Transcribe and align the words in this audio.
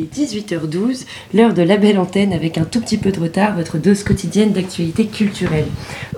Il 0.00 0.04
est 0.04 0.26
18h12, 0.26 1.04
l'heure 1.34 1.54
de 1.54 1.62
la 1.62 1.76
belle 1.76 1.98
antenne 1.98 2.32
avec 2.32 2.58
un 2.58 2.64
tout 2.64 2.80
petit 2.80 2.96
peu 2.96 3.10
de 3.10 3.20
retard, 3.20 3.56
votre 3.56 3.78
dose 3.78 4.02
quotidienne 4.02 4.52
d'actualité 4.52 5.06
culturelle. 5.06 5.66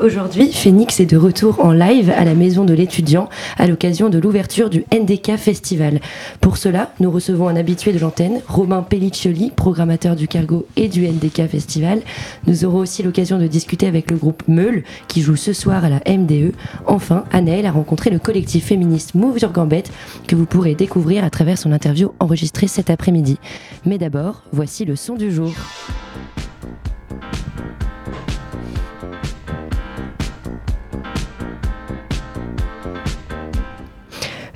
Aujourd'hui, 0.00 0.52
Phoenix 0.52 1.00
est 1.00 1.06
de 1.06 1.16
retour 1.16 1.64
en 1.64 1.72
live 1.72 2.12
à 2.16 2.24
la 2.24 2.34
maison 2.34 2.64
de 2.64 2.74
l'étudiant 2.74 3.28
à 3.58 3.66
l'occasion 3.66 4.08
de 4.08 4.18
l'ouverture 4.18 4.70
du 4.70 4.84
NDK 4.92 5.36
Festival. 5.36 6.00
Pour 6.40 6.56
cela, 6.56 6.92
nous 7.00 7.10
recevons 7.10 7.48
un 7.48 7.56
habitué 7.56 7.92
de 7.92 7.98
l'antenne, 7.98 8.40
Romain 8.46 8.82
Pelliccioli, 8.82 9.50
programmateur 9.54 10.16
du 10.16 10.28
Cargo 10.28 10.66
et 10.76 10.88
du 10.88 11.06
NDK 11.06 11.48
Festival. 11.48 12.02
Nous 12.46 12.64
aurons 12.64 12.78
aussi 12.78 13.02
l'occasion 13.02 13.38
de 13.38 13.46
discuter 13.46 13.86
avec 13.86 14.10
le 14.10 14.16
groupe 14.16 14.42
Meul 14.48 14.84
qui 15.08 15.22
joue 15.22 15.36
ce 15.36 15.52
soir 15.52 15.84
à 15.84 15.88
la 15.88 16.00
MDE. 16.06 16.52
Enfin, 16.86 17.24
Anaëlle 17.32 17.66
a 17.66 17.72
rencontré 17.72 18.10
le 18.10 18.18
collectif 18.18 18.66
féministe 18.66 19.14
Move 19.14 19.38
Your 19.40 19.52
Gambette 19.52 19.90
que 20.26 20.36
vous 20.36 20.46
pourrez 20.46 20.74
découvrir 20.74 21.24
à 21.24 21.30
travers 21.30 21.58
son 21.58 21.72
interview 21.72 22.12
enregistrée 22.20 22.68
cet 22.68 22.90
après-midi. 22.90 23.38
Mais 23.84 23.98
d'abord, 23.98 24.42
voici 24.52 24.84
le 24.84 24.96
son 24.96 25.14
du 25.14 25.32
jour. 25.32 25.52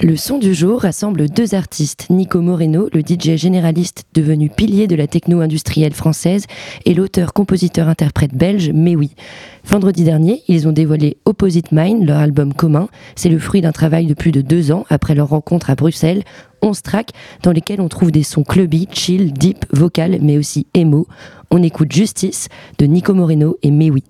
Le 0.06 0.14
son 0.14 0.38
du 0.38 0.54
jour 0.54 0.82
rassemble 0.82 1.28
deux 1.28 1.56
artistes, 1.56 2.06
Nico 2.10 2.40
Moreno, 2.40 2.88
le 2.92 3.00
DJ 3.00 3.34
généraliste 3.34 4.04
devenu 4.14 4.48
pilier 4.48 4.86
de 4.86 4.94
la 4.94 5.08
techno 5.08 5.40
industrielle 5.40 5.94
française, 5.94 6.44
et 6.84 6.94
l'auteur-compositeur-interprète 6.94 8.32
belge 8.32 8.70
Mewi. 8.70 9.16
Vendredi 9.64 10.04
dernier, 10.04 10.44
ils 10.46 10.68
ont 10.68 10.72
dévoilé 10.72 11.16
Opposite 11.24 11.72
Mind, 11.72 12.06
leur 12.06 12.18
album 12.18 12.54
commun. 12.54 12.88
C'est 13.16 13.28
le 13.30 13.40
fruit 13.40 13.62
d'un 13.62 13.72
travail 13.72 14.06
de 14.06 14.14
plus 14.14 14.30
de 14.30 14.42
deux 14.42 14.70
ans 14.70 14.84
après 14.90 15.16
leur 15.16 15.30
rencontre 15.30 15.70
à 15.70 15.74
Bruxelles. 15.74 16.22
11 16.62 16.82
tracks 16.82 17.10
dans 17.42 17.50
lesquels 17.50 17.80
on 17.80 17.88
trouve 17.88 18.12
des 18.12 18.22
sons 18.22 18.44
clubby, 18.44 18.86
chill, 18.92 19.32
deep, 19.32 19.66
vocal, 19.72 20.18
mais 20.22 20.38
aussi 20.38 20.68
emo. 20.74 21.08
On 21.50 21.64
écoute 21.64 21.90
Justice 21.90 22.46
de 22.78 22.86
Nico 22.86 23.12
Moreno 23.12 23.58
et 23.64 23.72
Mewi. 23.72 24.04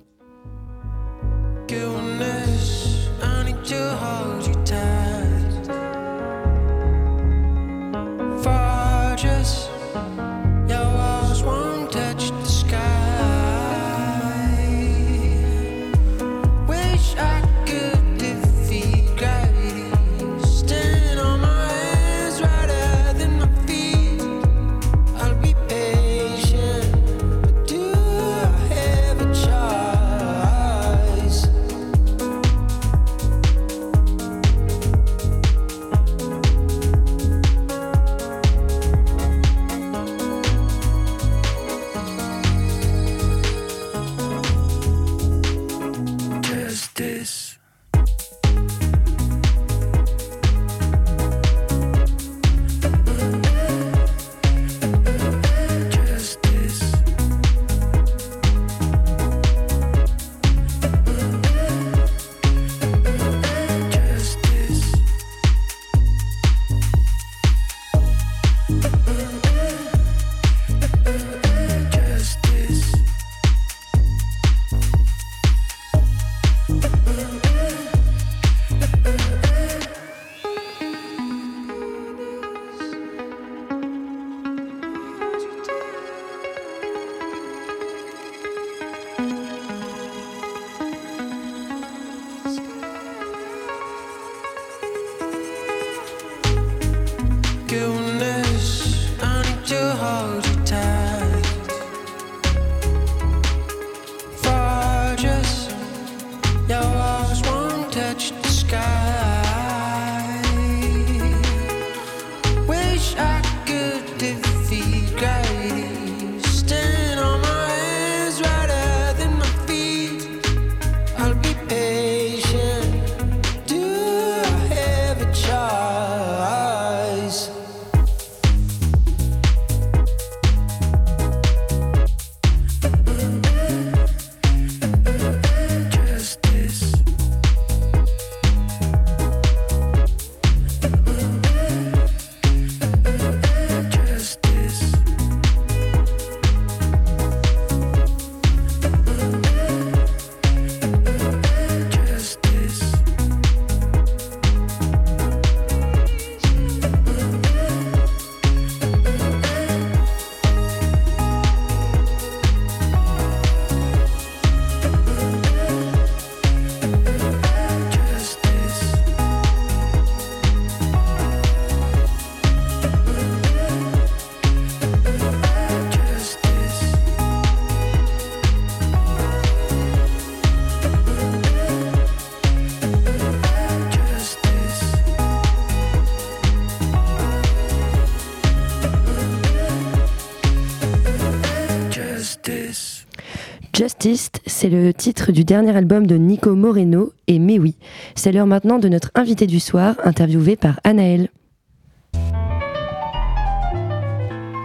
C'est 194.47 194.69
le 194.69 194.95
titre 194.95 195.33
du 195.33 195.43
dernier 195.43 195.77
album 195.77 196.07
de 196.07 196.15
Nico 196.15 196.55
Moreno 196.55 197.13
et 197.27 197.41
Mewi. 197.41 197.75
C'est 198.15 198.31
l'heure 198.31 198.47
maintenant 198.47 198.79
de 198.79 198.89
notre 198.89 199.11
invité 199.17 199.49
du 199.49 199.59
soir, 199.59 199.97
interviewé 200.05 200.55
par 200.55 200.79
Anaël. 200.85 201.29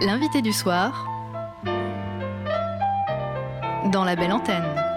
L'invité 0.06 0.42
du 0.42 0.52
soir 0.52 1.08
dans 3.90 4.04
la 4.04 4.14
belle 4.14 4.32
antenne. 4.32 4.91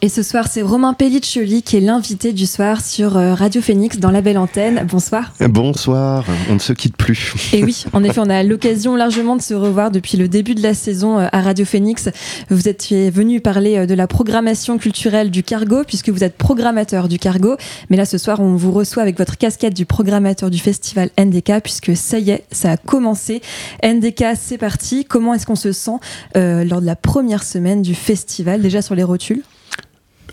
Et, 0.00 0.08
ce 0.08 0.22
soir, 0.22 0.46
c'est 0.48 0.62
Romain 0.62 0.92
Pelliccioli 0.92 1.64
qui 1.64 1.76
est 1.76 1.80
l'invité 1.80 2.32
du 2.32 2.46
soir 2.46 2.80
sur 2.80 3.16
euh, 3.16 3.34
Radio 3.34 3.60
Phoenix 3.60 3.98
dans 3.98 4.12
la 4.12 4.20
belle 4.20 4.38
antenne. 4.38 4.86
Bonsoir. 4.88 5.32
Bonsoir, 5.40 6.24
on 6.48 6.54
ne 6.54 6.60
se 6.60 6.72
quitte 6.72 6.96
plus. 6.96 7.34
Et 7.52 7.64
oui, 7.64 7.84
en 7.92 8.04
effet, 8.04 8.20
on 8.20 8.30
a 8.30 8.44
l'occasion 8.44 8.94
largement 8.94 9.34
de 9.34 9.42
se 9.42 9.54
revoir 9.54 9.90
depuis 9.90 10.16
le 10.18 10.28
début 10.28 10.54
de 10.54 10.62
la 10.62 10.72
saison 10.72 11.18
euh, 11.18 11.26
à 11.32 11.40
Radio 11.40 11.64
Phoenix. 11.64 12.08
Vous 12.48 12.68
êtes 12.68 12.92
venu 12.92 13.40
parler 13.40 13.76
euh, 13.76 13.86
de 13.86 13.94
la 13.94 14.06
programmation 14.06 14.78
culturelle 14.78 15.32
du 15.32 15.42
Cargo, 15.42 15.82
puisque 15.84 16.10
vous 16.10 16.22
êtes 16.22 16.36
programmateur 16.36 17.08
du 17.08 17.18
Cargo. 17.18 17.56
Mais 17.90 17.96
là, 17.96 18.04
ce 18.04 18.18
soir, 18.18 18.38
on 18.38 18.54
vous 18.54 18.70
reçoit 18.70 19.02
avec 19.02 19.18
votre 19.18 19.36
casquette 19.36 19.74
du 19.74 19.84
programmateur 19.84 20.48
du 20.48 20.60
festival 20.60 21.10
NDK, 21.18 21.54
puisque 21.64 21.96
ça 21.96 22.20
y 22.20 22.30
est, 22.30 22.44
ça 22.52 22.70
a 22.70 22.76
commencé. 22.76 23.42
NDK, 23.84 24.26
c'est 24.40 24.58
parti. 24.58 25.04
Comment 25.04 25.34
est-ce 25.34 25.44
qu'on 25.44 25.56
se 25.56 25.72
sent 25.72 25.98
euh, 26.36 26.62
lors 26.62 26.80
de 26.80 26.86
la 26.86 26.94
première 26.94 27.42
semaine 27.42 27.82
du 27.82 27.96
festival, 27.96 28.62
déjà 28.62 28.80
sur 28.80 28.94
les 28.94 29.02
rotules? 29.02 29.42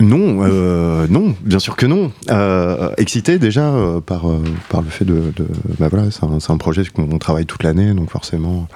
Non, 0.00 0.42
euh, 0.42 1.06
non, 1.08 1.34
bien 1.42 1.58
sûr 1.58 1.76
que 1.76 1.86
non. 1.86 2.10
Euh, 2.30 2.90
excité 2.96 3.38
déjà 3.38 3.68
euh, 3.68 4.00
par, 4.00 4.26
le 4.26 4.90
fait 4.90 5.04
de. 5.04 5.32
bah 5.78 5.88
voilà, 5.88 6.10
c'est 6.10 6.50
un, 6.50 6.56
projet 6.56 6.82
qu'on 6.86 7.18
travaille 7.18 7.46
toute 7.46 7.62
l'année, 7.62 7.94
donc 7.94 8.10
forcément, 8.10 8.66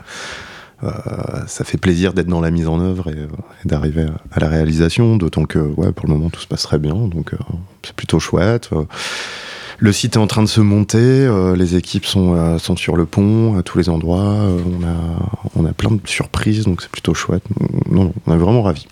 ça 0.82 1.64
fait 1.64 1.78
plaisir 1.78 2.12
d'être 2.12 2.28
dans 2.28 2.40
la 2.40 2.50
mise 2.50 2.68
en 2.68 2.80
œuvre 2.80 3.10
et, 3.10 3.26
d'arriver 3.64 4.06
à, 4.32 4.40
la 4.40 4.48
réalisation, 4.48 5.16
d'autant 5.16 5.44
que 5.44 5.58
ouais, 5.58 5.92
pour 5.92 6.06
le 6.06 6.14
moment 6.14 6.30
tout 6.30 6.40
se 6.40 6.46
passe 6.46 6.62
très 6.62 6.78
bien, 6.78 6.94
donc 6.94 7.32
c'est 7.82 7.94
plutôt 7.94 8.20
chouette. 8.20 8.70
Le 9.80 9.92
site 9.92 10.16
est 10.16 10.18
en 10.18 10.26
train 10.26 10.42
de 10.42 10.48
se 10.48 10.60
monter, 10.60 11.28
les 11.56 11.74
équipes 11.74 12.04
sont, 12.04 12.58
sur 12.58 12.96
le 12.96 13.06
pont 13.06 13.58
à 13.58 13.62
tous 13.64 13.78
les 13.78 13.88
endroits, 13.88 14.36
on, 14.36 14.84
a, 14.84 15.56
on 15.56 15.64
a 15.64 15.72
plein 15.72 15.90
de 15.90 16.00
surprises, 16.04 16.64
donc 16.64 16.82
c'est 16.82 16.90
plutôt 16.90 17.14
chouette. 17.14 17.42
Non, 17.90 18.12
on 18.26 18.34
est 18.34 18.38
vraiment 18.38 18.62
ravis. 18.62 18.86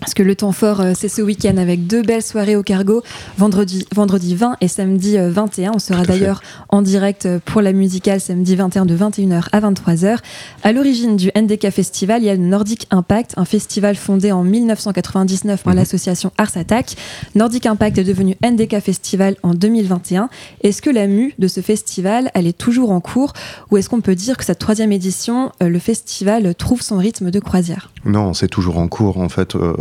Parce 0.00 0.14
que 0.14 0.22
le 0.22 0.34
temps 0.34 0.52
fort, 0.52 0.80
euh, 0.80 0.92
c'est 0.96 1.08
ce 1.08 1.20
week-end 1.22 1.56
avec 1.58 1.86
deux 1.86 2.02
belles 2.02 2.22
soirées 2.22 2.56
au 2.56 2.62
cargo, 2.62 3.02
vendredi, 3.38 3.86
vendredi 3.94 4.34
20 4.34 4.56
et 4.60 4.68
samedi 4.68 5.18
euh, 5.18 5.30
21. 5.30 5.72
On 5.74 5.78
sera 5.78 6.04
d'ailleurs 6.04 6.40
en 6.70 6.80
direct 6.82 7.26
euh, 7.26 7.38
pour 7.44 7.60
la 7.60 7.72
musicale 7.72 8.20
samedi 8.20 8.56
21 8.56 8.86
de 8.86 8.96
21h 8.96 9.44
à 9.52 9.60
23h. 9.60 10.16
À 10.62 10.72
l'origine 10.72 11.16
du 11.16 11.30
NDK 11.36 11.70
Festival, 11.70 12.22
il 12.22 12.26
y 12.26 12.30
a 12.30 12.34
le 12.34 12.40
Nordic 12.42 12.86
Impact, 12.90 13.34
un 13.36 13.44
festival 13.44 13.94
fondé 13.94 14.32
en 14.32 14.42
1999 14.42 15.62
par 15.62 15.74
Mhm. 15.74 15.78
l'association 15.80 16.32
Ars 16.38 16.56
Attack. 16.56 16.96
Nordic 17.34 17.66
Impact 17.66 17.98
est 17.98 18.04
devenu 18.04 18.36
NDK 18.42 18.80
Festival 18.80 19.36
en 19.42 19.52
2021. 19.54 20.28
Est-ce 20.62 20.80
que 20.82 20.90
la 20.90 21.06
mue 21.06 21.34
de 21.38 21.46
ce 21.46 21.60
festival, 21.60 22.30
elle 22.34 22.46
est 22.46 22.56
toujours 22.56 22.90
en 22.90 23.00
cours 23.00 23.32
ou 23.70 23.76
est-ce 23.76 23.88
qu'on 23.88 24.00
peut 24.00 24.14
dire 24.14 24.36
que 24.36 24.44
cette 24.44 24.58
troisième 24.58 24.92
édition, 24.92 25.52
euh, 25.62 25.68
le 25.68 25.78
festival 25.78 26.54
trouve 26.54 26.80
son 26.82 26.96
rythme 26.96 27.30
de 27.30 27.38
croisière? 27.38 27.90
Non, 28.04 28.32
c'est 28.32 28.48
toujours 28.48 28.78
en 28.78 28.88
cours. 28.88 29.18
En 29.18 29.28
fait, 29.28 29.54
euh, 29.54 29.74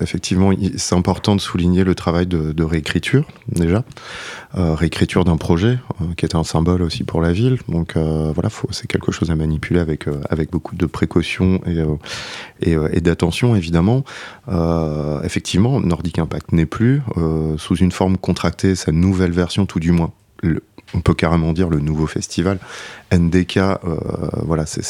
effectivement, 0.00 0.52
il- 0.52 0.78
c'est 0.78 0.94
important 0.94 1.36
de 1.36 1.40
souligner 1.40 1.84
le 1.84 1.94
travail 1.94 2.26
de, 2.26 2.62
réécriture, 2.64 3.26
déjà. 3.48 3.84
Euh, 4.56 4.74
réécriture 4.74 5.24
d'un 5.24 5.36
projet, 5.36 5.78
euh, 6.00 6.04
qui 6.16 6.24
est 6.26 6.34
un 6.34 6.44
symbole 6.44 6.82
aussi 6.82 7.04
pour 7.04 7.20
la 7.22 7.32
ville. 7.32 7.58
Donc 7.68 7.96
euh, 7.96 8.32
voilà, 8.34 8.50
c'est 8.70 8.86
quelque 8.86 9.10
chose 9.10 9.30
à 9.30 9.34
manipuler 9.34 9.80
avec, 9.80 10.08
euh, 10.08 10.20
avec 10.28 10.50
beaucoup 10.50 10.76
de 10.76 10.86
précautions 10.86 11.60
et, 11.66 11.78
euh, 11.78 11.86
et, 12.60 12.74
euh, 12.76 12.88
d'attention, 13.00 13.56
évidemment. 13.56 14.04
Euh, 14.48 15.22
effectivement, 15.22 15.80
Nordic 15.80 16.18
Impact 16.18 16.52
n'est 16.52 16.66
plus. 16.66 17.02
euh, 17.16 17.56
sous 17.58 17.76
une 17.76 17.92
forme 17.92 18.16
contractée, 18.18 18.74
sa 18.74 18.92
nouvelle 18.92 19.32
version, 19.32 19.66
tout 19.66 19.80
du 19.80 19.92
moins. 19.92 20.12
On 20.94 21.00
peut 21.00 21.14
carrément 21.14 21.52
dire 21.52 21.68
le 21.68 21.80
nouveau 21.80 22.06
festival 22.06 22.58
NDK. 23.12 23.56
euh, 23.56 23.76
voilà, 24.42 24.66
ce, 24.66 24.80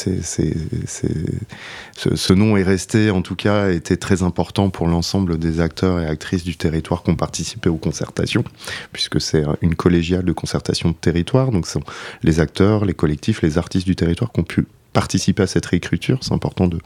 ce 1.93 2.33
nom 2.33 2.57
est 2.57 2.63
resté, 2.63 3.11
en 3.11 3.21
tout 3.21 3.35
cas, 3.35 3.69
été 3.69 3.97
très 3.97 4.23
important 4.23 4.69
pour 4.69 4.87
l'ensemble 4.87 5.37
des 5.37 5.59
acteurs 5.59 5.99
et 5.99 6.05
actrices 6.05 6.43
du 6.43 6.55
territoire 6.55 7.03
qui 7.03 7.11
ont 7.11 7.15
participé 7.15 7.69
aux 7.69 7.77
concertations, 7.77 8.43
puisque 8.91 9.19
c'est 9.19 9.43
une 9.61 9.75
collégiale 9.75 10.23
de 10.23 10.33
concertation 10.33 10.89
de 10.89 10.95
territoire. 10.95 11.51
Donc, 11.51 11.65
ce 11.65 11.73
sont 11.73 11.83
les 12.23 12.39
acteurs, 12.39 12.85
les 12.85 12.93
collectifs, 12.93 13.41
les 13.41 13.57
artistes 13.57 13.85
du 13.85 13.95
territoire 13.95 14.31
qui 14.31 14.39
ont 14.39 14.43
pu 14.43 14.65
participer 14.93 15.43
à 15.43 15.47
cette 15.47 15.65
réécriture. 15.65 16.19
C'est 16.21 16.33
important 16.33 16.67
de, 16.67 16.79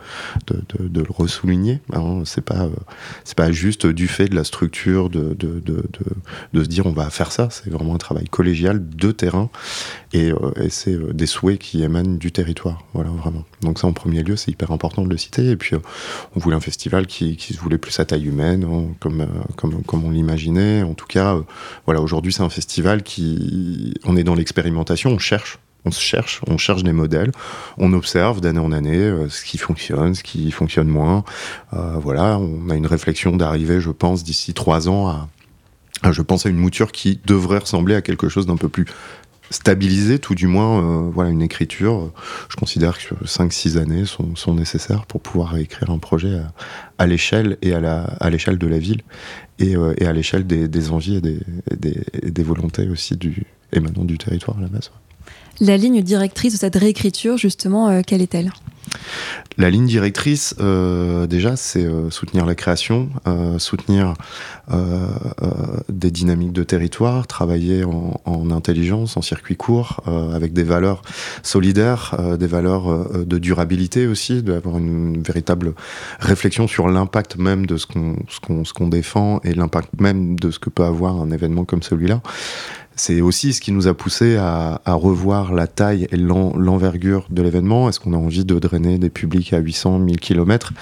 de, 0.47 0.61
de, 0.77 0.87
de 0.87 1.01
le 1.01 1.11
ressouligner. 1.11 1.81
Hein. 1.93 2.23
C'est 2.25 2.43
pas, 2.43 2.63
euh, 2.63 2.69
c'est 3.23 3.37
pas 3.37 3.51
juste 3.51 3.85
du 3.85 4.07
fait 4.07 4.27
de 4.27 4.35
la 4.35 4.43
structure 4.43 5.09
de, 5.09 5.33
de, 5.33 5.59
de, 5.59 5.83
de, 6.53 6.63
se 6.63 6.67
dire 6.67 6.85
on 6.85 6.91
va 6.91 7.09
faire 7.09 7.31
ça. 7.31 7.49
C'est 7.51 7.69
vraiment 7.69 7.95
un 7.95 7.99
travail 7.99 8.25
collégial 8.29 8.87
de 8.89 9.11
terrain 9.11 9.49
et, 10.13 10.31
euh, 10.31 10.63
et 10.63 10.69
c'est 10.69 10.93
euh, 10.93 11.13
des 11.13 11.27
souhaits 11.27 11.59
qui 11.59 11.83
émanent 11.83 12.15
du 12.17 12.31
territoire. 12.31 12.83
Voilà, 12.93 13.09
vraiment. 13.09 13.43
Donc 13.61 13.79
ça, 13.79 13.87
en 13.87 13.93
premier 13.93 14.23
lieu, 14.23 14.35
c'est 14.35 14.51
hyper 14.51 14.71
important 14.71 15.03
de 15.03 15.09
le 15.09 15.17
citer. 15.17 15.49
Et 15.49 15.57
puis, 15.57 15.75
euh, 15.75 15.79
on 16.35 16.39
voulait 16.39 16.55
un 16.55 16.61
festival 16.61 17.07
qui, 17.07 17.35
qui 17.35 17.53
se 17.53 17.59
voulait 17.59 17.77
plus 17.77 17.99
à 17.99 18.05
taille 18.05 18.25
humaine, 18.25 18.63
hein, 18.63 18.95
comme, 18.99 19.27
comme, 19.55 19.83
comme 19.83 20.05
on 20.05 20.11
l'imaginait. 20.11 20.83
En 20.83 20.93
tout 20.93 21.07
cas, 21.07 21.37
voilà, 21.85 22.01
aujourd'hui, 22.01 22.31
c'est 22.31 22.43
un 22.43 22.49
festival 22.49 23.03
qui, 23.03 23.93
on 24.05 24.15
est 24.15 24.23
dans 24.23 24.35
l'expérimentation, 24.35 25.11
on 25.11 25.19
cherche. 25.19 25.59
On 25.85 25.91
se 25.91 26.01
cherche, 26.01 26.41
on 26.47 26.57
cherche 26.57 26.83
des 26.83 26.91
modèles, 26.91 27.31
on 27.77 27.93
observe 27.93 28.41
d'année 28.41 28.59
en 28.59 28.71
année 28.71 28.97
euh, 28.97 29.29
ce 29.29 29.45
qui 29.45 29.57
fonctionne, 29.57 30.15
ce 30.15 30.23
qui 30.23 30.51
fonctionne 30.51 30.87
moins. 30.89 31.23
Euh, 31.73 31.93
voilà, 32.01 32.39
on 32.39 32.69
a 32.69 32.75
une 32.75 32.87
réflexion 32.87 33.35
d'arriver, 33.37 33.79
je 33.79 33.91
pense, 33.91 34.23
d'ici 34.23 34.53
trois 34.53 34.89
ans 34.89 35.07
à, 36.03 36.11
je 36.11 36.21
pense 36.21 36.45
à 36.45 36.49
une 36.49 36.57
mouture 36.57 36.91
qui 36.91 37.19
devrait 37.25 37.59
ressembler 37.59 37.95
à 37.95 38.01
quelque 38.01 38.27
chose 38.27 38.45
d'un 38.45 38.57
peu 38.57 38.69
plus 38.69 38.85
stabilisé, 39.49 40.19
tout 40.19 40.35
du 40.35 40.47
moins, 40.47 40.83
euh, 40.83 41.09
voilà, 41.09 41.29
une 41.29 41.41
écriture. 41.41 42.11
Je 42.49 42.57
considère 42.57 42.97
que 42.97 43.15
5-6 43.23 43.77
années 43.77 44.03
sont, 44.05 44.53
nécessaires 44.53 45.05
pour 45.05 45.21
pouvoir 45.21 45.55
écrire 45.57 45.89
un 45.89 45.99
projet 45.99 46.41
à, 46.97 47.07
l'échelle 47.07 47.57
et 47.61 47.73
à 47.73 47.79
la 47.79 48.01
à 48.19 48.29
l'échelle 48.29 48.57
de 48.57 48.67
la 48.67 48.79
ville 48.79 49.03
et, 49.59 49.75
à 49.75 50.11
l'échelle 50.11 50.45
des, 50.45 50.91
envies 50.91 51.15
et 51.15 51.21
des, 51.21 51.39
des, 51.77 52.03
des, 52.29 52.43
volontés 52.43 52.89
aussi 52.89 53.15
du 53.15 53.45
émanant 53.71 54.03
du 54.03 54.17
territoire 54.17 54.57
à 54.57 54.61
la 54.61 54.67
base. 54.67 54.91
La 55.59 55.75
ligne 55.75 56.03
directrice 56.03 56.53
de 56.53 56.59
cette 56.59 56.75
réécriture, 56.75 57.37
justement, 57.37 57.89
euh, 57.89 58.01
quelle 58.05 58.21
est-elle? 58.21 58.51
La 59.57 59.69
ligne 59.71 59.87
directrice, 59.87 60.55
euh, 60.59 61.25
déjà, 61.25 61.55
c'est 61.55 61.83
euh, 61.83 62.11
soutenir 62.11 62.45
la 62.45 62.53
création, 62.53 63.09
soutenir 63.57 64.13
des 65.89 66.11
dynamiques 66.11 66.51
de 66.51 66.63
territoire, 66.63 67.25
travailler 67.25 67.83
en, 67.83 68.19
en 68.25 68.51
intelligence, 68.51 69.17
en 69.17 69.21
circuit 69.21 69.55
court, 69.55 70.01
avec 70.33 70.53
des 70.53 70.63
valeurs 70.63 71.01
solidaires, 71.41 72.15
des 72.37 72.47
valeurs 72.47 73.25
de 73.25 73.37
durabilité 73.37 74.07
aussi, 74.07 74.43
d'avoir 74.43 74.77
une, 74.77 75.15
une, 75.15 75.23
véritable 75.23 75.73
réflexion 76.19 76.67
sur 76.67 76.89
l'impact 76.89 77.37
même 77.37 77.65
de 77.65 77.77
ce 77.77 77.85
qu'on 77.87 78.87
défend 78.87 79.39
et 79.43 79.53
l'impact 79.53 79.99
même 79.99 80.37
de 80.37 80.51
ce 80.51 80.59
que 80.59 80.69
peut 80.69 80.83
avoir 80.83 81.15
un 81.15 81.31
événement 81.31 81.65
comme 81.65 81.81
celui-là 81.81 82.21
c'est 82.97 83.21
aussi 83.21 83.53
ce 83.53 83.61
qui 83.61 83.71
nous 83.71 83.87
a 83.87 83.93
poussé 83.93 84.35
à, 84.37 84.79
revoir 84.85 85.53
la 85.53 85.67
taille 85.67 86.07
et 86.11 86.17
l'envergure 86.17 87.27
de 87.29 87.41
l'événement. 87.41 87.87
Est-ce 87.89 87.99
qu'on 87.99 88.13
a 88.13 88.17
envie 88.17 88.45
de 88.45 88.57
drainer 88.59 88.97
des 88.97 89.09
publics 89.09 89.53
à 89.53 89.59
800, 89.59 89.99
1000 89.99 90.19
km 90.19 90.73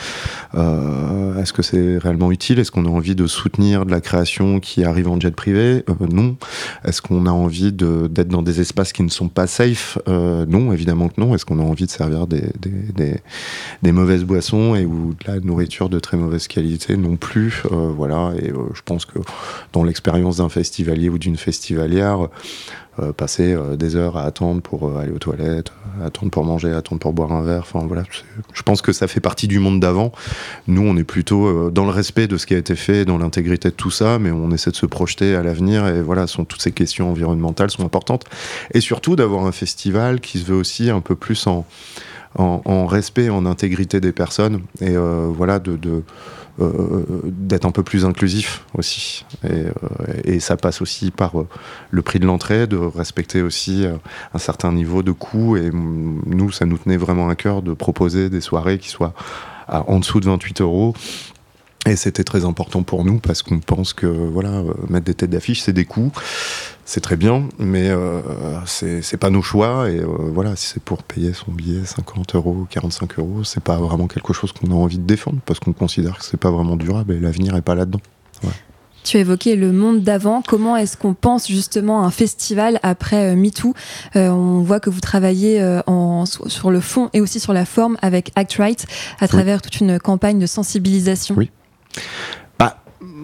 Est-ce 0.54 1.54
que 1.54 1.62
c'est 1.62 1.98
réellement 1.98 2.32
utile? 2.32 2.60
Est-ce 2.60 2.72
qu'on 2.72 2.86
a 2.86 2.90
envie 2.90 3.16
de 3.16 3.28
soutenir 3.28 3.86
de 3.86 3.92
la 3.92 4.02
création 4.02 4.60
qui 4.60 4.84
arrive 4.84 5.10
en 5.10 5.20
jet 5.20 5.36
privé? 5.36 5.84
Euh, 5.90 5.94
Non. 6.12 6.38
Est-ce 6.86 7.02
qu'on 7.02 7.26
a 7.26 7.32
envie 7.32 7.72
d'être 7.72 8.28
dans 8.28 8.42
des 8.42 8.62
espaces 8.62 8.94
qui 8.94 9.04
ne 9.04 9.10
sont 9.10 9.30
pas 9.30 9.48
safe? 9.48 9.98
Euh, 10.08 10.46
Non, 10.46 10.72
évidemment 10.72 11.10
que 11.10 11.20
non. 11.20 11.36
Est-ce 11.36 11.46
qu'on 11.46 11.60
a 11.60 11.64
envie 11.64 11.86
de 11.86 11.92
servir 11.92 12.28
des, 12.28 12.44
des, 13.82 13.92
mauvaises 13.92 14.24
boissons 14.24 14.76
et 14.76 14.86
ou 14.86 15.14
de 15.14 15.32
la 15.32 15.40
nourriture 15.40 15.90
de 15.90 16.00
très 16.00 16.18
mauvaise 16.18 16.48
qualité? 16.48 16.98
Non 16.98 17.18
plus. 17.18 17.64
Euh, 17.72 17.92
voilà. 17.96 18.34
Et 18.40 18.50
je 18.50 18.82
pense 18.84 19.06
que 19.06 19.20
dans 19.74 19.84
l'expérience 19.84 20.38
d'un 20.38 20.50
festivalier 20.50 21.10
ou 21.10 21.18
d'une 21.18 21.38
festivalière, 21.38 22.05
euh, 23.02 23.12
passer 23.12 23.54
euh, 23.54 23.76
des 23.76 23.98
heures 23.98 24.16
à 24.16 24.24
attendre 24.24 24.62
pour 24.62 24.88
euh, 24.88 25.00
aller 25.00 25.12
aux 25.12 25.20
toilettes, 25.20 25.74
attendre 26.02 26.32
pour 26.32 26.46
manger, 26.46 26.72
attendre 26.72 27.02
pour 27.02 27.12
boire 27.12 27.34
un 27.34 27.44
verre. 27.44 27.60
Enfin 27.60 27.86
voilà, 27.86 28.04
je 28.54 28.62
pense 28.64 28.82
que 28.82 28.94
ça 28.94 29.10
fait 29.10 29.20
partie 29.20 29.50
du 29.50 29.60
monde 29.60 29.82
d'avant. 29.82 30.14
Nous, 30.68 30.82
on 30.82 30.96
est 30.96 31.04
plutôt 31.04 31.70
dans 31.72 31.84
le 31.84 31.92
respect 31.92 32.28
de 32.28 32.38
ce 32.38 32.46
qui 32.46 32.54
a 32.54 32.58
été 32.58 32.78
fait, 32.78 33.04
dans 33.04 33.18
l'intégrité 33.18 33.68
de 33.68 33.74
tout 33.74 33.92
ça, 33.92 34.18
mais 34.18 34.32
on 34.32 34.50
essaie 34.52 34.72
de 34.72 34.78
se 34.78 34.86
projeter 34.86 35.36
à 35.36 35.44
l'avenir. 35.44 35.86
Et 35.88 36.02
voilà, 36.02 36.26
toutes 36.26 36.62
ces 36.62 36.72
questions 36.72 37.12
environnementales 37.12 37.70
sont 37.70 37.84
importantes. 37.84 38.24
Et 38.74 38.80
surtout 38.80 39.18
d'avoir 39.18 39.46
un 39.46 39.52
festival 39.52 40.22
qui 40.22 40.40
se 40.40 40.46
veut 40.46 40.56
aussi 40.56 40.90
un 40.90 41.02
peu 41.02 41.16
plus 41.16 41.48
en 41.48 42.86
respect, 42.88 43.30
en 43.30 43.46
intégrité 43.46 44.00
des 44.00 44.14
personnes, 44.14 44.62
et 44.80 44.96
voilà 44.96 45.60
de, 45.60 46.04
d'être 46.58 47.66
un 47.66 47.72
peu 47.72 47.84
plus 47.84 48.06
inclusif 48.06 48.64
aussi. 48.78 49.26
Et, 49.44 49.66
euh, 50.28 50.40
ça 50.40 50.58
passe 50.58 50.82
aussi 50.82 51.12
par 51.12 51.40
euh, 51.40 51.48
le 51.92 52.02
prix 52.02 52.20
de 52.20 52.26
l'entrée, 52.26 52.68
de 52.68 52.78
respecter 52.78 53.42
aussi 53.42 53.86
euh, 53.86 53.96
un 54.34 54.38
certain 54.38 54.72
niveau 54.72 55.04
de 55.04 55.12
coût. 55.12 55.58
Et 55.58 55.70
nous, 55.72 56.52
ça 56.52 56.66
nous 56.66 56.78
tenait 56.78 56.98
vraiment 56.98 57.30
à 57.30 57.36
cœur 57.36 57.62
de 57.62 57.74
proposer 57.74 58.30
des 58.30 58.42
soirées 58.42 58.78
qui 58.78 58.90
soient 58.90 59.14
en 59.68 60.00
dessous 60.00 60.20
de 60.20 60.26
28 60.26 60.62
euros. 60.62 60.94
Et 61.88 61.96
c'était 61.96 62.24
très 62.24 62.46
important 62.46 62.84
pour 62.84 63.06
nous 63.06 63.20
parce 63.20 63.44
qu'on 63.44 63.60
pense 63.60 63.94
que 63.94 64.08
voilà, 64.08 64.64
mettre 64.90 65.06
des 65.06 65.14
têtes 65.14 65.30
d'affiche, 65.30 65.62
c'est 65.62 65.74
des 65.74 65.86
coûts. 65.86 66.12
C'est 66.86 67.02
très 67.02 67.16
bien, 67.16 67.50
mais 67.60 67.90
euh, 67.90 68.22
c'est 68.66 69.18
pas 69.18 69.30
nos 69.30 69.42
choix. 69.42 69.90
Et 69.90 70.00
euh, 70.00 70.06
voilà, 70.06 70.56
si 70.56 70.68
c'est 70.68 70.84
pour 70.84 71.04
payer 71.04 71.34
son 71.34 71.52
billet 71.52 71.84
50 71.84 72.36
euros, 72.36 72.68
45 72.70 73.20
euros, 73.20 73.44
c'est 73.44 73.64
pas 73.64 73.78
vraiment 73.78 74.08
quelque 74.08 74.34
chose 74.34 74.52
qu'on 74.52 74.72
a 74.72 74.76
envie 74.76 74.98
de 74.98 75.04
défendre 75.04 75.40
parce 75.46 75.60
qu'on 75.60 75.74
considère 75.74 76.20
que 76.20 76.24
c'est 76.24 76.40
pas 76.40 76.52
vraiment 76.52 76.76
durable 76.76 77.14
et 77.14 77.20
l'avenir 77.20 77.56
est 77.56 77.62
pas 77.62 77.76
là-dedans. 77.76 78.02
Tu 79.06 79.18
as 79.18 79.20
évoqué 79.20 79.56
le 79.56 79.72
monde 79.72 80.02
d'avant. 80.02 80.42
Comment 80.42 80.76
est-ce 80.76 80.98
qu'on 80.98 81.14
pense 81.14 81.48
justement 81.48 82.04
à 82.04 82.08
un 82.08 82.12
festival 82.12 82.80
après 82.82 83.34
euh, 83.34 83.36
MeToo? 83.36 83.76
Euh, 84.16 84.30
On 84.30 84.62
voit 84.62 84.80
que 84.80 84.90
vous 84.90 85.00
travaillez 85.00 85.62
euh, 85.62 85.82
en, 85.86 86.26
sur 86.26 86.50
sur 86.50 86.72
le 86.72 86.80
fond 86.80 87.12
et 87.14 87.22
aussi 87.22 87.40
sur 87.40 87.54
la 87.54 87.66
forme 87.66 87.98
avec 88.02 88.32
Act 88.36 88.56
Right 88.56 88.88
à 89.20 89.28
travers 89.28 89.62
toute 89.62 89.80
une 89.80 90.00
campagne 90.00 90.40
de 90.40 90.48
sensibilisation. 90.48 91.36
Oui. 91.38 91.52
Bah, 92.58 92.78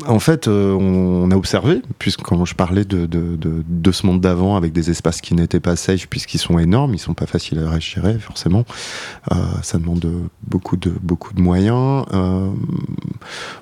en 0.07 0.19
fait, 0.19 0.47
euh, 0.47 0.73
on, 0.73 1.29
a 1.31 1.35
observé, 1.35 1.81
puisque 1.99 2.21
quand 2.21 2.45
je 2.45 2.55
parlais 2.55 2.85
de, 2.85 3.05
de, 3.05 3.37
de, 3.37 3.91
ce 3.91 4.05
monde 4.05 4.21
d'avant 4.21 4.55
avec 4.55 4.73
des 4.73 4.89
espaces 4.89 5.21
qui 5.21 5.33
n'étaient 5.33 5.59
pas 5.59 5.75
safe, 5.75 6.07
puisqu'ils 6.07 6.37
sont 6.39 6.59
énormes, 6.59 6.93
ils 6.93 6.99
sont 6.99 7.13
pas 7.13 7.25
faciles 7.25 7.59
à 7.59 7.79
gérer, 7.79 8.17
forcément. 8.19 8.65
Euh, 9.31 9.35
ça 9.61 9.77
demande 9.77 10.05
beaucoup 10.43 10.77
de, 10.77 10.93
moyens. 11.37 12.05
Euh, 12.13 12.49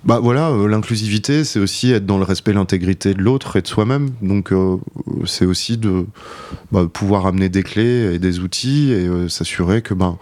bah 0.04 0.20
voilà, 0.22 0.52
l'inclusivité, 0.68 1.44
c'est 1.44 1.60
aussi 1.60 1.92
être 1.92 2.06
dans 2.06 2.18
le 2.18 2.24
respect, 2.24 2.54
l'intégrité 2.54 3.14
de 3.14 3.22
l'autre 3.22 3.56
et 3.56 3.62
de 3.62 3.68
soi-même. 3.68 4.10
Donc, 4.22 4.54
c'est 5.26 5.46
aussi 5.46 5.78
de 5.78 6.06
bah, 6.72 6.88
pouvoir 6.92 7.26
amener 7.28 7.50
des 7.50 7.64
clés 7.64 8.14
et 8.14 8.20
des 8.20 8.40
outils 8.40 8.92
et 8.92 9.30
s'assurer 9.30 9.82
que 9.82 9.94
ben 9.94 10.18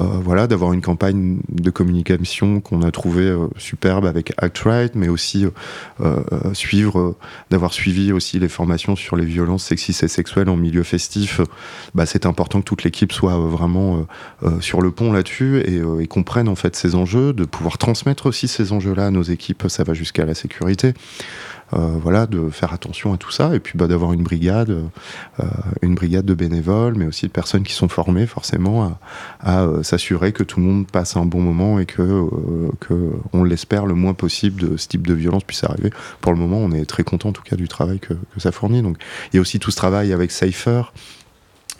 euh, 0.00 0.04
voilà, 0.20 0.48
d'avoir 0.48 0.72
une 0.72 0.82
campagne 0.82 1.38
de 1.48 1.70
communication 1.70 2.60
qu'on 2.60 2.82
a 2.82 2.90
trouvé 2.90 3.22
euh, 3.22 3.46
superbe 3.56 4.06
avec 4.06 4.32
Act 4.38 4.58
Right, 4.58 4.94
mais 4.96 5.08
aussi 5.08 5.46
suivre, 6.54 6.98
euh, 6.98 7.16
d'avoir 7.50 7.72
suivi 7.72 8.12
aussi 8.12 8.38
les 8.38 8.48
formations 8.48 8.96
sur 8.96 9.16
les 9.16 9.24
violences 9.24 9.64
sexistes 9.64 10.02
et 10.02 10.08
sexuelles 10.08 10.48
en 10.48 10.56
milieu 10.56 10.82
festif. 10.82 11.40
euh, 11.40 11.44
bah, 11.94 12.06
c'est 12.06 12.26
important 12.26 12.60
que 12.60 12.64
toute 12.64 12.84
l'équipe 12.84 13.12
soit 13.12 13.34
euh, 13.34 13.48
vraiment 13.48 14.06
euh, 14.42 14.48
euh, 14.48 14.60
sur 14.60 14.82
le 14.82 14.90
pont 14.90 15.12
là-dessus 15.12 15.60
et, 15.64 15.78
euh, 15.78 16.00
et 16.00 16.06
comprenne 16.06 16.48
en 16.48 16.54
fait 16.54 16.76
ces 16.76 16.94
enjeux, 16.94 17.32
de 17.32 17.44
pouvoir 17.44 17.78
transmettre 17.78 18.26
aussi 18.26 18.48
ces 18.48 18.72
enjeux-là 18.72 19.06
à 19.06 19.10
nos 19.10 19.22
équipes. 19.22 19.64
Ça 19.68 19.84
va 19.84 19.94
jusqu'à 19.94 20.24
la 20.24 20.34
sécurité. 20.34 20.94
Euh, 21.74 21.98
voilà, 22.00 22.26
de 22.26 22.50
faire 22.50 22.72
attention 22.72 23.12
à 23.12 23.16
tout 23.16 23.32
ça 23.32 23.54
et 23.54 23.58
puis 23.58 23.76
bah, 23.76 23.88
d'avoir 23.88 24.12
une 24.12 24.22
brigade, 24.22 24.70
euh, 24.70 25.44
une 25.82 25.94
brigade 25.94 26.24
de 26.24 26.34
bénévoles, 26.34 26.94
mais 26.94 27.06
aussi 27.06 27.26
de 27.26 27.32
personnes 27.32 27.64
qui 27.64 27.72
sont 27.72 27.88
formées 27.88 28.26
forcément 28.26 28.84
à, 28.84 28.98
à 29.40 29.62
euh, 29.64 29.82
s'assurer 29.82 30.32
que 30.32 30.44
tout 30.44 30.60
le 30.60 30.66
monde 30.66 30.86
passe 30.86 31.16
un 31.16 31.26
bon 31.26 31.40
moment 31.40 31.80
et 31.80 31.86
que, 31.86 32.02
euh, 32.02 32.70
que 32.78 33.10
on 33.32 33.42
l'espère 33.42 33.86
le 33.86 33.94
moins 33.94 34.14
possible 34.14 34.60
de 34.60 34.76
ce 34.76 34.86
type 34.86 35.04
de 35.06 35.14
violence 35.14 35.42
puisse 35.42 35.64
arriver. 35.64 35.90
Pour 36.20 36.32
le 36.32 36.38
moment, 36.38 36.58
on 36.58 36.70
est 36.70 36.84
très 36.84 37.02
content 37.02 37.30
en 37.30 37.32
tout 37.32 37.42
cas 37.42 37.56
du 37.56 37.66
travail 37.66 37.98
que, 37.98 38.14
que 38.14 38.40
ça 38.40 38.52
fournit. 38.52 38.82
Donc, 38.82 38.98
il 39.32 39.36
y 39.36 39.38
a 39.38 39.40
aussi 39.40 39.58
tout 39.58 39.72
ce 39.72 39.76
travail 39.76 40.12
avec 40.12 40.30
Cypher. 40.30 40.82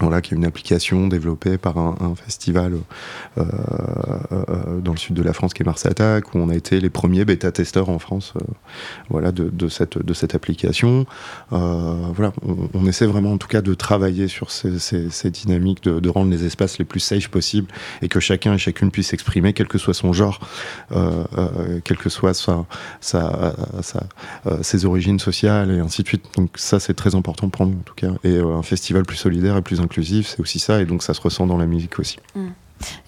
Voilà, 0.00 0.20
qui 0.20 0.34
est 0.34 0.36
une 0.36 0.44
application 0.44 1.06
développée 1.06 1.56
par 1.56 1.78
un, 1.78 2.14
festival 2.16 2.74
euh, 3.38 3.44
euh, 4.32 4.80
dans 4.80 4.92
le 4.92 4.98
sud 4.98 5.14
de 5.14 5.22
la 5.22 5.32
France 5.32 5.54
qui 5.54 5.62
est 5.62 5.66
Mars 5.66 5.86
Attack, 5.86 6.34
où 6.34 6.38
on 6.38 6.48
a 6.48 6.54
été 6.54 6.80
les 6.80 6.90
premiers 6.90 7.24
bêta-testeurs 7.24 7.88
en 7.88 8.00
France 8.00 8.32
euh, 8.36 8.40
voilà, 9.08 9.30
de, 9.30 9.68
cette, 9.68 10.34
application. 10.34 11.06
Voilà, 11.50 12.32
on, 12.74 12.86
essaie 12.86 13.06
vraiment 13.06 13.32
en 13.32 13.38
tout 13.38 13.46
cas 13.46 13.62
de 13.62 13.72
travailler 13.74 14.26
sur 14.26 14.50
ces, 14.50 15.30
dynamiques, 15.30 15.84
de, 15.84 16.08
rendre 16.08 16.30
les 16.30 16.44
espaces 16.44 16.78
les 16.78 16.84
plus 16.84 17.00
safe 17.00 17.28
possibles 17.28 17.68
et 18.02 18.08
que 18.08 18.18
chacun 18.18 18.54
et 18.54 18.58
chacune 18.58 18.90
puisse 18.90 19.08
s'exprimer, 19.08 19.52
quel 19.52 19.68
que 19.68 19.78
soit 19.78 19.94
son 19.94 20.12
genre, 20.12 20.40
quelle 21.84 21.98
que 21.98 22.08
soit 22.08 22.34
sa, 22.34 22.66
ses 24.62 24.84
origines 24.84 25.20
sociales 25.20 25.70
et 25.70 25.78
ainsi 25.78 26.02
de 26.02 26.08
suite. 26.08 26.24
Donc 26.36 26.50
ça, 26.56 26.80
c'est 26.80 26.94
très 26.94 27.14
important 27.14 27.48
pour 27.48 27.66
nous 27.66 27.78
en 27.78 27.82
tout 27.84 27.94
cas. 27.94 28.10
Et 28.24 28.38
un 28.38 28.62
festival 28.62 29.04
plus 29.04 29.16
solidaire 29.16 29.56
et 29.56 29.62
plus 29.62 29.80
inclusif, 29.84 30.26
c'est 30.28 30.40
aussi 30.40 30.58
ça, 30.58 30.80
et 30.80 30.86
donc 30.86 31.02
ça 31.02 31.14
se 31.14 31.20
ressent 31.20 31.46
dans 31.46 31.56
la 31.58 31.66
musique 31.66 31.98
aussi. 31.98 32.18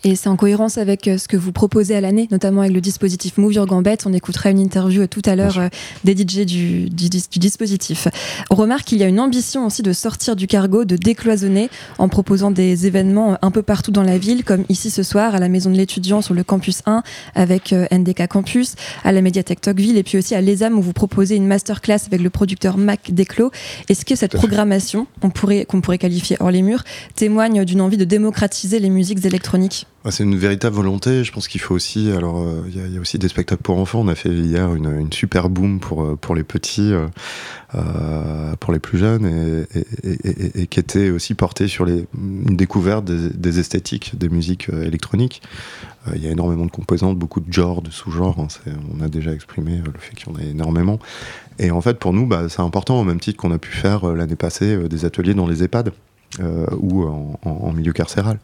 Et 0.04 0.14
c'est 0.16 0.28
en 0.28 0.37
cohérence 0.37 0.78
avec 0.78 1.09
euh, 1.09 1.18
ce 1.18 1.28
que 1.28 1.37
vous 1.37 1.52
proposez 1.52 1.95
à 1.97 2.00
l'année, 2.00 2.28
notamment 2.30 2.61
avec 2.61 2.73
le 2.73 2.80
dispositif 2.80 3.38
Move 3.38 3.54
Your 3.54 3.66
Gambette. 3.66 4.06
On 4.06 4.12
écoutera 4.12 4.50
une 4.50 4.61
interview 4.61 5.02
euh, 5.02 5.06
tout 5.06 5.23
à 5.25 5.35
l'heure 5.37 5.59
euh, 5.59 5.68
des 6.04 6.12
DJ 6.16 6.47
du, 6.47 6.90
du, 6.90 7.09
dis- 7.09 7.26
du 7.30 7.38
dispositif. 7.38 8.09
On 8.50 8.54
remarque 8.54 8.85
qu'il 8.85 8.99
y 8.99 9.02
a 9.02 9.09
une 9.09 9.21
ambition 9.21 9.66
aussi 9.66 9.83
de 9.83 9.92
sortir 9.92 10.37
du 10.37 10.47
cargo, 10.47 10.85
de 10.85 10.97
décloisonner 10.97 11.71
en 11.99 12.09
proposant 12.09 12.50
des 12.50 12.87
événements 12.87 13.37
un 13.42 13.50
peu 13.50 13.62
partout 13.62 13.90
dans 13.90 14.02
la 14.02 14.18
ville, 14.18 14.45
comme 14.45 14.64
ici 14.68 14.90
ce 14.90 15.02
soir 15.02 15.35
à 15.35 15.38
la 15.38 15.49
Maison 15.49 15.71
de 15.71 15.76
l'étudiant 15.76 16.23
sur 16.23 16.35
le 16.35 16.45
campus 16.45 16.83
1 16.87 17.02
avec 17.35 17.73
NDK 17.73 18.28
Campus, 18.28 18.75
à 19.04 19.12
la 19.12 19.23
médiathèque 19.23 19.61
Tocqueville 19.61 19.97
et 19.97 20.02
puis 20.02 20.18
aussi 20.18 20.35
à 20.35 20.40
l'ESAM 20.40 20.78
où 20.78 20.83
vous 20.83 20.92
proposez 20.92 21.37
une 21.37 21.47
masterclass 21.47 21.99
avec 22.06 22.21
le 22.21 22.30
producteur 22.30 22.78
Mac 22.78 23.11
Desclos. 23.12 23.50
Est-ce 23.88 24.04
que 24.04 24.14
cette 24.14 24.33
programmation, 24.33 25.06
on 25.23 25.30
qu'on 25.64 25.80
pourrait 25.80 25.99
qualifier 25.99 26.37
hors 26.40 26.50
les 26.50 26.62
murs, 26.62 26.83
témoigne 27.14 27.64
d'une 27.64 27.80
envie 27.80 27.97
de 27.97 28.04
démocratiser 28.04 28.78
les 28.78 28.90
musiques 28.90 29.25
électroniques 29.25 29.65
Ah, 30.04 30.11
C'est 30.11 30.23
une 30.23 30.37
véritable 30.37 30.76
volonté. 30.76 31.25
Je 31.25 31.32
pense 31.32 31.49
qu'il 31.49 31.61
faut 31.61 31.75
aussi. 31.75 32.12
Alors, 32.12 32.38
euh, 32.38 32.62
il 32.68 32.94
y, 32.94 32.96
a- 32.96 33.00
aussi 33.00 33.18
des 33.18 33.28
spectacles 33.28 33.62
pour 33.62 33.78
enfants. 33.78 34.00
On 34.00 34.08
a 34.08 34.14
fait 34.14 34.30
hier 34.30 34.75
une, 34.75 35.12
super 35.12 35.49
boom 35.49 35.80
pour 35.80 36.02
euh, 36.02 36.16
pour 36.16 36.35
les 36.35 36.44
petits, 36.44 36.92
euh, 37.75 38.56
pour 38.61 38.73
les 38.73 38.78
plus 38.78 38.99
jeunes, 38.99 39.66
et, 40.04 40.66
qui 40.68 40.80
était 40.80 41.11
aussi 41.11 41.35
porté 41.35 41.68
sur 41.68 41.85
les 41.85 42.06
une 42.16 42.56
découverte 42.56 43.04
des, 43.04 43.58
esthétiques 43.58 44.16
des 44.16 44.28
musiques 44.28 44.68
électroniques. 44.68 45.42
Il 46.14 46.23
y 46.23 46.28
a 46.28 46.30
énormément 46.30 46.66
de 46.66 46.70
composantes, 46.70 47.18
beaucoup 47.18 47.40
de 47.40 47.52
genres, 47.52 47.82
de 47.82 47.90
sous-genres. 47.90 48.38
hein. 48.38 48.70
On 48.96 49.02
a 49.02 49.08
déjà 49.08 49.32
exprimé 49.32 49.78
le 49.78 49.92
fait 49.99 50.14
qu'il 50.14 50.28
y 50.28 50.32
en 50.32 50.38
a 50.38 50.42
énormément. 50.44 51.00
Et 51.58 51.70
en 51.73 51.80
fait, 51.80 51.99
pour 51.99 52.12
nous, 52.12 52.26
bah, 52.26 52.49
c'est 52.49 52.61
important, 52.61 53.00
au 53.00 53.04
même 53.04 53.18
titre 53.18 53.38
qu'on 53.38 53.50
a 53.50 53.58
pu 53.58 53.73
faire 53.73 54.06
l'année 54.14 54.37
passée 54.37 54.88
des 54.88 55.04
ateliers 55.04 55.35
dans 55.35 55.49
les 55.49 55.64
EHPAD. 55.64 55.92
Euh, 56.40 56.66
ou 56.78 57.04
en, 57.45 57.73
milieu 57.73 57.92
carcéral. 57.92 58.38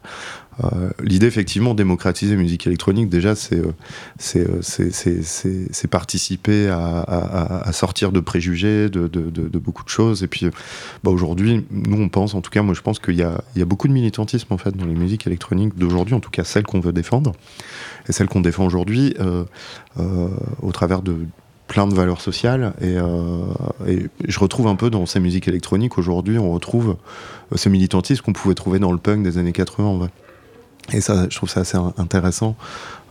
Euh, 0.63 0.89
L'idée, 1.01 1.25
effectivement, 1.27 1.73
démocratiser 1.73 2.35
la 2.35 2.41
musique 2.41 2.67
électronique, 2.67 3.09
déjà, 3.09 3.35
c'est 3.35 3.61
participer 5.89 6.69
à, 6.69 7.69
sortir 7.71 8.11
de 8.11 8.19
préjugés, 8.19 8.89
de, 8.89 9.07
de- 9.07 9.29
de- 9.29 9.47
de 9.47 9.59
beaucoup 9.59 9.83
de 9.83 9.89
choses. 9.89 10.23
Et 10.23 10.27
puis, 10.27 10.45
euh, 10.45 10.51
bah, 11.03 11.11
aujourd'hui, 11.11 11.65
nous, 11.71 12.01
on 12.01 12.09
pense, 12.09 12.35
en 12.35 12.41
tout 12.41 12.51
cas, 12.51 12.61
moi, 12.61 12.73
je 12.73 12.81
pense 12.81 12.99
qu'il 12.99 13.15
y 13.15 13.23
a, 13.23 13.41
beaucoup 13.65 13.87
de 13.87 13.93
militantisme, 13.93 14.53
en 14.53 14.57
fait, 14.57 14.75
dans 14.75 14.85
les 14.85 14.95
musiques 14.95 15.27
électroniques 15.27 15.77
d'aujourd'hui, 15.77 16.15
en 16.15 16.19
tout 16.19 16.31
cas, 16.31 16.43
celles 16.43 16.63
qu'on 16.65 16.79
veut 16.79 16.93
défendre. 16.93 17.33
Et 18.07 18.11
celles 18.11 18.27
qu'on 18.27 18.41
défend 18.41 18.65
aujourd'hui, 18.65 19.15
euh, 19.19 19.45
au 20.61 20.71
travers 20.71 21.01
de 21.01 21.15
plein 21.67 21.87
de 21.87 21.93
valeurs 21.93 22.21
sociales. 22.21 22.73
Et, 22.81 22.97
euh, 22.97 23.41
et 23.87 24.07
je 24.27 24.39
retrouve 24.39 24.67
un 24.67 24.75
peu 24.75 24.89
dans 24.89 25.05
ces 25.05 25.19
musiques 25.19 25.47
électroniques, 25.47 25.97
aujourd'hui, 25.97 26.37
on 26.37 26.51
retrouve 26.51 26.97
euh, 27.51 27.57
ce 27.57 27.69
militantisme 27.69 28.23
qu'on 28.23 28.33
pouvait 28.33 28.55
trouver 28.55 28.79
dans 28.79 28.91
le 28.91 28.97
punk 28.97 29.23
des 29.23 29.37
années 29.37 29.53
80, 29.53 29.83
en. 29.85 30.07
Et 30.91 30.99
ça, 30.99 31.27
je 31.29 31.35
trouve 31.37 31.49
ça 31.49 31.61
assez 31.61 31.77
in- 31.77 31.93
intéressant. 31.97 32.55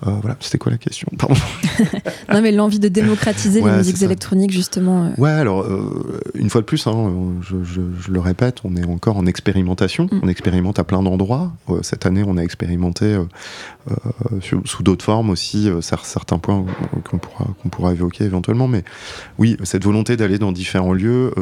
Euh, 0.06 0.10
voilà, 0.20 0.36
c'était 0.40 0.58
quoi 0.58 0.72
la 0.72 0.78
question 0.78 1.08
Pardon. 1.18 1.34
Non, 2.32 2.40
mais 2.40 2.50
l'envie 2.52 2.78
de 2.78 2.88
démocratiser 2.88 3.60
Ouais, 3.60 3.70
les 3.72 3.76
musiques 3.78 4.00
électroniques, 4.02 4.52
justement. 4.52 5.04
euh. 5.06 5.10
Ouais, 5.18 5.30
alors, 5.30 5.62
euh, 5.62 6.18
une 6.34 6.48
fois 6.48 6.60
de 6.62 6.66
plus, 6.66 6.86
hein, 6.86 6.92
euh, 6.94 7.30
je, 7.42 7.62
je- 7.62 7.80
je 8.00 8.10
le 8.10 8.20
répète, 8.20 8.58
on 8.64 8.74
est 8.76 8.86
encore 8.86 9.16
en 9.18 9.26
expérimentation. 9.26 10.04
Mm. 10.10 10.20
On 10.22 10.28
expérimente 10.28 10.78
à 10.78 10.84
plein 10.84 11.02
d'endroits. 11.02 11.52
Cette 11.82 12.06
année, 12.06 12.22
on 12.26 12.36
a 12.38 12.42
expérimenté 12.42 13.16
sur- 14.40 14.62
sous 14.64 14.82
d'autres 14.82 15.04
formes 15.04 15.30
aussi 15.30 15.68
cer- 15.80 16.04
certains 16.04 16.38
points 16.38 16.64
qu'on 17.08 17.18
pourra, 17.18 17.46
qu'on 17.62 17.68
pourra 17.68 17.92
évoquer 17.92 18.24
éventuellement. 18.24 18.68
Mais 18.68 18.84
oui, 19.38 19.56
cette 19.64 19.84
volonté 19.84 20.16
d'aller 20.16 20.38
dans 20.38 20.52
différents 20.52 20.92
lieux, 20.92 21.32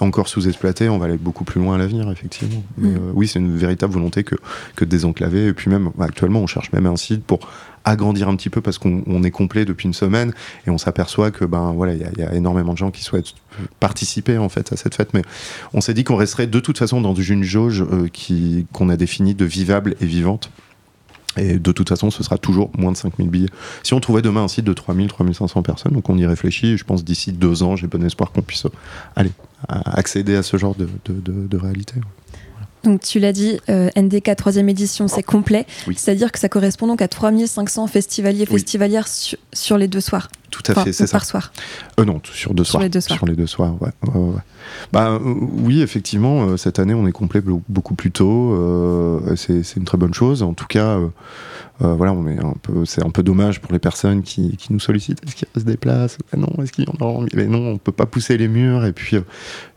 encore 0.00 0.28
sous-exploités, 0.28 0.88
on 0.88 0.98
va 0.98 1.06
aller 1.06 1.16
beaucoup 1.16 1.44
plus 1.44 1.60
loin 1.60 1.76
à 1.76 1.78
l'avenir, 1.78 2.10
effectivement. 2.10 2.62
Mais 2.78 2.88
Mm. 2.90 2.94
euh, 2.96 3.12
oui, 3.14 3.28
c'est 3.28 3.38
une 3.38 3.56
véritable 3.56 3.92
volonté 3.94 4.24
que, 4.24 4.34
que 4.76 4.84
de 4.84 4.90
désenclaver. 4.90 5.46
Et 5.46 5.52
puis 5.54 5.70
même, 5.70 5.90
actuellement, 6.00 6.40
on 6.40 6.46
cherche 6.46 6.72
même 6.72 6.86
un 6.86 6.96
site 6.96 7.24
pour 7.24 7.40
agrandir 7.84 8.28
un 8.28 8.36
petit 8.36 8.50
peu 8.50 8.60
parce 8.60 8.78
qu'on 8.78 9.02
on 9.06 9.22
est 9.22 9.30
complet 9.30 9.64
depuis 9.64 9.86
une 9.86 9.94
semaine 9.94 10.32
et 10.66 10.70
on 10.70 10.78
s'aperçoit 10.78 11.30
que 11.30 11.44
ben 11.44 11.72
voilà 11.72 11.94
il 11.94 12.00
y, 12.18 12.22
a- 12.22 12.34
énormément 12.34 12.72
de 12.72 12.78
gens 12.78 12.90
qui 12.90 13.02
souhaitent 13.04 13.34
participer 13.80 14.38
en 14.38 14.48
fait 14.48 14.72
à 14.72 14.76
cette 14.76 14.94
fête 14.94 15.12
mais 15.14 15.22
on 15.74 15.80
s'est 15.80 15.94
dit 15.94 16.02
qu'on 16.04 16.16
resterait 16.16 16.46
de 16.46 16.60
toute 16.60 16.78
façon 16.78 17.00
dans 17.00 17.14
une 17.14 17.42
jauge 17.42 17.82
euh, 17.82 18.08
qui 18.12 18.66
qu'on 18.72 18.88
a 18.88 18.96
définie 18.96 19.34
de 19.34 19.44
vivable 19.44 19.96
et 20.00 20.06
vivante 20.06 20.50
et 21.36 21.58
de 21.58 21.72
toute 21.72 21.88
façon, 21.88 22.12
ce 22.12 22.22
sera 22.22 22.38
toujours 22.38 22.70
moins 22.78 22.92
de 22.92 22.96
5000 22.96 23.28
billets. 23.28 23.48
Si 23.82 23.92
on 23.92 23.98
trouvait 23.98 24.22
demain 24.22 24.44
un 24.44 24.48
site 24.48 24.64
de 24.64 24.72
3000, 24.72 25.08
3500 25.08 25.62
personnes, 25.64 25.90
donc 25.92 26.08
on 26.08 26.16
y 26.16 26.24
réfléchit, 26.26 26.76
je 26.78 26.84
pense 26.84 27.02
d'ici 27.04 27.32
deux 27.32 27.64
ans, 27.64 27.74
j'ai 27.74 27.88
bon 27.88 28.04
espoir 28.04 28.30
qu'on 28.30 28.40
puisse 28.42 28.66
euh, 28.66 28.70
aller 29.16 29.32
à- 29.68 29.98
accéder 29.98 30.36
à 30.36 30.44
ce 30.44 30.56
genre 30.58 30.76
de 30.76 31.56
réalité. 31.56 31.94
Donc, 32.84 33.00
tu 33.00 33.18
l'as 33.18 33.32
dit, 33.32 33.58
euh, 33.68 33.88
NDK 33.96 34.36
3 34.36 34.56
édition, 34.58 35.08
c'est 35.08 35.22
complet. 35.22 35.66
Oui. 35.88 35.94
C'est-à-dire 35.96 36.30
que 36.30 36.38
ça 36.38 36.48
correspond 36.48 36.86
donc 36.86 37.02
à 37.02 37.08
3500 37.08 37.86
festivaliers, 37.86 38.44
Oui. 38.48 38.58
festivalières 38.58 39.08
su- 39.08 39.36
sur 39.52 39.78
les 39.78 39.88
deux 39.88 40.00
soirs. 40.00 40.28
tout 40.50 40.62
à 40.68 40.70
Enfin, 40.72 40.84
fait, 40.84 40.92
c'est 40.92 41.08
ça. 41.08 41.12
par 41.18 41.24
soir. 41.24 41.52
Euh, 41.98 42.04
non, 42.04 42.20
sur 42.32 42.54
deux 42.54 42.62
Sur 42.62 42.72
soirs. 42.72 42.82
les 42.84 42.88
deux 42.88 43.00
soirs. 43.00 43.18
Sur 43.18 43.26
les 43.26 43.34
deux 43.34 43.46
soirs, 43.48 43.74
ouais. 43.82 43.88
ouais, 44.06 44.14
ouais, 44.14 44.28
ouais. 44.34 44.40
Bah, 44.92 45.08
euh, 45.08 45.18
oui, 45.20 45.82
effectivement, 45.82 46.44
euh, 46.44 46.56
cette 46.56 46.78
année, 46.78 46.94
on 46.94 47.08
est 47.08 47.12
complet 47.12 47.40
be- 47.40 47.60
beaucoup 47.68 47.94
plus 47.96 48.12
tôt. 48.12 48.56
c'est 49.36 49.76
une 49.76 49.84
très 49.84 49.98
bonne 49.98 50.14
chose. 50.14 50.44
En 50.44 50.52
tout 50.54 50.66
cas, 50.68 51.00
voilà, 51.80 52.12
on 52.12 52.24
c'est 52.84 53.04
un 53.04 53.10
peu 53.10 53.22
dommage 53.22 53.60
pour 53.60 53.72
les 53.72 53.78
personnes 53.78 54.22
qui, 54.22 54.56
qui 54.56 54.72
nous 54.72 54.80
sollicitent. 54.80 55.22
Est-ce 55.26 55.34
qu'il 55.34 55.48
reste 55.54 55.66
des 55.66 55.76
places? 55.76 56.18
Ben 56.32 56.40
Non, 56.40 56.48
est-ce 56.62 56.72
Mais 57.36 57.46
non, 57.46 57.72
on 57.72 57.78
peut 57.78 57.92
pas 57.92 58.06
pousser 58.06 58.36
les 58.36 58.48
murs. 58.48 58.84
Et 58.84 58.92
puis, 58.92 59.16
euh, 59.16 59.22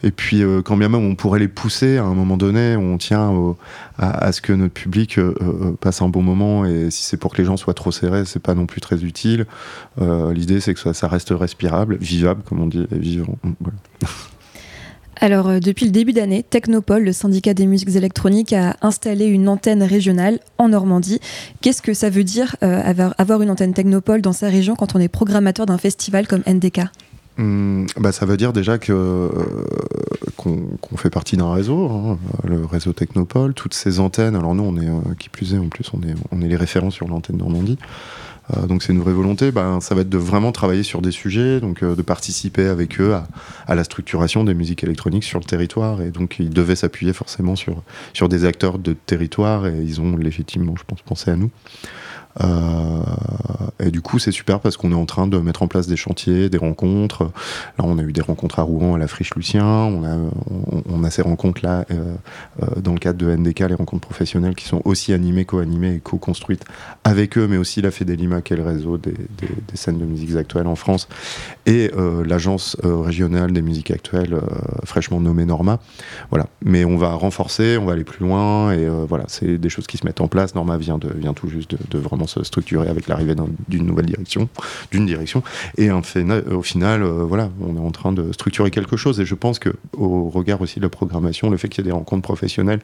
et 0.03 0.11
puis, 0.11 0.43
euh, 0.43 0.61
quand 0.61 0.77
bien 0.77 0.89
même 0.89 1.03
on 1.03 1.15
pourrait 1.15 1.39
les 1.39 1.47
pousser, 1.47 1.97
à 1.97 2.03
un 2.03 2.13
moment 2.13 2.37
donné, 2.37 2.75
on 2.75 2.97
tient 2.97 3.55
à, 3.97 4.31
ce 4.31 4.41
que 4.41 4.53
notre 4.53 4.73
public 4.73 5.17
euh, 5.17 5.33
euh, 5.41 5.71
passe 5.79 6.01
un 6.01 6.09
bon 6.09 6.21
moment. 6.21 6.65
Et 6.65 6.91
si 6.91 7.03
c'est 7.03 7.17
pour 7.17 7.33
que 7.33 7.41
les 7.41 7.45
gens 7.45 7.57
soient 7.57 7.73
trop 7.73 7.91
serrés, 7.91 8.25
c'est 8.25 8.41
pas 8.41 8.53
non 8.53 8.65
plus 8.65 8.81
très 8.81 9.03
utile. 9.03 9.45
Euh, 9.99 10.33
L'idée, 10.33 10.59
c'est 10.59 10.73
que 10.73 10.93
ça, 10.93 11.07
reste 11.07 11.29
respirable, 11.31 11.97
vivable, 11.97 12.43
comme 12.43 12.61
on 12.61 12.67
dit, 12.67 12.85
et 12.91 12.99
vivant. 12.99 13.37
Alors, 15.19 15.47
euh, 15.47 15.59
depuis 15.59 15.85
le 15.85 15.91
début 15.91 16.13
d'année, 16.13 16.43
Technopole, 16.43 17.03
le 17.03 17.11
syndicat 17.11 17.53
des 17.53 17.65
musiques 17.65 17.95
électroniques, 17.95 18.53
a 18.53 18.75
installé 18.81 19.25
une 19.25 19.49
antenne 19.49 19.83
régionale 19.83 20.39
en 20.57 20.69
Normandie. 20.69 21.19
Qu'est-ce 21.61 21.81
que 21.81 21.93
ça 21.93 22.09
veut 22.09 22.23
dire 22.23 22.55
euh, 22.63 23.13
avoir, 23.17 23.41
une 23.41 23.49
antenne 23.49 23.73
Technopole 23.73 24.21
dans 24.21 24.33
sa 24.33 24.49
région 24.49 24.75
quand 24.75 24.95
on 24.95 24.99
est 24.99 25.07
programmateur 25.07 25.65
d'un 25.65 25.77
festival 25.77 26.27
comme 26.27 26.43
NDK 26.47 26.81
Hum, 27.39 27.85
bah, 27.99 28.11
ça 28.11 28.25
veut 28.25 28.35
dire 28.35 28.51
déjà 28.51 28.79
euh, 28.89 29.29
qu'on 30.37 30.97
fait 30.97 31.11
partie 31.11 31.37
d'un 31.37 31.53
réseau, 31.53 31.87
hein, 31.91 32.17
le 32.43 32.65
réseau 32.65 32.93
Technopole, 32.93 33.53
toutes 33.53 33.75
ces 33.75 33.99
antennes. 33.99 34.35
Alors 34.35 34.55
nous, 34.55 34.63
on 34.63 34.75
est 34.77 35.15
qui 35.19 35.29
plus 35.29 35.53
est, 35.53 35.59
en 35.59 35.67
plus, 35.67 35.85
est 35.87 36.15
on 36.31 36.41
est 36.41 36.47
les 36.47 36.55
référents 36.55 36.89
sur 36.89 37.07
l'antenne 37.07 37.37
Normandie. 37.37 37.77
Euh, 38.55 38.65
donc 38.65 38.83
c'est 38.83 38.93
une 38.93 38.99
vraie 38.99 39.13
volonté. 39.13 39.51
Ben, 39.51 39.81
ça 39.81 39.95
va 39.95 40.01
être 40.01 40.09
de 40.09 40.17
vraiment 40.17 40.51
travailler 40.51 40.83
sur 40.83 41.01
des 41.01 41.11
sujets, 41.11 41.59
donc 41.59 41.83
euh, 41.83 41.95
de 41.95 42.01
participer 42.01 42.67
avec 42.67 42.99
eux 43.01 43.13
à, 43.13 43.27
à 43.67 43.75
la 43.75 43.83
structuration 43.83 44.43
des 44.43 44.53
musiques 44.53 44.83
électroniques 44.83 45.23
sur 45.23 45.39
le 45.39 45.45
territoire. 45.45 46.01
Et 46.01 46.11
donc 46.11 46.37
ils 46.39 46.49
devaient 46.49 46.75
s'appuyer 46.75 47.13
forcément 47.13 47.55
sur 47.55 47.81
sur 48.13 48.29
des 48.29 48.45
acteurs 48.45 48.79
de 48.79 48.93
territoire 48.93 49.67
et 49.67 49.81
ils 49.81 50.01
ont 50.01 50.15
légitimement, 50.15 50.75
je 50.77 50.83
pense, 50.83 51.01
pensé 51.01 51.31
à 51.31 51.35
nous. 51.35 51.49
Euh, 52.43 53.01
et 53.79 53.91
du 53.91 54.01
coup, 54.01 54.19
c'est 54.19 54.31
super 54.31 54.59
parce 54.59 54.77
qu'on 54.77 54.91
est 54.91 54.95
en 54.95 55.05
train 55.05 55.27
de 55.27 55.37
mettre 55.37 55.63
en 55.63 55.67
place 55.67 55.87
des 55.87 55.95
chantiers, 55.95 56.49
des 56.49 56.57
rencontres. 56.57 57.23
Là, 57.77 57.85
on 57.85 57.97
a 57.97 58.01
eu 58.01 58.11
des 58.11 58.21
rencontres 58.21 58.59
à 58.59 58.63
Rouen, 58.63 58.95
à 58.95 58.97
la 58.97 59.07
Friche 59.07 59.33
Lucien. 59.35 59.65
On 59.65 61.03
a, 61.03 61.09
ces 61.09 61.21
rencontres-là 61.21 61.85
euh, 61.91 62.15
euh, 62.61 62.81
dans 62.81 62.93
le 62.93 62.99
cadre 62.99 63.17
de 63.17 63.33
NDK, 63.33 63.59
les 63.61 63.75
rencontres 63.75 64.05
professionnelles 64.05 64.55
qui 64.55 64.65
sont 64.65 64.81
aussi 64.83 65.13
animées, 65.13 65.45
co-animées 65.45 65.95
et 65.95 65.99
co-construites 65.99 66.65
avec 67.03 67.37
eux, 67.37 67.47
mais 67.47 67.57
aussi 67.57 67.81
la 67.81 67.91
Fedelima, 67.91 68.41
qui 68.41 68.53
est 68.53 68.57
le 68.57 68.63
réseau 68.63 68.97
des, 68.97 69.13
scènes 69.73 69.99
de 69.99 70.05
musiques 70.05 70.35
actuelles 70.35 70.67
en 70.67 70.75
France, 70.75 71.07
et 71.65 71.91
l'agence 72.25 72.75
régionale 72.83 73.53
des 73.53 73.61
musiques 73.61 73.91
actuelles, 73.91 74.37
fraîchement 74.83 75.21
nommée 75.21 75.45
Norma. 75.45 75.79
Voilà. 76.29 76.47
Mais 76.63 76.83
on 76.83 76.97
va 76.97 77.13
renforcer, 77.13 77.77
on 77.77 77.85
va 77.85 77.93
aller 77.93 78.03
plus 78.03 78.25
loin, 78.25 78.71
et 78.71 78.87
voilà, 79.07 79.25
c'est 79.27 79.57
des 79.57 79.69
choses 79.69 79.87
qui 79.87 79.97
se 79.97 80.05
mettent 80.05 80.21
en 80.21 80.27
place. 80.27 80.55
Norma 80.55 80.77
vient, 80.77 80.99
tout 80.99 81.47
juste 81.47 81.75
de 81.89 81.97
vraiment 81.97 82.26
se 82.27 82.43
structurer 82.43 82.87
avec 82.87 83.07
l'arrivée 83.07 83.35
d'un- 83.35 83.47
d'une 83.67 83.85
nouvelle 83.85 84.05
direction, 84.05 84.49
d'une 84.91 85.05
direction, 85.05 85.43
et 85.77 85.89
un 85.89 86.01
fait- 86.01 86.23
au 86.51 86.61
final, 86.61 87.03
euh, 87.03 87.23
voilà, 87.23 87.49
on 87.61 87.75
est 87.75 87.79
en 87.85 87.91
train 87.91 88.11
de 88.11 88.31
structurer 88.31 88.69
quelque 88.71 88.97
chose, 88.97 89.19
et 89.19 89.25
je 89.25 89.35
pense 89.35 89.59
que 89.59 89.69
au 89.93 90.29
regard 90.29 90.61
aussi 90.61 90.79
de 90.79 90.85
la 90.85 90.89
programmation, 90.89 91.49
le 91.49 91.57
fait 91.57 91.69
qu'il 91.69 91.83
y 91.83 91.87
ait 91.87 91.91
des 91.91 91.95
rencontres 91.95 92.21
professionnelles, 92.23 92.81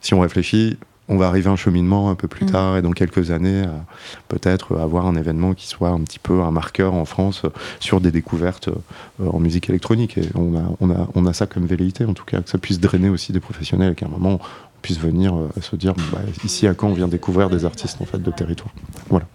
si 0.00 0.14
on 0.14 0.20
réfléchit, 0.20 0.78
on 1.12 1.16
va 1.16 1.26
arriver 1.26 1.48
à 1.48 1.52
un 1.52 1.56
cheminement 1.56 2.08
un 2.08 2.14
peu 2.14 2.28
plus 2.28 2.44
Mm. 2.46 2.50
tard 2.50 2.76
et 2.76 2.82
dans 2.82 2.92
quelques 2.92 3.32
années, 3.32 3.64
peut-être 4.28 4.76
avoir 4.78 5.06
un 5.06 5.16
événement 5.16 5.54
qui 5.54 5.66
soit 5.66 5.88
un 5.88 6.00
petit 6.00 6.20
peu 6.20 6.40
un 6.42 6.52
marqueur 6.52 6.94
en 6.94 7.04
France 7.04 7.42
euh, 7.44 7.48
sur 7.80 8.00
des 8.00 8.12
découvertes 8.12 8.68
euh, 8.68 9.26
en 9.28 9.40
musique 9.40 9.68
électronique. 9.68 10.18
Et 10.18 10.28
on 10.36 10.56
a, 10.56 10.62
on, 10.80 10.90
a, 10.90 11.08
on 11.16 11.26
a 11.26 11.32
ça 11.32 11.46
comme 11.46 11.66
velléité, 11.66 12.04
en 12.04 12.14
tout 12.14 12.24
cas, 12.24 12.40
que 12.42 12.48
ça 12.48 12.58
puisse 12.58 12.78
drainer 12.78 13.08
aussi 13.08 13.32
des 13.32 13.40
professionnels 13.40 13.92
et 13.92 13.94
qu'à 13.96 14.06
un 14.06 14.10
moment, 14.10 14.38
on 14.80 14.82
puisse 14.82 14.98
venir 14.98 15.34
euh, 15.34 15.48
se 15.60 15.76
dire 15.76 15.94
bah, 16.10 16.20
ici 16.42 16.66
à 16.66 16.72
quand 16.72 16.88
on 16.88 16.94
vient 16.94 17.08
découvrir 17.08 17.50
des 17.50 17.66
artistes 17.66 17.98
en 18.00 18.06
fait 18.06 18.22
de 18.22 18.30
territoire. 18.30 18.72
Voilà. 19.10 19.26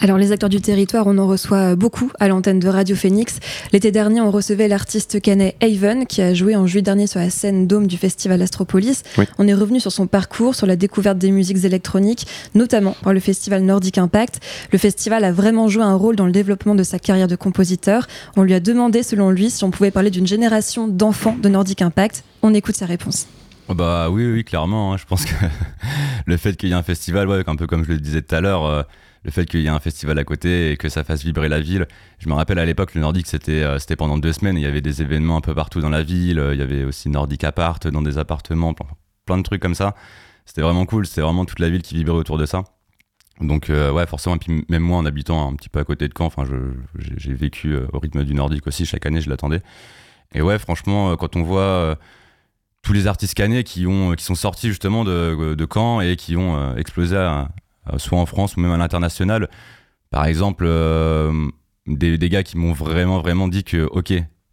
Alors 0.00 0.18
les 0.18 0.32
acteurs 0.32 0.48
du 0.48 0.60
territoire, 0.60 1.06
on 1.06 1.18
en 1.18 1.28
reçoit 1.28 1.76
beaucoup 1.76 2.10
à 2.18 2.26
l'antenne 2.26 2.58
de 2.58 2.66
Radio 2.66 2.96
Phoenix. 2.96 3.38
L'été 3.72 3.92
dernier, 3.92 4.20
on 4.20 4.32
recevait 4.32 4.66
l'artiste 4.66 5.20
canet 5.20 5.54
Haven 5.62 6.06
qui 6.06 6.20
a 6.20 6.34
joué 6.34 6.56
en 6.56 6.66
juillet 6.66 6.82
dernier 6.82 7.06
sur 7.06 7.20
la 7.20 7.30
scène 7.30 7.68
Dôme 7.68 7.86
du 7.86 7.96
festival 7.96 8.42
Astropolis. 8.42 9.04
Oui. 9.18 9.26
On 9.38 9.46
est 9.46 9.54
revenu 9.54 9.78
sur 9.78 9.92
son 9.92 10.08
parcours, 10.08 10.56
sur 10.56 10.66
la 10.66 10.74
découverte 10.74 11.18
des 11.18 11.30
musiques 11.30 11.64
électroniques, 11.64 12.26
notamment 12.56 12.96
par 13.02 13.12
le 13.12 13.20
festival 13.20 13.62
Nordic 13.62 13.98
Impact. 13.98 14.40
Le 14.72 14.78
festival 14.78 15.22
a 15.22 15.30
vraiment 15.30 15.68
joué 15.68 15.84
un 15.84 15.94
rôle 15.94 16.16
dans 16.16 16.26
le 16.26 16.32
développement 16.32 16.74
de 16.74 16.82
sa 16.82 16.98
carrière 16.98 17.28
de 17.28 17.36
compositeur. 17.36 18.08
On 18.36 18.42
lui 18.42 18.54
a 18.54 18.60
demandé, 18.60 19.04
selon 19.04 19.30
lui, 19.30 19.48
si 19.48 19.62
on 19.62 19.70
pouvait 19.70 19.92
parler 19.92 20.10
d'une 20.10 20.26
génération 20.26 20.88
d'enfants 20.88 21.36
de 21.40 21.48
Nordic 21.48 21.82
Impact. 21.82 22.24
On 22.42 22.52
écoute 22.52 22.74
sa 22.74 22.86
réponse. 22.86 23.28
Oh 23.72 23.74
Bah 23.74 24.10
oui, 24.10 24.30
oui, 24.30 24.44
clairement. 24.44 24.92
hein. 24.92 24.96
Je 24.98 25.06
pense 25.06 25.24
que 25.24 25.32
le 26.26 26.36
fait 26.36 26.56
qu'il 26.56 26.68
y 26.68 26.72
ait 26.72 26.74
un 26.74 26.82
festival, 26.82 27.26
ouais, 27.26 27.42
un 27.46 27.56
peu 27.56 27.66
comme 27.66 27.84
je 27.84 27.88
le 27.92 27.98
disais 27.98 28.20
tout 28.20 28.34
à 28.34 28.42
l'heure, 28.42 28.66
euh, 28.66 28.82
le 29.24 29.30
fait 29.30 29.46
qu'il 29.46 29.60
y 29.60 29.64
ait 29.64 29.70
un 29.70 29.80
festival 29.80 30.18
à 30.18 30.24
côté 30.24 30.72
et 30.72 30.76
que 30.76 30.90
ça 30.90 31.04
fasse 31.04 31.24
vibrer 31.24 31.48
la 31.48 31.58
ville. 31.58 31.86
Je 32.18 32.28
me 32.28 32.34
rappelle 32.34 32.58
à 32.58 32.66
l'époque, 32.66 32.94
le 32.94 33.00
Nordique, 33.00 33.26
c'était 33.26 33.62
euh, 33.62 33.78
pendant 33.96 34.18
deux 34.18 34.34
semaines. 34.34 34.58
Il 34.58 34.62
y 34.62 34.66
avait 34.66 34.82
des 34.82 35.00
événements 35.00 35.38
un 35.38 35.40
peu 35.40 35.54
partout 35.54 35.80
dans 35.80 35.88
la 35.88 36.02
ville. 36.02 36.38
euh, 36.38 36.52
Il 36.54 36.60
y 36.60 36.62
avait 36.62 36.84
aussi 36.84 37.08
Nordic 37.08 37.44
Apart 37.44 37.78
dans 37.90 38.02
des 38.02 38.18
appartements, 38.18 38.74
plein, 38.74 38.86
plein 39.24 39.38
de 39.38 39.42
trucs 39.42 39.62
comme 39.62 39.74
ça. 39.74 39.94
C'était 40.44 40.60
vraiment 40.60 40.84
cool. 40.84 41.06
C'était 41.06 41.22
vraiment 41.22 41.46
toute 41.46 41.58
la 41.60 41.70
ville 41.70 41.80
qui 41.82 41.94
vibrait 41.94 42.16
autour 42.18 42.36
de 42.36 42.44
ça. 42.44 42.64
Donc 43.40 43.70
ouais, 43.70 44.06
forcément. 44.06 44.36
Et 44.36 44.38
puis 44.38 44.66
même 44.68 44.82
moi, 44.82 44.98
en 44.98 45.06
habitant 45.06 45.48
un 45.48 45.54
petit 45.56 45.70
peu 45.70 45.80
à 45.80 45.84
côté 45.84 46.06
de 46.08 46.12
Caen, 46.16 46.26
enfin, 46.26 46.44
j'ai 46.98 47.32
vécu 47.32 47.74
au 47.92 47.98
rythme 47.98 48.22
du 48.24 48.34
Nordique 48.34 48.66
aussi. 48.66 48.84
Chaque 48.84 49.06
année, 49.06 49.20
je 49.22 49.30
l'attendais. 49.30 49.62
Et 50.34 50.42
ouais, 50.42 50.58
franchement, 50.58 51.16
quand 51.16 51.34
on 51.36 51.42
voit 51.42 51.96
tous 52.82 52.92
les 52.92 53.06
artistes 53.06 53.34
canets 53.34 53.64
qui, 53.64 53.86
ont, 53.86 54.14
qui 54.14 54.24
sont 54.24 54.34
sortis 54.34 54.68
justement 54.68 55.04
de, 55.04 55.54
de 55.54 55.68
Caen 55.72 56.00
et 56.00 56.16
qui 56.16 56.36
ont 56.36 56.56
euh, 56.56 56.76
explosé 56.76 57.16
soit 57.96 58.18
en 58.18 58.26
France 58.26 58.56
ou 58.56 58.60
même 58.60 58.72
à 58.72 58.76
l'international. 58.76 59.48
Par 60.10 60.26
exemple, 60.26 60.64
euh, 60.66 61.32
des, 61.86 62.18
des 62.18 62.28
gars 62.28 62.42
qui 62.42 62.56
m'ont 62.56 62.72
vraiment, 62.72 63.20
vraiment 63.20 63.48
dit 63.48 63.64
que, 63.64 63.88
ok, 63.90 64.12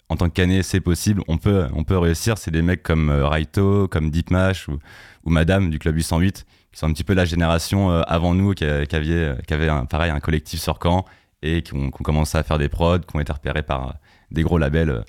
en 0.09 0.15
tant 0.15 0.27
que 0.27 0.33
canet, 0.33 0.63
c'est 0.63 0.79
possible, 0.79 1.21
on 1.27 1.37
peut, 1.37 1.67
on 1.73 1.83
peut 1.83 1.97
réussir. 1.97 2.37
C'est 2.37 2.51
des 2.51 2.61
mecs 2.63 2.81
comme 2.81 3.09
euh, 3.09 3.27
Raito, 3.27 3.87
comme 3.87 4.09
Deepmash 4.09 4.67
ou, 4.67 4.79
ou 5.25 5.29
Madame 5.29 5.69
du 5.69 5.77
Club 5.77 5.95
808, 5.95 6.45
qui 6.71 6.79
sont 6.79 6.87
un 6.87 6.93
petit 6.93 7.03
peu 7.03 7.13
la 7.13 7.25
génération 7.25 7.91
euh, 7.91 8.01
avant 8.07 8.33
nous, 8.33 8.53
qui, 8.53 8.63
avait, 8.63 8.87
qui 8.87 9.53
avait 9.53 9.69
un, 9.69 9.85
pareil, 9.85 10.11
un 10.11 10.19
collectif 10.19 10.59
sur 10.59 10.79
Caen 10.81 11.05
et 11.41 11.61
qui 11.61 11.73
ont, 11.73 11.91
qui 11.91 12.01
ont 12.01 12.03
commencé 12.03 12.37
à 12.37 12.43
faire 12.43 12.57
des 12.57 12.69
prods, 12.69 12.99
qui 12.99 13.15
ont 13.15 13.19
été 13.19 13.31
repérés 13.31 13.63
par 13.63 13.89
euh, 13.89 13.91
des 14.31 14.43
gros 14.43 14.57
labels 14.57 14.89
euh, 14.89 15.01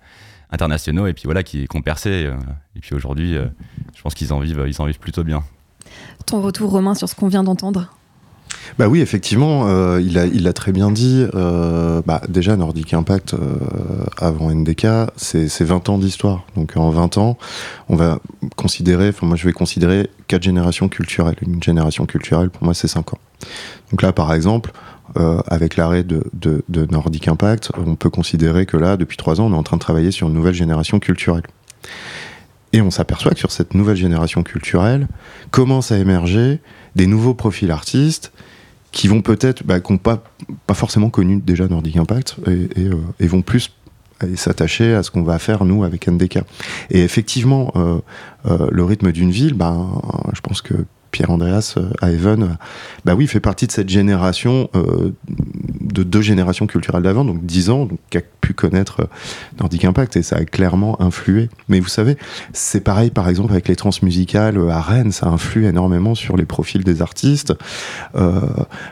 internationaux 0.53 1.07
et 1.07 1.13
puis 1.13 1.25
voilà, 1.25 1.43
qui, 1.43 1.67
qui 1.67 1.77
ont 1.77 1.83
percé. 1.83 2.27
euh, 2.27 2.35
et 2.77 2.81
puis 2.81 2.95
aujourd'hui, 2.95 3.37
euh, 3.37 3.47
je 3.95 4.03
pense 4.03 4.15
qu'ils 4.15 4.33
en 4.33 4.41
vivent, 4.41 4.65
ils 4.67 4.81
en 4.81 4.87
vivent 4.87 4.99
plutôt 4.99 5.25
bien. 5.25 5.43
Ton 6.27 6.41
retour, 6.43 6.71
Romain, 6.71 6.95
sur 6.95 7.09
ce 7.09 7.15
qu'on 7.15 7.29
vient 7.29 7.43
d'entendre? 7.43 7.91
Bah 8.79 8.89
oui, 8.89 9.01
effectivement, 9.01 9.69
euh, 9.69 10.01
il 10.01 10.15
l'a 10.15 10.27
il 10.27 10.53
très 10.53 10.73
bien 10.73 10.91
dit. 10.91 11.27
euh, 11.35 12.03
bah, 12.05 12.21
déjà, 12.29 12.57
Nordic 12.57 12.95
Impact, 12.95 13.35
euh, 13.35 13.39
avant 14.19 14.51
NDK, 14.51 14.87
c'est 15.17 15.49
c'est 15.49 15.65
20 15.65 15.89
ans 15.89 15.99
d'histoire. 15.99 16.45
Donc 16.57 16.77
en 16.77 16.91
20 16.91 17.19
ans, 17.19 17.39
on 17.89 17.97
va 17.97 18.19
considérer, 18.57 19.09
enfin 19.09 19.27
moi 19.27 19.37
je 19.37 19.45
vais 19.45 19.53
considérer 19.53 20.11
quatre 20.29 20.43
générations 20.43 20.89
culturelles. 20.89 21.37
Une 21.43 21.63
génération 21.63 22.07
culturelle, 22.07 22.51
pour 22.51 22.65
moi, 22.65 22.75
c'est 22.75 22.89
5 22.89 23.15
ans. 23.15 23.19
Donc 23.91 24.03
là, 24.03 24.13
par 24.13 24.33
exemple, 24.35 24.73
euh, 25.19 25.41
avec 25.47 25.77
l'arrêt 25.77 26.05
de, 26.05 26.23
Nordic 26.91 27.29
Impact, 27.29 27.73
on 27.77 27.97
peut 27.97 28.11
considérer 28.11 28.67
que 28.67 28.77
là, 28.77 28.97
depuis 28.97 29.17
3 29.17 29.41
ans, 29.41 29.47
on 29.47 29.55
est 29.55 29.59
en 29.59 29.63
train 29.63 29.77
de 29.77 29.83
travailler 29.83 30.11
sur 30.11 30.29
une 30.29 30.35
nouvelle 30.35 30.55
génération 30.55 30.99
culturelle. 31.01 31.43
Et 32.73 32.81
on 32.81 32.91
s'aperçoit 32.91 33.33
que 33.33 33.39
sur 33.39 33.51
cette 33.51 33.75
nouvelle 33.75 33.97
génération 33.97 34.43
culturelle, 34.43 35.09
commencent 35.51 35.91
à 35.91 35.99
émerger 35.99 36.61
des 36.95 37.07
nouveaux 37.07 37.35
profils 37.35 37.71
artistes 37.71 38.33
qui 38.93 39.09
vont 39.09 39.23
peut-être, 39.23 39.65
bah, 39.65 39.81
qui 39.81 39.93
n'ont 39.93 39.99
pas, 39.99 40.23
forcément 40.75 41.11
connu 41.11 41.41
déjà 41.41 41.67
Nordic 41.67 41.97
Impact 41.97 42.37
et, 42.47 42.69
euh, 42.79 43.27
vont 43.27 43.43
plus 43.43 43.73
s'attacher 44.37 44.95
à 44.95 45.03
ce 45.03 45.11
qu'on 45.11 45.23
va 45.23 45.39
faire 45.39 45.65
nous 45.65 45.83
avec 45.83 46.07
NDK. 46.07 46.41
Et 46.91 47.03
effectivement, 47.03 47.73
euh, 47.77 48.01
le 48.71 48.85
rythme 48.85 49.13
d'une 49.13 49.31
ville, 49.31 49.55
ben, 49.55 50.01
je 50.35 50.41
pense 50.41 50.61
que 50.61 50.75
Pierre 51.11 51.31
Andreas 51.31 51.75
euh, 51.77 51.91
à 52.01 52.11
Even, 52.13 52.57
bah 53.05 53.15
oui, 53.15 53.27
fait 53.27 53.41
partie 53.41 53.67
de 53.67 53.73
cette 53.73 53.89
génération, 53.89 54.69
euh, 54.75 55.13
de 55.81 56.03
deux 56.03 56.23
générations 56.23 56.67
culturelles 56.67 57.03
d'avant, 57.03 57.25
donc 57.25 57.45
10 57.45 57.71
ans, 57.71 57.89
qui 58.11 58.19
a 58.19 58.23
pu 58.41 58.55
connaître 58.55 59.01
euh, 59.01 59.07
Nordic 59.59 59.85
Impact, 59.85 60.17
et 60.17 60.23
ça 60.23 60.37
a 60.37 60.45
clairement 60.45 61.01
influé. 61.01 61.49
Mais 61.69 61.81
vous 61.81 61.89
savez, 61.89 62.17
c'est 62.53 62.83
pareil 62.83 63.11
par 63.11 63.29
exemple 63.29 63.53
avec 63.53 63.69
les 63.69 63.77
transmusicales 63.77 64.59
euh, 64.59 64.69
à 64.69 64.81
Rennes, 64.81 65.13
ça 65.13 65.29
influe 65.29 65.67
énormément 65.67 66.15
sur 66.15 66.37
les 66.37 66.45
profils 66.45 66.85
des 66.85 67.03
artistes. 67.03 67.55
Euh, 68.15 68.41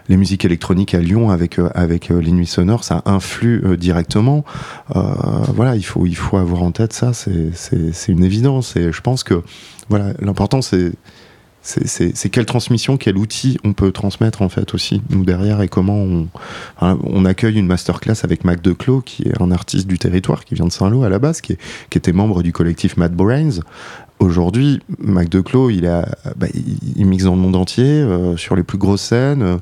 les 0.09 0.16
musiques 0.16 0.44
électroniques 0.44 0.94
à 0.94 1.00
Lyon 1.00 1.31
avec, 1.31 1.59
euh, 1.59 1.70
avec 1.74 2.11
euh, 2.11 2.20
les 2.20 2.33
nuits 2.33 2.46
sonores, 2.46 2.85
ça 2.85 3.02
influe 3.04 3.62
euh, 3.64 3.76
directement. 3.76 4.44
Euh, 4.96 5.00
voilà, 5.54 5.76
il 5.76 5.85
faut, 5.85 6.07
il 6.07 6.16
faut 6.16 6.37
avoir 6.37 6.62
en 6.62 6.72
tête 6.72 6.92
ça, 6.92 7.12
c'est 7.12 8.09
une 8.09 8.24
évidence. 8.24 8.76
Et 8.76 8.92
je 8.92 9.00
pense 9.00 9.22
que 9.22 9.42
voilà, 9.88 10.12
l'important 10.20 10.62
c'est 10.62 10.92
c'est- 11.87 12.28
quelle 12.31 12.46
transmission, 12.46 12.96
quel 12.96 13.16
outil 13.18 13.59
on 13.64 13.72
peut 13.72 13.92
transmettre 13.92 14.42
en 14.42 14.48
fait 14.48 14.74
aussi 14.74 15.02
nous 15.11 15.24
derrière 15.24 15.61
et 15.61 15.68
comment 15.68 15.96
on, 15.96 16.28
enfin, 16.76 16.98
on 17.04 17.24
accueille 17.24 17.57
une 17.59 17.66
masterclass 17.66 18.14
avec 18.24 18.44
Mac 18.44 18.62
Declos 18.62 19.00
qui 19.02 19.24
est 19.24 19.40
un 19.42 19.50
artiste 19.50 19.87
du 19.87 19.98
territoire 19.98 20.44
qui 20.44 20.54
vient 20.54 20.66
de 20.66 20.72
Saint-Lô 20.72 21.02
à 21.04 21.09
la 21.09 21.18
base, 21.18 21.40
qui, 21.40 21.52
est- 21.52 21.59
qui 21.90 21.98
était 21.98 22.12
membre 22.12 22.42
du 22.42 22.52
collectif 22.52 22.96
Mad 22.96 23.12
Brains. 23.14 23.61
Aujourd'hui, 24.20 24.81
Mac 24.98 25.28
Declos, 25.28 25.70
il, 25.70 25.87
a, 25.87 26.09
bah, 26.37 26.48
il, 26.96 27.07
mixe 27.07 27.24
dans 27.24 27.37
le 27.37 27.40
monde 27.40 27.54
entier, 27.54 27.85
euh, 27.85 28.37
sur 28.37 28.57
les 28.57 28.64
plus 28.64 28.76
grosses 28.76 29.02
scènes, 29.02 29.42
euh, 29.42 29.57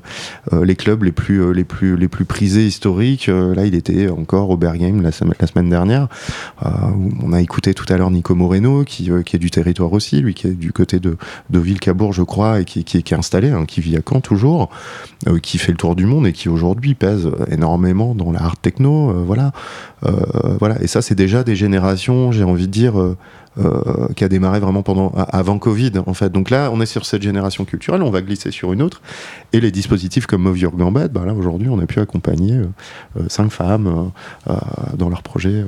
euh, 0.51 0.65
les 0.65 0.75
clubs 0.75 1.03
les 1.03 1.11
plus, 1.11 1.43
euh, 1.43 1.51
les, 1.51 1.63
plus, 1.63 1.95
les 1.95 2.07
plus 2.07 2.25
prisés 2.25 2.65
historiques. 2.65 3.29
Euh, 3.29 3.53
là, 3.53 3.67
il 3.67 3.75
était 3.75 4.09
encore 4.09 4.49
au 4.49 4.57
Bergame 4.57 5.01
la, 5.03 5.11
semaine- 5.11 5.35
la 5.39 5.45
semaine 5.45 5.69
dernière. 5.69 6.07
Euh, 6.65 6.69
on 7.21 7.33
a 7.33 7.41
écouté 7.41 7.75
tout 7.75 7.85
à 7.89 7.97
l'heure 7.97 8.09
Nico 8.09 8.33
Moreno, 8.33 8.83
qui, 8.83 9.11
qui 9.25 9.35
est 9.35 9.39
du 9.39 9.51
territoire 9.51 9.93
aussi, 9.93 10.21
lui 10.21 10.33
qui 10.33 10.47
est 10.47 10.51
du 10.57 10.71
côté 10.73 10.99
de, 10.99 11.17
de 11.51 11.59
Villecabourg, 11.59 12.11
je 12.11 12.23
crois, 12.23 12.59
et 12.61 12.65
qui, 12.65 12.83
qui, 12.83 13.03
qui 13.03 13.13
est 13.13 13.17
installé, 13.17 13.51
hein, 13.51 13.65
qui 13.67 13.79
vit 13.81 13.95
à 13.95 14.01
Caen 14.07 14.21
toujours, 14.21 14.69
qui 15.43 15.59
fait 15.59 15.71
le 15.71 15.77
tour 15.77 15.95
du 15.95 16.05
monde 16.07 16.25
et 16.25 16.33
qui 16.33 16.49
aujourd'hui 16.49 16.95
pèse 16.95 17.29
énormément 17.51 18.15
dans 18.15 18.31
la 18.31 18.41
hard 18.41 18.59
techno. 18.61 19.13
voilà. 19.25 19.51
Voilà. 20.59 20.81
Et 20.81 20.87
ça, 20.87 21.01
c'est 21.01 21.15
déjà 21.15 21.43
des 21.43 21.55
générations, 21.55 22.31
j'ai 22.31 22.43
envie 22.43 22.67
de 22.67 22.71
dire. 22.71 22.93
Euh, 23.59 24.07
qui 24.15 24.23
a 24.23 24.29
démarré 24.29 24.59
vraiment 24.59 24.83
pendant 24.83 25.11
avant 25.15 25.59
Covid 25.59 25.93
en 26.05 26.13
fait. 26.13 26.31
Donc 26.31 26.49
là, 26.49 26.69
on 26.73 26.81
est 26.81 26.85
sur 26.85 27.05
cette 27.05 27.21
génération 27.21 27.65
culturelle, 27.65 28.01
on 28.01 28.11
va 28.11 28.21
glisser 28.21 28.51
sur 28.51 28.73
une 28.73 28.81
autre. 28.81 29.01
Et 29.53 29.59
les 29.59 29.71
dispositifs 29.71 30.25
comme 30.25 30.43
Move 30.43 30.57
Your 30.59 30.73
bah 30.73 31.25
là 31.25 31.33
aujourd'hui, 31.33 31.69
on 31.69 31.79
a 31.79 31.85
pu 31.85 31.99
accompagner 31.99 32.53
euh, 32.53 32.65
euh, 33.19 33.23
cinq 33.29 33.51
femmes 33.51 34.11
dans 34.97 35.09
leurs 35.09 35.23
projets, 35.23 35.49
euh, 35.49 35.65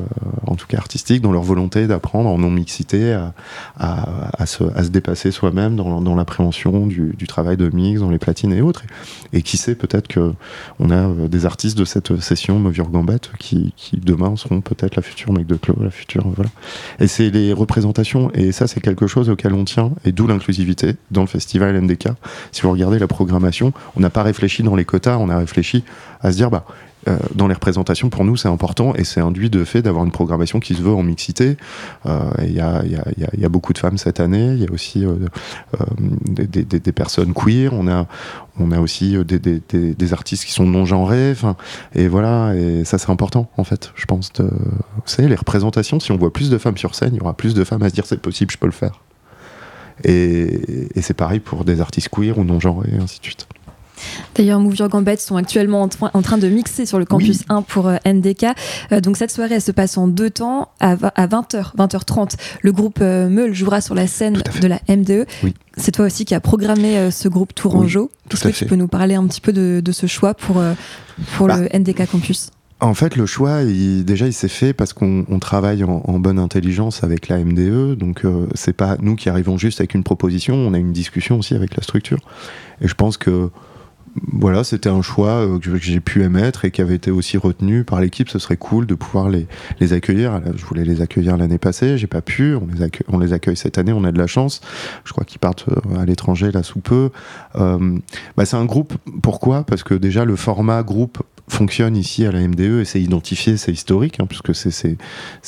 en 0.48 0.56
tout 0.56 0.68
cas 0.68 0.78
artistiques, 0.78 1.22
dans 1.22 1.32
leur 1.32 1.44
volonté 1.44 1.88
d'apprendre 1.88 2.30
en 2.30 2.38
non 2.38 2.50
mixité 2.50 3.18
à, 3.78 4.46
se, 4.46 4.64
dépasser 4.90 5.32
soi-même 5.32 5.76
dans, 5.76 6.16
l'appréhension 6.16 6.88
du, 6.88 7.16
travail 7.28 7.58
de 7.58 7.70
mix, 7.70 8.00
dans 8.00 8.10
les 8.10 8.18
platines 8.18 8.54
et 8.54 8.62
autres. 8.62 8.84
Et, 9.34 9.42
qui 9.42 9.58
sait, 9.58 9.76
peut-être 9.76 10.08
que 10.08 10.34
on 10.80 10.90
a 10.92 11.08
des 11.28 11.46
artistes 11.46 11.78
de 11.78 11.86
cette 11.86 12.20
session 12.20 12.60
Move 12.60 12.78
Your 12.78 12.90
qui, 13.40 13.74
demain 13.94 14.36
seront 14.36 14.62
peut-être 14.62 14.96
la 14.96 15.02
future 15.02 15.34
Mec 15.34 15.48
de 15.48 15.56
Clos, 15.56 15.78
la 15.82 15.92
future 15.92 16.28
voilà. 16.28 16.50
Et 17.00 17.08
c'est 17.08 17.30
les 17.30 17.54
et 18.34 18.52
ça 18.52 18.68
c'est 18.68 18.80
quelque 18.80 19.08
chose 19.08 19.30
auquel 19.30 19.54
on 19.54 19.66
tient, 19.66 19.92
et 20.06 20.12
d'où 20.12 20.28
l'inclusivité 20.28 20.96
dans 21.12 21.22
le 21.22 21.28
festival 21.28 21.80
NDK. 21.80 22.10
Si 22.52 22.62
vous 22.62 22.72
regardez 22.72 23.00
la 23.00 23.08
programmation, 23.08 23.74
on 23.96 24.00
n'a 24.00 24.10
pas 24.10 24.24
réfléchi 24.24 24.64
dans 24.64 24.76
les 24.76 24.86
quotas, 24.86 25.18
on 25.18 25.30
a 25.30 25.38
réfléchi 25.38 25.84
à 26.22 26.32
se 26.32 26.38
dire, 26.38 26.50
bah, 26.50 26.66
euh, 27.08 27.18
dans 27.34 27.48
les 27.48 27.54
représentations, 27.54 28.10
pour 28.10 28.26
nous, 28.26 28.36
c'est 28.36 28.50
important 28.50 28.94
et 28.96 29.04
c'est 29.04 29.22
induit 29.22 29.50
de 29.50 29.64
fait 29.64 29.82
d'avoir 29.82 30.04
une 30.04 30.12
programmation 30.12 30.60
qui 30.60 30.76
se 30.76 30.82
veut 30.82 30.94
en 30.94 31.04
mixité. 31.04 31.58
Il 32.06 32.52
y, 32.52 32.60
a, 32.60 33.50
beaucoup 33.50 33.74
de 33.74 33.78
femmes 33.78 33.98
cette 33.98 34.20
année. 34.20 34.54
Il 34.54 34.62
y 34.62 34.68
a 34.68 34.72
aussi 34.72 35.06
euh, 35.06 35.16
euh, 35.80 35.86
des, 36.28 36.92
personnes 36.92 37.34
queer. 37.34 37.74
On 37.74 37.88
a, 37.88 38.06
on 38.60 38.72
a 38.72 38.80
aussi 38.80 39.16
des, 39.24 40.14
artistes 40.14 40.46
qui 40.46 40.52
sont 40.52 40.66
non 40.66 40.86
genrés. 40.86 41.32
Enfin, 41.32 41.56
et 41.96 42.08
voilà. 42.08 42.54
Et 42.56 42.84
ça, 42.84 42.98
c'est 42.98 43.10
important 43.10 43.50
en 43.58 43.64
fait. 43.64 43.92
Je 43.96 44.06
pense. 44.06 44.34
De, 44.34 44.44
vous 44.44 45.02
savez, 45.06 45.30
les 45.30 45.36
représentations. 45.36 46.00
Si 46.00 46.12
on 46.12 46.18
voit 46.18 46.34
plus 46.34 46.50
de 46.50 46.58
femmes 46.58 46.78
sur 46.78 46.96
scène, 46.96 47.12
il 47.14 47.18
y 47.18 47.22
aura 47.22 47.34
plus 47.34 47.54
de 47.54 47.64
femmes 47.64 47.84
à 47.84 47.90
se 47.90 47.94
dire 47.94 48.06
c'est 48.06 48.22
possible, 48.22 48.52
je 48.52 48.58
peux 48.58 48.68
le 48.68 48.74
faire. 48.74 49.00
Et, 50.04 50.88
et 50.96 51.02
c'est 51.02 51.14
pareil 51.14 51.40
pour 51.40 51.66
des 51.66 51.82
artistes 51.82 52.10
queer 52.10 52.38
ou 52.38 52.44
non 52.44 52.60
genrés, 52.60 52.90
et 52.94 53.02
ainsi 53.02 53.20
de 53.20 53.26
suite. 53.26 53.48
D'ailleurs, 54.40 54.62
Move 54.62 54.78
Your 54.78 54.88
Gambit 54.88 55.18
sont 55.18 55.36
actuellement 55.36 55.82
en, 55.82 55.88
tra- 55.90 56.12
en 56.14 56.22
train 56.22 56.38
de 56.38 56.48
mixer 56.48 56.86
sur 56.86 56.98
le 56.98 57.04
campus 57.04 57.42
1 57.50 57.62
pour 57.64 57.88
euh, 57.90 57.98
NDK. 58.06 58.46
Euh, 58.94 59.02
donc 59.02 59.18
cette 59.18 59.32
soirée, 59.32 59.56
elle 59.56 59.62
se 59.62 59.74
passe 59.74 59.98
en 59.98 60.08
deux 60.08 60.30
temps. 60.30 60.70
À, 60.80 60.96
va- 60.96 61.12
à 61.16 61.28
20h, 61.28 61.76
20h30, 61.78 62.36
le 62.62 62.72
groupe 62.72 63.00
euh, 63.02 63.28
Meul 63.28 63.54
jouera 63.54 63.82
sur 63.82 63.96
la 63.96 64.08
scène 64.08 64.42
de 64.62 64.68
la 64.70 64.80
MDE. 64.88 65.26
Oui. 65.44 65.54
C'est 65.76 65.92
toi 65.92 66.06
aussi 66.06 66.24
qui 66.24 66.36
as 66.36 66.40
programmé 66.40 66.98
euh, 66.98 67.12
ce 67.12 67.28
groupe 67.28 67.54
Tourangeau. 67.54 68.12
Est-ce 68.32 68.48
à 68.48 68.52
que 68.52 68.56
tu 68.56 68.66
peux 68.66 68.76
nous 68.76 68.88
parler 68.88 69.16
un 69.16 69.28
petit 69.28 69.42
peu 69.42 69.52
de, 69.52 69.82
de 69.84 69.92
ce 69.92 70.08
choix 70.08 70.34
pour, 70.34 70.64
pour 71.36 71.48
Bah, 71.48 71.58
le 71.58 71.68
NDK 71.78 72.10
Campus? 72.10 72.52
En 72.80 72.94
fait, 72.94 73.18
le 73.18 73.26
choix, 73.26 73.64
il- 73.64 74.06
déjà, 74.06 74.26
il 74.26 74.32
s'est 74.32 74.48
fait 74.48 74.72
parce 74.72 74.94
qu'on 74.94 75.26
on 75.30 75.40
travaille 75.40 75.84
en, 75.84 76.02
en 76.06 76.18
bonne 76.18 76.40
intelligence 76.40 77.04
avec 77.04 77.28
la 77.28 77.40
MDE. 77.40 77.96
Donc, 77.98 78.24
euh, 78.24 78.48
c'est 78.56 78.72
pas 78.72 78.96
nous 79.02 79.18
qui 79.18 79.28
arrivons 79.30 79.58
juste 79.58 79.82
avec 79.82 79.96
une 79.96 80.04
proposition. 80.06 80.56
On 80.56 80.74
a 80.74 80.78
une 80.78 80.94
discussion 80.94 81.38
aussi 81.40 81.56
avec 81.56 81.76
la 81.76 81.84
structure. 81.84 82.20
Et 82.80 82.88
je 82.88 82.94
pense 82.94 83.18
que 83.18 83.50
voilà, 84.32 84.64
c'était 84.64 84.90
un 84.90 85.02
choix 85.02 85.46
euh, 85.46 85.60
que 85.60 85.78
j'ai 85.78 86.00
pu 86.00 86.24
émettre 86.24 86.66
et 86.66 86.72
qui 86.72 86.82
avait 86.82 86.96
été 86.96 87.12
aussi 87.12 87.38
retenu 87.38 87.84
par 87.84 88.02
l'équipe. 88.02 88.30
Ce 88.30 88.40
serait 88.40 88.58
cool 88.58 88.86
de 88.86 88.96
pouvoir 88.96 89.30
les, 89.30 89.48
accueillir. 89.94 90.42
Je 90.56 90.66
voulais 90.66 90.86
les 90.86 91.02
accueillir 91.02 91.38
l'année 91.38 91.58
passée, 91.58 91.98
j'ai 91.98 92.08
pas 92.08 92.22
pu. 92.22 92.56
On 92.56 92.68
les, 92.68 92.82
accueille, 92.82 93.06
on 93.10 93.20
les 93.20 93.34
accueille 93.34 93.58
cette 93.58 93.78
année, 93.78 93.94
on 93.94 94.04
a 94.04 94.12
de 94.12 94.18
la 94.18 94.28
chance. 94.28 94.62
Je 95.04 95.12
crois 95.12 95.24
qu'ils 95.24 95.40
partent 95.40 95.66
euh, 95.70 96.00
à 96.00 96.06
l'étranger 96.06 96.52
là 96.52 96.64
sous 96.64 96.80
peu. 96.80 97.10
Euh, 97.56 97.98
bah, 98.38 98.46
c'est 98.46 98.58
un 98.58 98.66
groupe. 98.66 98.94
Pourquoi? 99.22 99.64
Parce 99.64 99.84
que 99.84 99.94
déjà 99.94 100.26
le 100.26 100.36
format 100.36 100.84
groupe 100.84 101.22
fonctionne 101.50 101.98
ici 101.98 102.26
à 102.26 102.32
la 102.32 102.48
MDE 102.48 102.82
et 102.82 102.86
c'est 102.86 103.02
identifié, 103.02 103.58
c'est 103.58 103.72
historique, 103.72 104.20
hein, 104.20 104.26
puisque 104.28 104.56
c'est- 104.56 104.98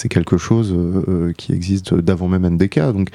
quelque 0.09 0.37
chose 0.37 0.73
euh, 0.73 1.05
euh, 1.07 1.33
qui 1.33 1.53
existe 1.53 1.93
d'avant 1.93 2.27
même 2.27 2.43
NDK. 2.45 2.79
Donc 2.93 3.09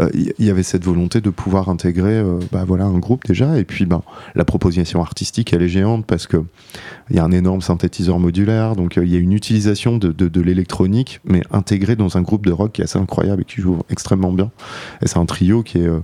euh, 0.00 0.10
il 0.12 0.34
y, 0.38 0.46
y 0.46 0.50
avait 0.50 0.62
cette 0.62 0.84
volonté 0.84 1.20
de 1.20 1.30
pouvoir 1.30 1.68
intégrer 1.70 2.18
euh, 2.18 2.38
bah, 2.50 2.64
voilà, 2.66 2.84
un 2.84 2.98
groupe 2.98 3.24
déjà. 3.26 3.58
Et 3.58 3.64
puis 3.64 3.86
ben, 3.86 4.02
la 4.34 4.44
proposition 4.44 5.00
artistique, 5.00 5.52
elle 5.52 5.62
est 5.62 5.68
géante 5.68 6.04
parce 6.04 6.26
que 6.26 6.44
il 7.10 7.16
y 7.16 7.18
a 7.18 7.24
un 7.24 7.32
énorme 7.32 7.60
synthétiseur 7.60 8.18
modulaire, 8.18 8.76
donc 8.76 8.96
euh, 8.96 9.04
il 9.04 9.12
y 9.12 9.16
a 9.16 9.18
une 9.18 9.32
utilisation 9.32 9.98
de, 9.98 10.12
de, 10.12 10.40
l'électronique, 10.40 11.20
mais 11.24 11.42
intégrée 11.50 11.96
dans 11.96 12.16
un 12.16 12.22
groupe 12.22 12.46
de 12.46 12.52
rock 12.52 12.72
qui 12.72 12.80
est 12.80 12.84
assez 12.84 12.98
incroyable 12.98 13.42
et 13.42 13.44
qui 13.44 13.60
joue 13.60 13.78
extrêmement 13.90 14.32
bien. 14.32 14.50
Et 15.02 15.08
c'est 15.08 15.18
un 15.18 15.26
trio 15.26 15.62
qui 15.62 15.78
est, 15.78 15.86
euh, 15.86 16.00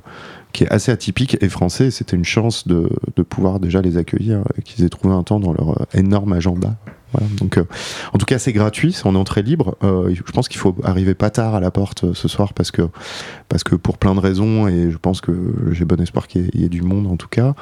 qui 0.53 0.65
est 0.65 0.71
assez 0.71 0.91
atypique 0.93 1.37
et 1.41 1.49
français. 1.49 1.91
C'était 1.91 2.17
une 2.17 2.25
chance 2.25 2.67
de, 2.67 2.89
pouvoir 3.29 3.61
déjà 3.61 3.83
les 3.83 3.97
accueillir 3.97 4.43
et 4.57 4.63
qu'ils 4.63 4.85
aient 4.85 4.89
trouvé 4.89 5.15
un 5.15 5.23
temps 5.23 5.41
dans 5.41 5.53
leur 5.53 5.83
euh, 5.83 5.85
énorme 5.95 6.33
agenda. 6.33 6.77
Voilà. 7.13 7.27
Donc, 7.39 7.57
euh, 7.59 7.65
en 8.13 8.19
tout 8.19 8.27
cas, 8.27 8.39
c'est 8.39 8.53
gratuit, 8.53 8.93
c'est 8.93 9.07
en 9.07 9.15
entrée 9.15 9.43
libre. 9.43 9.77
Euh, 9.83 10.15
je 10.15 10.23
pense 10.33 10.49
qu'il 10.49 10.59
faut 10.61 10.75
arriver 10.85 11.15
pas 11.15 11.31
tard 11.31 11.55
à 11.55 11.61
la 11.61 11.71
porte 11.71 12.05
euh, 12.05 12.15
ce 12.15 12.29
soir 12.29 12.53
parce 12.53 12.71
que, 12.71 12.83
parce 13.49 13.65
que 13.65 13.75
pour 13.77 13.97
plein 13.99 14.15
de 14.15 14.21
raisons, 14.21 14.69
et 14.69 14.91
je 14.91 14.97
pense 14.99 15.21
que 15.21 15.33
j'ai 15.73 15.85
bon 15.85 16.01
espoir 16.01 16.27
qu'il 16.29 16.43
y, 16.43 16.45
ait- 16.45 16.51
il 16.55 16.61
y 16.61 16.65
ait 16.65 16.69
du 16.69 16.83
monde 16.83 17.07
en 17.07 17.17
tout 17.17 17.29
cas. 17.29 17.55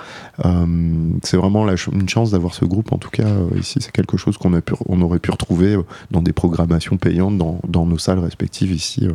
C'est 1.22 1.37
vraiment 1.37 1.64
la 1.64 1.76
ch- 1.76 1.90
une 1.92 2.09
chance 2.09 2.30
d'avoir 2.32 2.54
ce 2.54 2.64
groupe 2.64 2.92
en 2.92 2.98
tout 2.98 3.11
cas 3.11 3.28
ici. 3.59 3.78
C'est 3.80 3.92
quelque 3.92 4.16
chose 4.16 4.37
qu'on 4.38 4.52
on 4.88 5.00
aurait 5.02 5.18
pu 5.18 5.30
retrouver 5.30 5.76
dans 6.11 6.22
des 6.22 6.32
programmations 6.32 6.96
payantes 6.96 7.38
dans, 7.38 7.61
dans 7.68 7.87
nos 7.87 7.98
salles 7.98 8.18
respectives 8.20 8.72
ici 8.72 9.09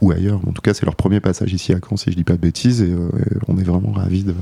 ou 0.00 0.10
ailleurs. 0.10 0.40
En 0.46 0.52
tout 0.52 0.62
cas, 0.62 0.74
c'est 0.74 0.84
leur 0.86 0.96
premier 0.96 1.20
passage 1.20 1.52
ici 1.52 1.72
à 1.72 1.78
Caen, 1.86 1.96
si 1.96 2.10
je 2.10 2.16
dis 2.16 2.24
pas 2.24 2.34
de 2.34 2.40
bêtises, 2.40 2.82
et, 2.82 2.86
et 2.90 2.94
on 3.48 3.56
est 3.58 3.62
vraiment 3.64 3.92
ravis 3.92 4.24
de, 4.24 4.34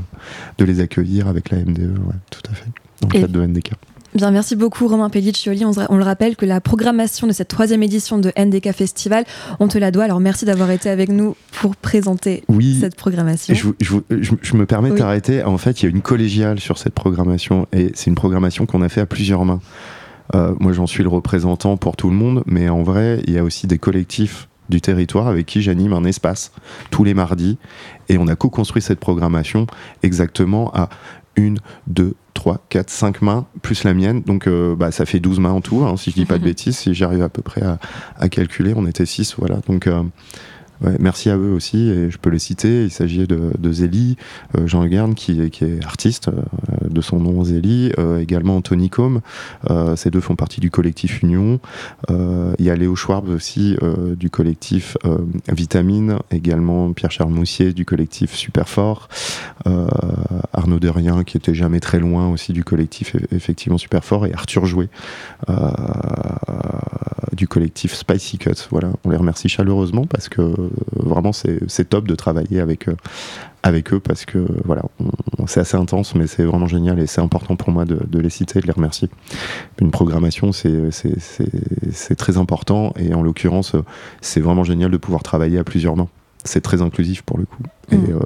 de 0.59 0.65
les 0.65 0.81
accueillir 0.81 1.29
avec 1.29 1.51
la 1.51 1.59
MDE, 1.59 1.99
ouais, 1.99 2.15
tout 2.31 2.41
à 2.51 2.55
fait, 2.55 2.67
dans 3.01 3.09
le 3.09 3.17
Et- 3.17 3.21
cadre 3.23 3.33
de 3.33 3.41
NDK. 3.47 3.73
Bien, 4.15 4.31
merci 4.31 4.55
beaucoup 4.55 4.87
Romain 4.87 5.11
Pelliccioli. 5.11 5.65
On, 5.65 5.73
on 5.89 5.97
le 5.97 6.05
rappelle 6.05 6.37
que 6.37 6.47
la 6.47 6.61
programmation 6.61 7.27
de 7.27 7.33
cette 7.33 7.49
troisième 7.49 7.83
édition 7.83 8.17
de 8.19 8.31
NDK 8.39 8.71
Festival, 8.73 9.25
on 9.59 9.67
te 9.67 9.77
la 9.77 9.91
doit. 9.91 10.05
Alors 10.05 10.21
merci 10.21 10.45
d'avoir 10.45 10.71
été 10.71 10.89
avec 10.89 11.09
nous 11.09 11.35
pour 11.61 11.75
présenter 11.75 12.45
Oui, 12.49 12.79
cette 12.81 12.95
programmation. 12.95 13.55
Je, 13.55 13.69
je 13.81 13.91
vous- 13.91 14.05
je- 14.11 14.33
je 14.41 14.57
me 14.57 14.67
permets 14.67 14.93
Oui. 14.93 14.99
t'arrêter. 14.99 15.43
En 15.43 15.59
fait, 15.59 15.83
il 15.83 15.87
y 15.87 15.89
a 15.89 15.91
une 15.91 16.01
collégiale 16.03 16.61
sur 16.61 16.79
cette 16.79 16.95
programmation 16.95 17.67
et 17.73 17.91
c'est 17.95 18.07
une 18.09 18.15
programmation 18.15 18.67
qu'on 18.67 18.83
a 18.83 18.89
fait 18.89 19.01
à 19.01 19.07
plusieurs 19.07 19.45
mains. 19.45 19.61
Euh, 20.37 20.55
moi, 20.61 20.73
j'en 20.73 20.87
suis 20.87 21.03
le 21.03 21.09
représentant 21.09 21.77
pour 21.77 21.97
tout 21.97 22.09
le 22.09 22.17
monde, 22.17 22.45
mais 22.47 22.69
en 22.69 22.85
vrai, 22.85 23.21
il 23.27 23.33
y 23.35 23.39
a 23.39 23.43
aussi 23.43 23.67
des 23.67 23.79
collectifs 23.79 24.49
du 24.69 24.81
territoire 24.81 25.27
avec 25.27 25.45
qui 25.45 25.61
j'anime 25.61 25.93
un 25.93 26.05
espace 26.05 26.53
tous 26.91 27.03
les 27.03 27.15
mardis 27.15 27.59
et 28.09 28.17
on 28.17 28.29
a 28.29 28.37
co-construit 28.37 28.81
cette 28.81 29.01
programmation 29.01 29.67
exactement 30.05 30.73
à 30.73 30.89
une, 31.37 31.59
deux, 31.89 32.15
trois, 32.35 32.65
quatre, 32.69 32.91
cinq 32.91 33.23
mains, 33.23 33.47
plus 33.63 33.85
la 33.85 33.95
mienne. 33.95 34.23
Donc, 34.23 34.47
euh, 34.47 34.75
bah, 34.77 34.91
ça 34.91 35.07
fait 35.07 35.21
12 35.21 35.41
mains 35.41 35.53
en 35.53 35.61
tout, 35.61 35.85
hein, 35.85 35.97
si 35.97 36.11
je 36.11 36.17
dis 36.17 36.27
pas 36.27 36.39
de 36.39 36.45
bêtises, 36.45 36.77
si 36.77 36.93
j'arrive 36.95 37.23
à 37.23 37.29
peu 37.29 37.43
près 37.43 37.63
à, 37.63 37.79
à 38.19 38.29
calculer. 38.29 38.75
On 38.77 38.87
était 38.87 39.07
6, 39.07 39.37
voilà. 39.39 39.61
Donc, 39.69 39.87
euh, 39.87 40.03
Merci 41.01 41.31
à 41.31 41.37
eux 41.37 41.53
aussi, 41.53 41.89
et 41.89 42.11
je 42.11 42.19
peux 42.19 42.31
les 42.31 42.39
citer. 42.39 42.85
Il 42.85 42.91
s'agit 42.91 43.27
de, 43.27 43.73
Zélie, 43.73 44.17
euh, 44.59 44.67
Jean 44.67 44.85
Hugarn, 44.85 45.15
qui, 45.15 45.41
est- 45.41 45.85
artiste, 45.85 46.29
euh, 46.29 46.89
de 46.89 47.01
son 47.01 47.19
nom 47.21 47.43
Zélie, 47.45 47.93
euh, 47.99 48.19
également 48.21 48.57
Anthony 48.57 48.91
Combe, 48.91 49.21
ces 49.97 50.11
deux 50.11 50.21
font 50.21 50.37
partie 50.37 50.61
du 50.61 50.71
collectif 50.71 51.23
Union. 51.23 51.59
Il 52.11 52.65
y 52.65 52.71
a 52.71 52.77
Léo 52.77 52.95
Schwab 52.97 53.29
aussi, 53.29 53.77
du 54.17 54.31
collectif 54.31 54.97
Vitamine, 55.51 56.19
également 56.31 56.93
Pierre-Charles 56.93 57.33
Moussier, 57.33 57.73
du 57.73 57.85
collectif 57.85 58.35
Superfort, 58.35 59.09
Arnaud 60.53 60.79
Derrien, 60.81 61.25
qui 61.25 61.37
était 61.37 61.55
jamais 61.55 61.81
très 61.81 61.99
loin 61.99 62.29
aussi 62.31 62.53
du 62.53 62.65
collectif 62.65 63.15
eff- 63.15 63.27
effectivement 63.33 63.79
Superfort, 63.79 64.27
et 64.27 64.33
Arthur 64.35 64.67
Jouet, 64.67 64.89
du 67.33 67.49
collectif 67.49 67.95
Spicy 67.95 68.39
Cut. 68.39 68.53
Voilà, 68.71 68.91
on 69.05 69.11
les 69.11 69.17
remercie 69.17 69.49
chaleureusement 69.49 70.07
parce 70.07 70.29
que 70.29 70.55
vraiment 70.97 71.33
c'est 71.33 71.89
top 71.89 72.07
de 72.09 72.15
travailler 72.15 72.61
avec 72.61 72.89
eux, 72.89 72.97
avec 73.63 73.93
eux 73.93 74.01
parce 74.01 74.25
que 74.25 74.45
voilà, 74.65 74.83
on- 75.01 75.47
c'est 75.47 75.61
assez 75.61 75.77
intense, 75.77 76.15
mais 76.15 76.27
c'est 76.27 76.45
vraiment 76.45 76.67
génial 76.67 76.99
et 77.01 77.07
c'est 77.07 77.21
important 77.21 77.57
pour 77.57 77.71
moi 77.71 77.85
de, 77.85 77.99
de 78.07 78.19
les 78.19 78.31
citer, 78.31 78.61
de 78.61 78.67
les 78.67 78.73
remercier. 78.73 79.09
Une 79.81 79.91
programmation, 79.91 80.53
c'est 80.53 82.17
très 82.17 82.37
important 82.39 82.93
et 82.99 83.15
en 83.15 83.23
l'occurrence, 83.23 83.75
euh, 83.75 83.85
c'est 84.21 84.41
vraiment 84.41 84.65
génial 84.65 84.91
de 84.91 84.97
pouvoir 84.97 85.23
travailler 85.23 85.59
à 85.59 85.65
plusieurs 85.65 85.97
mains. 85.97 86.09
C'est 86.45 86.61
très 86.61 86.83
inclusif 86.83 87.23
pour 87.23 87.39
le 87.39 87.47
coup. 87.47 87.63
Et 87.91 87.97
Mm. 87.97 88.13
euh, 88.15 88.19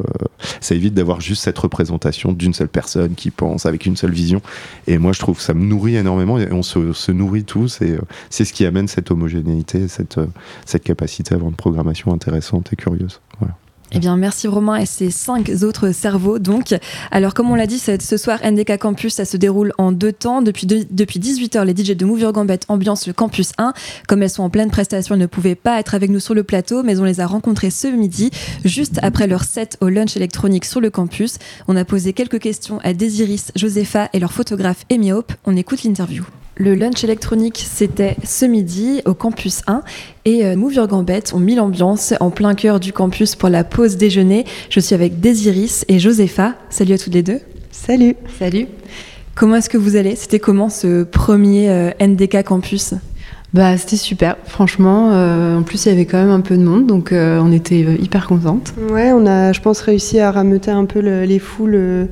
ça 0.60 0.74
évite 0.74 0.94
d'avoir 0.94 1.20
juste 1.20 1.42
cette 1.42 1.58
représentation 1.58 2.32
d'une 2.32 2.54
seule 2.54 2.68
personne 2.68 3.14
qui 3.14 3.30
pense 3.30 3.66
avec 3.66 3.86
une 3.86 3.96
seule 3.96 4.12
vision. 4.12 4.40
Et 4.86 4.98
moi, 4.98 5.12
je 5.12 5.18
trouve 5.18 5.36
que 5.36 5.42
ça 5.42 5.54
me 5.54 5.64
nourrit 5.64 5.96
énormément 5.96 6.38
et 6.38 6.52
on 6.52 6.62
se, 6.62 6.92
se 6.92 7.10
nourrit 7.12 7.44
tous. 7.44 7.80
Et 7.82 7.92
euh, 7.92 8.00
c'est 8.30 8.44
ce 8.44 8.52
qui 8.52 8.64
amène 8.66 8.86
cette 8.88 9.10
homogénéité, 9.10 9.88
cette, 9.88 10.18
euh, 10.18 10.26
cette 10.64 10.84
capacité 10.84 11.32
à 11.32 11.36
avoir 11.36 11.50
une 11.50 11.56
programmation 11.56 12.12
intéressante 12.12 12.72
et 12.72 12.76
curieuse. 12.76 13.20
Voilà. 13.40 13.54
Eh 13.92 14.00
bien, 14.00 14.16
merci 14.18 14.48
Romain 14.48 14.76
et 14.76 14.84
ses 14.86 15.10
cinq 15.10 15.50
autres 15.62 15.92
cerveaux. 15.92 16.38
Donc, 16.38 16.74
alors 17.10 17.32
comme 17.32 17.50
on 17.50 17.54
l'a 17.54 17.66
dit, 17.66 17.78
ce 17.78 18.16
soir 18.16 18.38
NDK 18.44 18.78
Campus, 18.78 19.14
ça 19.14 19.24
se 19.24 19.36
déroule 19.38 19.72
en 19.78 19.92
deux 19.92 20.12
temps. 20.12 20.42
Depuis, 20.42 20.66
depuis 20.66 21.18
18h, 21.18 21.64
les 21.64 21.72
DJ 21.72 21.96
de 21.96 22.06
Your 22.06 22.32
Gambette 22.32 22.66
ambiance 22.68 23.06
le 23.06 23.12
campus 23.14 23.52
1. 23.56 23.72
Comme 24.06 24.22
elles 24.22 24.30
sont 24.30 24.42
en 24.42 24.50
pleine 24.50 24.70
prestation, 24.70 25.14
elles 25.14 25.20
ne 25.20 25.26
pouvaient 25.26 25.54
pas 25.54 25.80
être 25.80 25.94
avec 25.94 26.10
nous 26.10 26.20
sur 26.20 26.34
le 26.34 26.42
plateau, 26.42 26.82
mais 26.82 26.98
on 26.98 27.04
les 27.04 27.20
a 27.20 27.26
rencontrées 27.26 27.70
ce 27.70 27.88
midi, 27.88 28.30
juste 28.64 28.98
après 29.02 29.26
leur 29.26 29.44
set 29.44 29.78
au 29.80 29.88
lunch 29.88 30.16
électronique 30.16 30.66
sur 30.66 30.80
le 30.80 30.90
campus. 30.90 31.38
On 31.66 31.76
a 31.76 31.84
posé 31.84 32.12
quelques 32.12 32.40
questions 32.40 32.80
à 32.84 32.92
Désiris, 32.92 33.52
Josepha 33.56 34.10
et 34.12 34.18
leur 34.18 34.32
photographe 34.32 34.84
Amy 34.92 35.12
Hope. 35.12 35.32
On 35.46 35.56
écoute 35.56 35.82
l'interview. 35.84 36.24
Le 36.60 36.74
lunch 36.74 37.04
électronique, 37.04 37.64
c'était 37.70 38.16
ce 38.24 38.44
midi 38.44 39.00
au 39.04 39.14
campus 39.14 39.62
1 39.68 39.82
et 40.24 40.44
euh, 40.44 40.56
Move 40.56 40.74
Your 40.74 40.88
Gambette 40.88 41.32
ont 41.32 41.38
mis 41.38 41.54
l'ambiance 41.54 42.14
en 42.18 42.30
plein 42.30 42.54
cœur 42.54 42.80
du 42.80 42.92
campus 42.92 43.36
pour 43.36 43.48
la 43.48 43.62
pause 43.62 43.96
déjeuner. 43.96 44.44
Je 44.68 44.80
suis 44.80 44.94
avec 44.94 45.20
Désiris 45.20 45.84
et 45.86 46.00
Josepha. 46.00 46.54
Salut 46.68 46.94
à 46.94 46.98
toutes 46.98 47.14
les 47.14 47.22
deux. 47.22 47.38
Salut. 47.70 48.16
Salut. 48.40 48.66
Comment 49.36 49.54
est-ce 49.54 49.70
que 49.70 49.78
vous 49.78 49.94
allez? 49.94 50.16
C'était 50.16 50.40
comment 50.40 50.68
ce 50.68 51.04
premier 51.04 51.70
euh, 51.70 51.90
NDK 52.00 52.42
campus? 52.42 52.94
Bah 53.54 53.78
c'était 53.78 53.96
super, 53.96 54.36
franchement. 54.44 55.12
euh, 55.12 55.58
en 55.58 55.62
plus 55.62 55.86
il 55.86 55.90
y 55.90 55.92
avait 55.92 56.04
quand 56.06 56.18
même 56.18 56.28
un 56.32 56.40
peu 56.40 56.56
de 56.58 56.62
monde, 56.62 56.86
donc 56.88 57.12
euh, 57.12 57.38
on 57.40 57.52
était 57.52 57.80
hyper 57.80 58.26
contentes. 58.26 58.74
Ouais, 58.90 59.12
on 59.12 59.24
a, 59.26 59.52
je 59.52 59.60
pense, 59.60 59.80
réussi 59.80 60.18
à 60.18 60.32
rameuter 60.32 60.70
un 60.72 60.84
peu 60.86 61.00
le- 61.00 61.22
les 61.24 61.38
foules 61.38 61.74
euh, 61.76 62.04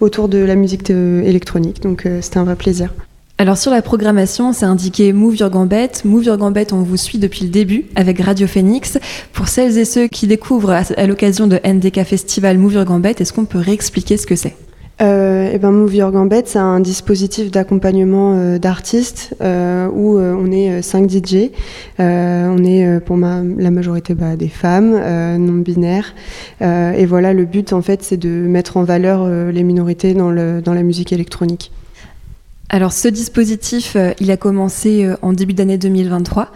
autour 0.00 0.28
de 0.28 0.38
la 0.38 0.56
musique 0.56 0.90
électronique, 0.90 1.80
donc 1.82 2.06
euh, 2.06 2.18
c'était 2.22 2.38
un 2.38 2.44
vrai 2.44 2.56
plaisir. 2.56 2.92
Alors 3.40 3.56
sur 3.56 3.70
la 3.70 3.80
programmation, 3.80 4.52
c'est 4.52 4.66
indiqué 4.66 5.14
Move 5.14 5.36
Your 5.36 5.48
Gambette. 5.48 6.04
Move 6.04 6.24
Your 6.24 6.36
Gambette, 6.36 6.74
on 6.74 6.82
vous 6.82 6.98
suit 6.98 7.16
depuis 7.16 7.44
le 7.44 7.48
début 7.48 7.86
avec 7.94 8.20
Radio 8.20 8.46
Phoenix. 8.46 8.98
Pour 9.32 9.48
celles 9.48 9.78
et 9.78 9.86
ceux 9.86 10.08
qui 10.08 10.26
découvrent 10.26 10.72
à, 10.72 11.06
l'occasion 11.06 11.46
de 11.46 11.58
NDK 11.64 12.04
Festival 12.04 12.58
Move 12.58 12.74
Your 12.74 12.84
Gambette, 12.84 13.22
est-ce 13.22 13.32
qu'on 13.32 13.46
peut 13.46 13.56
réexpliquer 13.58 14.18
ce 14.18 14.26
que 14.26 14.36
c'est? 14.36 14.56
Euh, 15.00 15.50
et 15.50 15.56
ben 15.56 15.70
Move 15.70 15.94
Your 15.94 16.12
Gambette, 16.12 16.48
c'est 16.48 16.58
un 16.58 16.80
dispositif 16.80 17.50
d'accompagnement 17.50 18.34
euh, 18.36 18.58
d'artistes 18.58 19.34
euh, 19.40 19.88
où 19.88 20.18
euh, 20.18 20.36
on 20.38 20.52
est 20.52 20.82
5 20.82 21.08
DJ. 21.08 21.48
On 21.98 22.62
est 22.62 23.00
pour 23.00 23.16
ma, 23.16 23.40
la 23.56 23.70
majorité 23.70 24.12
bah, 24.12 24.36
des 24.36 24.48
femmes 24.48 24.92
non 25.38 25.62
binaires. 25.62 26.14
Et 26.60 27.06
voilà, 27.06 27.32
le 27.32 27.46
but 27.46 27.72
en 27.72 27.80
fait, 27.80 28.02
c'est 28.02 28.18
de 28.18 28.28
mettre 28.28 28.76
en 28.76 28.84
valeur 28.84 29.26
les 29.26 29.62
minorités 29.62 30.12
dans 30.12 30.30
la 30.30 30.82
musique 30.82 31.14
électronique. 31.14 31.72
Alors 32.72 32.92
ce 32.92 33.08
dispositif, 33.08 33.96
euh, 33.96 34.12
il 34.20 34.30
a 34.30 34.36
commencé 34.36 35.04
euh, 35.04 35.16
en 35.22 35.32
début 35.32 35.54
d'année 35.54 35.76
2023. 35.76 36.52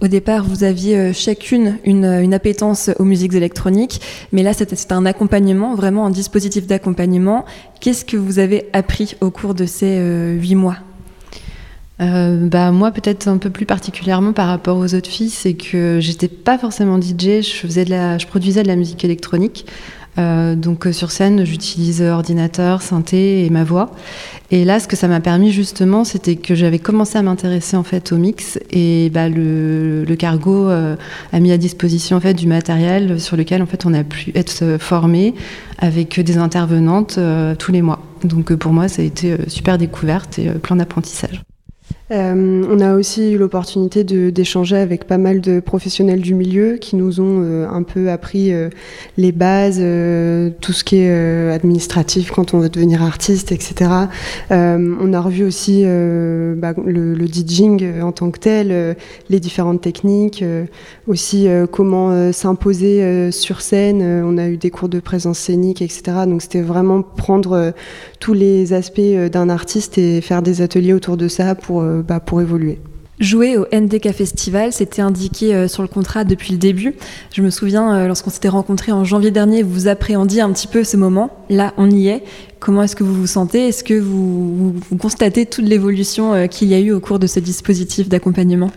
Au 0.00 0.06
départ, 0.06 0.44
vous 0.44 0.62
aviez 0.62 0.96
euh, 0.96 1.12
chacune 1.12 1.78
une, 1.84 2.32
appétence 2.32 2.90
aux 3.00 3.04
musiques 3.04 3.34
électroniques, 3.34 4.00
mais 4.30 4.44
là, 4.44 4.52
c'était 4.52 4.76
un 4.92 5.04
accompagnement, 5.04 5.74
vraiment 5.74 6.06
un 6.06 6.10
dispositif 6.10 6.68
d'accompagnement. 6.68 7.44
Qu'est-ce 7.80 8.04
que 8.04 8.16
vous 8.16 8.38
avez 8.38 8.68
appris 8.74 9.16
au 9.20 9.32
cours 9.32 9.54
de 9.54 9.66
ces 9.66 9.98
huit 10.38 10.54
mois? 10.54 10.76
Bah 11.98 12.72
moi 12.72 12.90
peut-être 12.90 13.26
un 13.26 13.38
peu 13.38 13.48
plus 13.48 13.64
particulièrement 13.64 14.34
par 14.34 14.48
rapport 14.48 14.76
aux 14.76 14.94
autres 14.94 15.08
filles, 15.08 15.30
c'est 15.30 15.54
que 15.54 15.96
j'étais 15.98 16.28
pas 16.28 16.58
forcément 16.58 17.00
DJ, 17.00 17.40
je 17.40 17.54
faisais 17.66 17.86
je 17.86 18.26
produisais 18.26 18.62
de 18.62 18.68
la 18.68 18.76
musique 18.76 19.02
électronique. 19.02 19.64
Euh, 20.18 20.54
donc 20.54 20.86
euh, 20.86 20.92
sur 20.92 21.10
scène, 21.10 21.44
j'utilise 21.44 22.02
ordinateur, 22.02 22.82
synthé 22.82 23.44
et 23.44 23.50
ma 23.50 23.64
voix. 23.64 23.90
Et 24.50 24.64
là, 24.64 24.80
ce 24.80 24.88
que 24.88 24.96
ça 24.96 25.08
m'a 25.08 25.20
permis 25.20 25.50
justement, 25.50 26.04
c'était 26.04 26.36
que 26.36 26.54
j'avais 26.54 26.78
commencé 26.78 27.18
à 27.18 27.22
m'intéresser 27.22 27.76
en 27.76 27.82
fait 27.82 28.12
au 28.12 28.16
mix 28.16 28.58
et 28.70 29.10
bah, 29.10 29.28
le, 29.28 30.04
le 30.04 30.16
cargo 30.16 30.68
euh, 30.68 30.96
a 31.32 31.40
mis 31.40 31.52
à 31.52 31.58
disposition 31.58 32.16
en 32.16 32.20
fait 32.20 32.34
du 32.34 32.46
matériel 32.46 33.20
sur 33.20 33.36
lequel 33.36 33.62
en 33.62 33.66
fait 33.66 33.86
on 33.86 33.94
a 33.94 34.04
pu 34.04 34.32
être 34.34 34.76
formé 34.78 35.34
avec 35.78 36.20
des 36.20 36.38
intervenantes 36.38 37.16
euh, 37.18 37.54
tous 37.54 37.72
les 37.72 37.82
mois. 37.82 38.00
Donc 38.24 38.50
euh, 38.50 38.56
pour 38.56 38.72
moi, 38.72 38.88
ça 38.88 39.02
a 39.02 39.04
été 39.04 39.32
euh, 39.32 39.38
super 39.48 39.78
découverte 39.78 40.38
et 40.38 40.48
euh, 40.48 40.54
plein 40.54 40.76
d'apprentissage. 40.76 41.42
Euh, 42.12 42.64
on 42.70 42.78
a 42.78 42.94
aussi 42.94 43.32
eu 43.32 43.38
l'opportunité 43.38 44.04
d'échanger 44.04 44.76
avec 44.76 45.08
pas 45.08 45.18
mal 45.18 45.40
de 45.40 45.58
professionnels 45.58 46.20
du 46.20 46.34
milieu 46.34 46.76
qui 46.76 46.94
nous 46.94 47.20
ont 47.20 47.42
euh, 47.42 47.68
un 47.68 47.82
peu 47.82 48.10
appris 48.10 48.52
euh, 48.52 48.68
les 49.16 49.32
bases, 49.32 49.82
tout 50.60 50.72
ce 50.72 50.84
qui 50.84 50.98
est 50.98 51.50
administratif 51.50 52.30
quand 52.30 52.54
on 52.54 52.60
veut 52.60 52.68
devenir 52.68 53.02
artiste, 53.02 53.50
etc. 53.50 53.90
On 54.50 55.12
a 55.12 55.20
revu 55.20 55.44
aussi 55.44 55.82
bah, 55.82 56.74
le, 56.84 57.14
le 57.14 57.26
DJing 57.26 58.00
en 58.00 58.12
tant 58.12 58.30
que 58.30 58.38
tel, 58.38 58.96
les 59.28 59.40
différentes 59.40 59.80
techniques, 59.80 60.44
aussi 61.06 61.48
comment 61.72 62.32
s'imposer 62.32 63.30
sur 63.32 63.60
scène. 63.60 64.02
On 64.02 64.38
a 64.38 64.48
eu 64.48 64.56
des 64.56 64.70
cours 64.70 64.88
de 64.88 65.00
présence 65.00 65.38
scénique, 65.38 65.82
etc. 65.82 66.02
Donc 66.26 66.42
c'était 66.42 66.62
vraiment 66.62 67.02
prendre 67.02 67.72
tous 68.20 68.34
les 68.34 68.72
aspects 68.72 69.00
d'un 69.00 69.48
artiste 69.48 69.98
et 69.98 70.20
faire 70.20 70.42
des 70.42 70.62
ateliers 70.62 70.92
autour 70.92 71.16
de 71.16 71.28
ça 71.28 71.54
pour, 71.54 71.82
bah, 72.02 72.20
pour 72.20 72.40
évoluer. 72.40 72.78
Jouer 73.18 73.56
au 73.56 73.64
NDK 73.72 74.12
Festival, 74.12 74.74
c'était 74.74 75.00
indiqué 75.00 75.54
euh, 75.54 75.68
sur 75.68 75.80
le 75.80 75.88
contrat 75.88 76.24
depuis 76.24 76.52
le 76.52 76.58
début. 76.58 76.94
Je 77.32 77.40
me 77.40 77.48
souviens, 77.48 77.94
euh, 77.94 78.06
lorsqu'on 78.08 78.28
s'était 78.28 78.50
rencontrés 78.50 78.92
en 78.92 79.04
janvier 79.04 79.30
dernier, 79.30 79.62
vous 79.62 79.88
appréhendiez 79.88 80.42
un 80.42 80.52
petit 80.52 80.66
peu 80.66 80.84
ce 80.84 80.98
moment. 80.98 81.30
Là, 81.48 81.72
on 81.78 81.90
y 81.90 82.08
est. 82.08 82.22
Comment 82.60 82.82
est-ce 82.82 82.94
que 82.94 83.04
vous 83.04 83.14
vous 83.14 83.26
sentez? 83.26 83.68
Est-ce 83.68 83.84
que 83.84 83.94
vous, 83.98 84.74
vous- 84.90 84.96
constatez 84.98 85.46
toute 85.46 85.64
l'évolution 85.64 86.34
euh, 86.34 86.46
qu'il 86.46 86.68
y 86.68 86.74
a 86.74 86.78
eu 86.80 86.92
au 86.92 87.00
cours 87.00 87.18
de 87.18 87.26
ce 87.26 87.40
dispositif 87.40 88.10
d'accompagnement? 88.10 88.70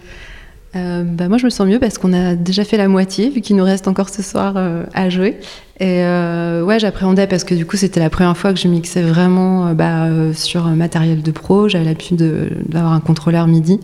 Euh, 0.75 1.03
bah 1.03 1.27
moi, 1.29 1.37
je 1.39 1.45
me 1.45 1.49
sens 1.49 1.67
mieux 1.67 1.79
parce 1.79 1.97
qu'on 1.97 2.13
a 2.13 2.35
déjà 2.35 2.63
fait 2.63 2.77
la 2.77 2.87
moitié, 2.87 3.29
vu 3.29 3.41
qu'il 3.41 3.55
nous 3.55 3.63
reste 3.63 3.87
encore 3.87 4.09
ce 4.09 4.21
soir 4.21 4.53
euh, 4.55 4.83
à 4.93 5.09
jouer. 5.09 5.39
Et 5.79 6.03
euh, 6.03 6.63
ouais, 6.63 6.79
j'appréhendais 6.79 7.25
parce 7.25 7.43
que 7.43 7.55
du 7.55 7.65
coup, 7.65 7.75
c'était 7.77 7.99
la 7.99 8.09
première 8.09 8.37
fois 8.37 8.53
que 8.53 8.59
je 8.59 8.67
mixais 8.67 9.01
vraiment 9.01 9.67
euh, 9.67 9.73
bah, 9.73 10.07
sur 10.33 10.67
un 10.67 10.75
matériel 10.75 11.23
de 11.23 11.31
pro. 11.31 11.67
J'avais 11.69 11.85
l'habitude 11.85 12.17
de- 12.17 12.49
d'avoir 12.67 12.93
un 12.93 12.99
contrôleur 12.99 13.47
MIDI. 13.47 13.79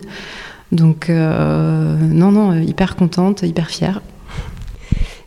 Donc, 0.72 1.08
non, 1.08 2.32
non, 2.32 2.60
hyper 2.60 2.96
contente, 2.96 3.42
hyper 3.42 3.68
fière. 3.70 4.00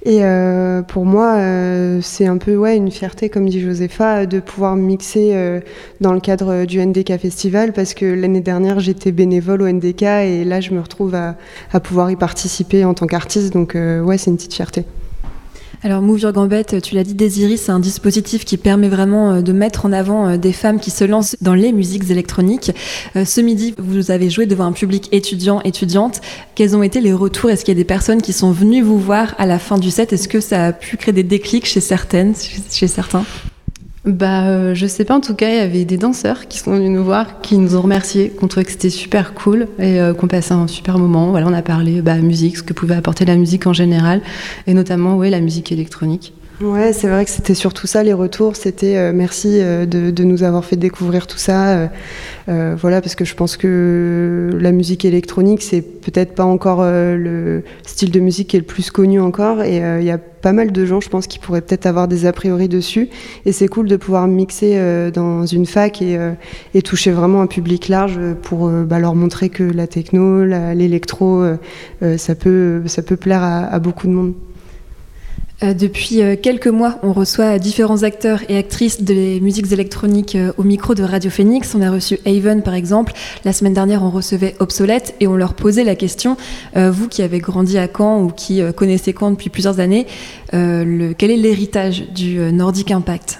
Et 0.06 0.24
euh, 0.24 0.82
pour 0.82 1.06
moi, 1.06 1.36
euh, 1.36 2.00
c'est 2.02 2.26
un 2.26 2.38
peu 2.38 2.56
ouais, 2.56 2.78
une 2.78 2.90
fierté, 2.90 3.30
comme 3.30 3.50
dit 3.50 3.60
Josepha, 3.60 4.26
de 4.26 4.40
pouvoir 4.40 4.78
mixer 4.78 5.32
euh, 5.34 5.60
dans 6.00 6.14
le 6.14 6.22
cadre 6.22 6.64
du 6.66 6.80
NDK 6.80 7.18
Festival 7.18 7.74
parce 7.74 7.94
que 7.94 8.06
l'année 8.06 8.40
dernière, 8.40 8.80
j'étais 8.80 9.12
bénévole 9.12 9.62
au 9.62 9.68
NDK 9.68 10.04
et 10.04 10.46
là, 10.46 10.62
je 10.62 10.72
me 10.72 10.80
retrouve 10.80 11.16
à, 11.16 11.36
à 11.74 11.80
pouvoir 11.82 12.10
y 12.12 12.16
participer 12.16 12.86
en 12.86 12.94
tant 12.94 13.08
qu'artiste. 13.08 13.52
Donc, 13.52 13.76
euh, 13.76 14.02
ouais, 14.02 14.18
c'est 14.18 14.32
une 14.32 14.38
petite 14.38 14.54
fierté. 14.54 14.86
Alors 15.82 16.02
Move 16.02 16.20
Your 16.20 16.34
Gambette, 16.34 16.82
tu 16.82 16.94
l'as 16.94 17.06
dit, 17.06 17.14
Désiré, 17.14 17.56
c'est 17.56 17.72
un 17.72 17.80
dispositif 17.80 18.44
qui 18.44 18.58
permet 18.58 18.90
vraiment 18.90 19.32
euh, 19.32 19.42
de 19.42 19.54
mettre 19.54 19.86
en 19.86 19.94
avant 19.94 20.28
euh, 20.28 20.38
des 20.38 20.52
femmes 20.52 20.78
qui 20.78 20.92
se 20.92 21.06
lancent 21.06 21.38
dans 21.40 21.54
les 21.54 21.72
musiques 21.72 22.10
électroniques. 22.12 22.72
Euh, 23.16 23.24
Ce 23.24 23.40
midi, 23.40 23.76
vous 23.78 24.12
avez 24.12 24.30
joué 24.30 24.46
devant 24.46 24.66
un 24.66 24.72
public 24.74 25.08
étudiant, 25.14 25.62
étudiante. 25.62 26.20
Quels 26.56 26.76
ont 26.76 26.84
été 26.84 27.00
les 27.00 27.14
retours? 27.14 27.50
Est-ce 27.50 27.64
qu'il 27.64 27.74
y 27.74 27.78
a 27.78 27.82
des 27.82 27.86
personnes 27.86 28.22
qui 28.22 28.34
sont 28.34 28.52
venues 28.52 28.82
vous 28.82 29.00
voir 29.00 29.36
à 29.38 29.46
la 29.46 29.58
fin 29.58 29.78
du 29.78 29.90
set? 29.90 30.12
Est-ce 30.12 30.28
que 30.28 30.42
ça 30.42 30.66
a 30.66 30.74
pu 30.74 30.98
créer 30.98 31.14
des 31.14 31.24
déclics 31.24 31.66
chez 31.66 31.80
certaines, 31.82 32.36
chez- 32.36 32.62
chez 32.70 32.88
certains? 32.88 33.24
Bah, 34.10 34.48
euh, 34.48 34.74
je 34.74 34.88
sais 34.88 35.06
pas, 35.06 35.16
en 35.16 35.22
tout 35.22 35.36
cas, 35.36 35.50
il 35.50 35.56
y 35.56 35.60
avait 35.60 35.86
des 35.86 35.98
danseurs 35.98 36.48
qui 36.48 36.58
sont 36.58 36.72
venus 36.72 36.90
nous 36.90 37.04
voir, 37.04 37.42
qui 37.42 37.60
nous 37.60 37.76
ont 37.76 37.82
remerciés, 37.82 38.30
qu'on 38.32 38.48
trouvait 38.48 38.66
que 38.66 38.72
c'était 38.72 38.90
super 38.90 39.36
cool 39.36 39.68
et 39.78 40.02
euh, 40.02 40.16
qu'on 40.16 40.28
passait 40.28 40.56
un 40.56 40.66
super 40.66 40.98
moment. 40.98 41.30
Voilà, 41.30 41.46
on 41.46 41.54
a 41.54 41.62
parlé 41.62 42.02
bah, 42.02 42.16
musique, 42.16 42.58
ce 42.58 42.64
que 42.64 42.74
pouvait 42.74 42.96
apporter 42.96 43.26
la 43.26 43.36
musique 43.36 43.68
en 43.68 43.74
général, 43.74 44.22
et 44.66 44.74
notamment 44.74 45.16
ouais, 45.16 45.30
la 45.30 45.42
musique 45.42 45.72
électronique. 45.72 46.34
Ouais, 46.62 46.92
c'est 46.92 47.08
vrai 47.08 47.24
que 47.24 47.32
c'était 47.32 47.54
surtout 47.54 47.88
ça 47.88 48.04
les 48.04 48.12
retours. 48.12 48.58
C'était 48.58 48.98
euh, 48.98 49.14
merci 49.14 49.62
euh, 49.62 49.86
de, 49.86 50.12
de 50.12 50.24
nous 50.26 50.44
avoir 50.44 50.66
fait 50.66 50.76
découvrir 50.76 51.26
tout 51.26 51.38
ça. 51.38 51.70
euh, 51.70 51.88
euh, 52.50 52.76
voilà, 52.78 53.00
parce 53.00 53.16
que 53.16 53.24
je 53.24 53.34
pense 53.34 53.56
que 53.56 54.50
la 54.60 54.74
musique 54.74 55.06
électronique, 55.06 55.62
c'est 55.62 55.82
peut-être 55.82 56.36
pas 56.36 56.44
encore 56.44 56.80
euh, 56.82 57.16
le 57.16 57.64
style 57.86 58.12
de 58.12 58.20
musique 58.20 58.50
qui 58.50 58.58
est 58.58 58.60
le 58.60 58.66
plus 58.66 58.92
connu 58.92 59.22
encore. 59.22 59.64
Et 59.64 59.82
euh, 59.82 60.02
il 60.02 60.06
y 60.06 60.12
a 60.12 60.18
pas 60.18 60.52
mal 60.52 60.74
de 60.74 60.86
gens, 60.86 61.00
je 61.00 61.08
pense, 61.08 61.28
qui 61.28 61.40
pourraient 61.40 61.62
peut-être 61.62 61.86
avoir 61.86 62.10
des 62.10 62.26
a 62.26 62.34
priori 62.34 62.68
dessus. 62.68 63.08
Et 63.46 63.54
c'est 63.54 63.70
cool 63.70 63.88
de 63.88 63.96
pouvoir 63.96 64.28
mixer 64.28 64.74
euh, 64.76 65.12
dans 65.12 65.46
une 65.46 65.66
fac 65.66 66.02
et, 66.02 66.18
euh, 66.18 66.34
et 66.74 66.82
toucher 66.82 67.12
vraiment 67.12 67.42
un 67.42 67.48
public 67.48 67.88
large 67.88 68.20
pour 68.42 68.68
euh, 68.68 68.84
bah, 68.84 69.00
leur 69.00 69.16
montrer 69.16 69.48
que 69.48 69.64
la 69.64 69.88
techno, 69.88 70.44
l'électro, 70.44 71.42
euh, 71.42 71.56
euh, 72.04 72.18
ça 72.18 72.36
peut, 72.36 72.82
ça 72.88 73.02
peut 73.02 73.16
plaire 73.16 73.44
à- 73.44 73.60
à 73.64 73.80
beaucoup 73.80 74.08
de 74.08 74.12
monde. 74.14 74.34
Euh, 75.62 75.74
depuis 75.74 76.22
euh, 76.22 76.36
quelques 76.42 76.68
mois, 76.68 77.00
on 77.04 77.12
reçoit 77.12 77.60
différents 77.60 78.04
acteurs 78.04 78.40
et 78.50 78.58
actrices 78.58 79.02
des 79.02 79.40
musiques 79.42 79.72
électroniques 79.72 80.36
euh, 80.36 80.54
au 80.58 80.64
micro 80.64 80.96
de 80.96 81.04
Radio 81.04 81.30
Phoenix. 81.30 81.76
On 81.76 81.82
a 81.82 81.92
reçu 81.92 82.18
Haven 82.26 82.64
par 82.64 82.74
exemple. 82.74 83.14
La 83.44 83.52
semaine 83.52 83.74
dernière, 83.74 84.04
on 84.04 84.10
recevait 84.10 84.56
Obsolete 84.60 85.16
et 85.20 85.28
on 85.28 85.36
leur 85.36 85.54
posait 85.54 85.84
la 85.84 85.96
question, 85.96 86.38
vous 86.76 87.08
qui 87.08 87.22
avez 87.22 87.40
grandi 87.40 87.78
à 87.78 87.88
Caen 87.88 88.24
ou 88.24 88.30
qui 88.30 88.62
connaissez 88.76 89.14
Caen 89.18 89.32
depuis 89.32 89.50
plusieurs 89.50 89.80
années, 89.80 90.08
quel 90.52 91.32
est 91.32 91.38
l'héritage 91.38 92.04
du 92.14 92.38
Nordic 92.52 92.92
Impact? 92.92 93.40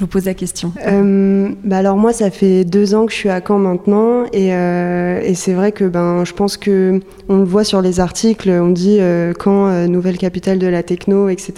Je 0.00 0.06
vous 0.06 0.08
pose 0.08 0.24
la 0.24 0.32
question. 0.32 0.72
Euh, 0.86 1.50
bah 1.62 1.76
alors 1.76 1.98
moi, 1.98 2.14
ça 2.14 2.30
fait 2.30 2.64
deux 2.64 2.94
ans 2.94 3.04
que 3.04 3.12
je 3.12 3.18
suis 3.18 3.28
à 3.28 3.42
Caen 3.46 3.58
maintenant, 3.58 4.24
et, 4.32 4.54
euh, 4.54 5.20
et 5.22 5.34
c'est 5.34 5.52
vrai 5.52 5.72
que 5.72 5.84
ben 5.84 6.24
je 6.24 6.32
pense 6.32 6.56
que 6.56 7.00
on 7.28 7.36
le 7.36 7.44
voit 7.44 7.64
sur 7.64 7.82
les 7.82 8.00
articles, 8.00 8.48
on 8.48 8.70
dit 8.70 8.96
euh, 8.98 9.34
Caen 9.38 9.88
nouvelle 9.88 10.16
capitale 10.16 10.58
de 10.58 10.66
la 10.66 10.82
techno, 10.82 11.28
etc. 11.28 11.52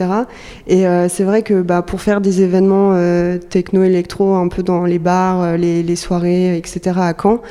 Et 0.67 0.83
c'est 1.09 1.23
vrai 1.23 1.43
que 1.43 1.63
bah, 1.63 1.83
pour 1.83 2.01
faire 2.01 2.21
des 2.21 2.43
événements 2.43 2.95
euh, 2.95 3.39
techno 3.39 3.85
électro 3.85 4.35
un 4.35 4.49
peu 4.49 4.65
dans 4.65 4.87
les 4.87 4.99
bars, 4.99 5.57
les, 5.57 5.95
soirées, 5.97 6.57
etc. 6.57 6.97
à 6.99 7.15
Caen, 7.15 7.43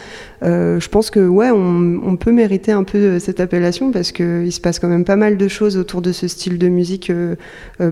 je 0.41 0.87
pense 0.89 1.09
que 1.09 1.25
ouais, 1.25 1.51
on, 1.51 2.01
on 2.05 2.17
peut 2.17 2.33
mériter 2.33 2.73
un 2.73 2.83
peu 2.83 3.17
cette 3.19 3.39
appellation 3.39 3.91
parce 3.91 4.11
que 4.11 4.43
il 4.43 4.51
se 4.51 4.59
passe 4.59 4.77
quand 4.79 4.89
même 4.89 5.05
pas 5.05 5.15
mal 5.15 5.37
de 5.37 5.47
choses 5.47 5.77
autour 5.77 6.01
de 6.01 6.11
ce 6.11 6.27
style 6.27 6.57
de 6.57 6.67
musique, 6.67 7.13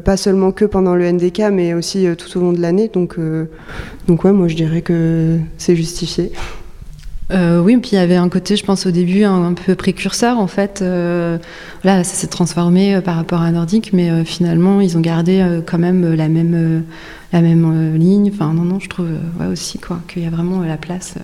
pas 0.04 0.18
seulement 0.18 0.52
que 0.52 0.66
pendant 0.66 0.96
le 0.96 1.10
NDK, 1.10 1.44
mais 1.54 1.74
aussi 1.74 2.06
tout 2.18 2.38
au 2.38 2.42
long 2.42 2.52
de 2.52 2.60
l'année. 2.60 2.89
Donc, 2.94 3.16
euh, 3.18 3.46
donc 4.08 4.24
ouais, 4.24 4.32
moi 4.32 4.48
je 4.48 4.56
dirais 4.56 4.82
que 4.82 5.38
c'est 5.58 5.76
justifié. 5.76 6.32
Euh, 7.32 7.62
oui, 7.62 7.78
puis 7.78 7.92
il 7.92 7.96
y 7.96 8.00
avait 8.00 8.16
un 8.16 8.30
côté, 8.30 8.56
je 8.56 8.66
pense 8.66 8.88
au 8.88 8.92
début, 8.92 9.24
un, 9.24 9.46
un 9.46 9.54
peu 9.54 9.76
précurseur 9.76 10.40
en 10.40 10.48
fait. 10.48 10.82
Euh, 10.82 11.38
là, 11.84 12.04
ça 12.04 12.16
s'est 12.16 12.28
transformé 12.28 12.96
euh, 12.96 13.02
par 13.02 13.16
rapport 13.16 13.42
à 13.42 13.52
Nordic, 13.52 13.94
mais 13.94 14.10
euh, 14.10 14.24
finalement, 14.24 14.82
ils 14.82 14.98
ont 14.98 15.02
gardé 15.02 15.40
euh, 15.40 15.62
quand 15.64 15.78
même 15.78 16.16
la 16.16 16.28
même, 16.28 16.54
euh, 16.56 16.80
la 17.32 17.42
même 17.42 17.66
euh, 17.72 17.98
ligne. 17.98 18.32
Enfin, 18.34 18.54
non, 18.54 18.64
non, 18.64 18.80
je 18.80 18.90
trouve 18.90 19.08
euh, 19.08 19.44
ouais, 19.44 19.52
aussi 19.52 19.78
quoi, 19.78 20.00
qu'il 20.08 20.24
y 20.24 20.26
a 20.26 20.32
vraiment 20.32 20.62
euh, 20.62 20.66
la 20.66 20.78
place. 20.78 21.16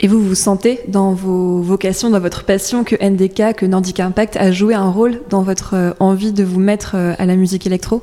Et 0.00 0.06
vous 0.06 0.22
vous 0.22 0.36
sentez 0.36 0.80
dans 0.88 1.12
vos 1.12 1.60
vocations, 1.60 2.08
dans 2.08 2.20
votre 2.20 2.44
passion 2.44 2.84
que 2.84 2.94
NDK, 2.96 3.56
que 3.56 3.66
Nordic 3.66 4.00
Impact 4.00 4.36
a 4.36 4.52
joué 4.52 4.74
un 4.74 4.88
rôle 4.88 5.20
dans 5.28 5.42
votre 5.42 5.74
euh, 5.74 5.90
envie 5.98 6.32
de 6.32 6.44
vous 6.44 6.60
mettre 6.60 6.92
euh, 6.94 7.14
à 7.18 7.26
la 7.26 7.36
musique 7.36 7.66
électro? 7.66 8.02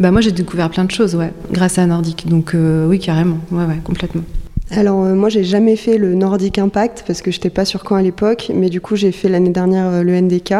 Bah 0.00 0.10
moi, 0.10 0.20
j'ai 0.20 0.32
découvert 0.32 0.70
plein 0.70 0.84
de 0.84 0.90
choses, 0.90 1.14
ouais, 1.14 1.32
grâce 1.52 1.78
à 1.78 1.86
Nordic. 1.86 2.28
Donc 2.28 2.54
euh, 2.54 2.86
oui, 2.86 2.98
carrément, 2.98 3.38
ouais, 3.52 3.64
ouais, 3.64 3.80
complètement. 3.84 4.22
Alors 4.70 5.04
euh, 5.04 5.14
moi 5.14 5.28
j'ai 5.28 5.44
jamais 5.44 5.76
fait 5.76 5.98
le 5.98 6.14
Nordic 6.14 6.58
Impact 6.58 7.04
parce 7.06 7.20
que 7.20 7.30
j'étais 7.30 7.50
pas 7.50 7.66
sur 7.66 7.84
Caen 7.86 7.96
à 7.96 8.02
l'époque, 8.02 8.50
mais 8.54 8.70
du 8.70 8.80
coup 8.80 8.96
j'ai 8.96 9.12
fait 9.12 9.28
l'année 9.28 9.50
dernière 9.50 9.86
euh, 9.88 10.02
le 10.02 10.18
NDK 10.18 10.52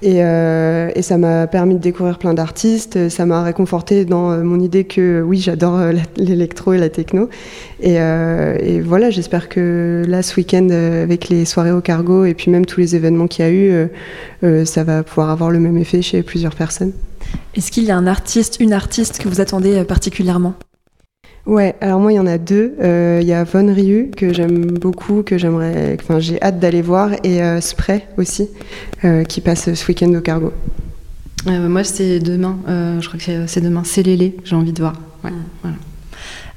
et, 0.00 0.24
euh, 0.24 0.90
et 0.94 1.02
ça 1.02 1.18
m'a 1.18 1.46
permis 1.46 1.74
de 1.74 1.78
découvrir 1.78 2.18
plein 2.18 2.32
d'artistes, 2.32 3.10
ça 3.10 3.26
m'a 3.26 3.42
réconforté 3.42 4.06
dans 4.06 4.38
mon 4.42 4.58
idée 4.58 4.84
que 4.84 5.22
oui 5.22 5.38
j'adore 5.38 5.78
l'électro 6.16 6.72
et 6.72 6.78
la 6.78 6.88
techno 6.88 7.28
et, 7.82 7.98
voilà 8.80 9.10
j'espère 9.10 9.48
que 9.48 10.02
là 10.08 10.22
ce 10.22 10.34
week-end 10.36 10.68
avec 10.70 11.28
les 11.28 11.44
soirées 11.44 11.72
au 11.72 11.82
cargo 11.82 12.24
et 12.24 12.34
puis 12.34 12.50
même 12.50 12.64
tous 12.64 12.80
les 12.80 12.96
événements 12.96 13.26
qu'il 13.26 13.44
y 13.44 13.48
a 13.48 13.52
eu, 13.52 14.64
ça 14.64 14.82
va 14.82 15.02
pouvoir 15.02 15.30
avoir 15.30 15.50
le 15.50 15.60
même 15.60 15.76
effet 15.76 16.00
chez 16.00 16.22
plusieurs 16.22 16.54
personnes. 16.54 16.92
Est-ce 17.54 17.70
qu'il 17.70 17.84
y 17.84 17.90
a 17.90 17.96
un 17.96 18.06
artiste, 18.06 18.58
une 18.60 18.72
artiste 18.72 19.18
que 19.18 19.28
vous 19.28 19.40
attendez 19.40 19.76
euh, 19.78 19.84
particulièrement? 19.84 20.54
Ouais, 21.44 21.74
alors 21.80 21.98
moi 21.98 22.12
il 22.12 22.16
y 22.16 22.20
en 22.20 22.26
a 22.26 22.38
deux. 22.38 22.74
Euh, 22.80 23.18
Il 23.20 23.26
y 23.26 23.32
a 23.32 23.42
Von 23.44 23.72
Ryu 23.74 24.10
que 24.16 24.32
j'aime 24.32 24.66
beaucoup, 24.78 25.22
que 25.24 25.38
j'aimerais, 25.38 25.96
enfin 26.00 26.20
j'ai 26.20 26.40
hâte 26.40 26.60
d'aller 26.60 26.82
voir, 26.82 27.10
et 27.24 27.42
euh, 27.42 27.60
Spray 27.60 28.06
aussi, 28.16 28.48
euh, 29.04 29.24
qui 29.24 29.40
passe 29.40 29.72
ce 29.74 29.86
week-end 29.88 30.12
au 30.14 30.20
cargo. 30.20 30.52
Euh, 31.48 31.68
moi, 31.68 31.82
c'est 31.82 32.20
demain. 32.20 32.58
euh, 32.68 33.00
je 33.00 33.08
crois 33.08 33.18
que 33.18 33.46
c'est- 33.48 33.60
demain. 33.60 33.82
C'est 33.84 34.04
Lélé. 34.04 34.36
J'ai 34.44 34.54
envie 34.54 34.72
de 34.72 34.80
voir. 34.80 34.92
Ouais, 35.24 35.32
voilà. 35.62 35.76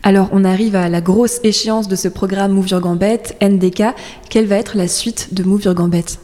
Alors, 0.04 0.30
on 0.32 0.46
arrive 0.46 0.76
à 0.76 0.88
la 0.90 1.02
grosse 1.02 1.40
échéance 1.44 1.88
de 1.88 1.96
ce 1.96 2.08
programme 2.08 2.52
Move 2.52 2.68
Your 2.70 2.82
Gambette, 2.82 3.36
NDK. 3.42 3.96
Quelle 4.30 4.46
va 4.46 4.58
être 4.58 4.78
la 4.78 4.88
suite 4.88 5.30
de 5.34 5.42
Move 5.42 5.64
Your 5.64 5.74
Gambette? 5.74 6.20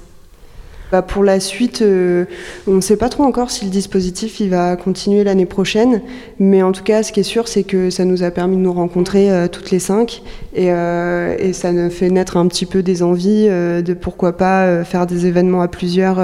Bah, 0.92 1.02
pour 1.02 1.24
la 1.24 1.40
suite, 1.40 1.82
euh, 1.82 2.26
on 2.68 2.74
ne 2.74 2.82
sait 2.82 2.98
pas 2.98 3.08
trop 3.08 3.24
encore 3.24 3.50
si 3.50 3.64
le 3.64 3.72
dispositif 3.72 4.42
il 4.42 4.50
va 4.50 4.76
continuer 4.76 5.24
l'année 5.24 5.46
prochaine, 5.46 6.02
mais 6.38 6.62
en 6.64 6.74
tout 6.74 6.84
cas, 6.84 7.02
ce 7.02 7.14
qui 7.14 7.22
est 7.22 7.24
sûr, 7.24 7.48
c'est 7.48 7.64
que 7.64 7.90
ça 7.90 8.04
nous 8.04 8.24
a 8.24 8.32
permis 8.32 8.58
de 8.58 8.62
nous 8.62 8.74
rencontrer 8.74 9.32
euh, 9.32 9.48
toutes 9.48 9.72
les 9.72 9.80
cinq, 9.80 10.22
et, 10.54 10.68
euh, 10.72 11.36
et 11.40 11.54
ça 11.54 11.72
nous 11.72 11.90
fait 11.90 12.10
naître 12.10 12.36
un 12.36 12.46
petit 12.48 12.66
peu 12.66 12.84
des 12.84 13.04
envies 13.04 13.48
de 13.48 13.94
pourquoi 13.94 14.36
pas 14.36 14.84
faire 14.84 15.08
des 15.08 15.26
événements 15.28 15.62
à 15.62 15.70
plusieurs, 15.70 16.20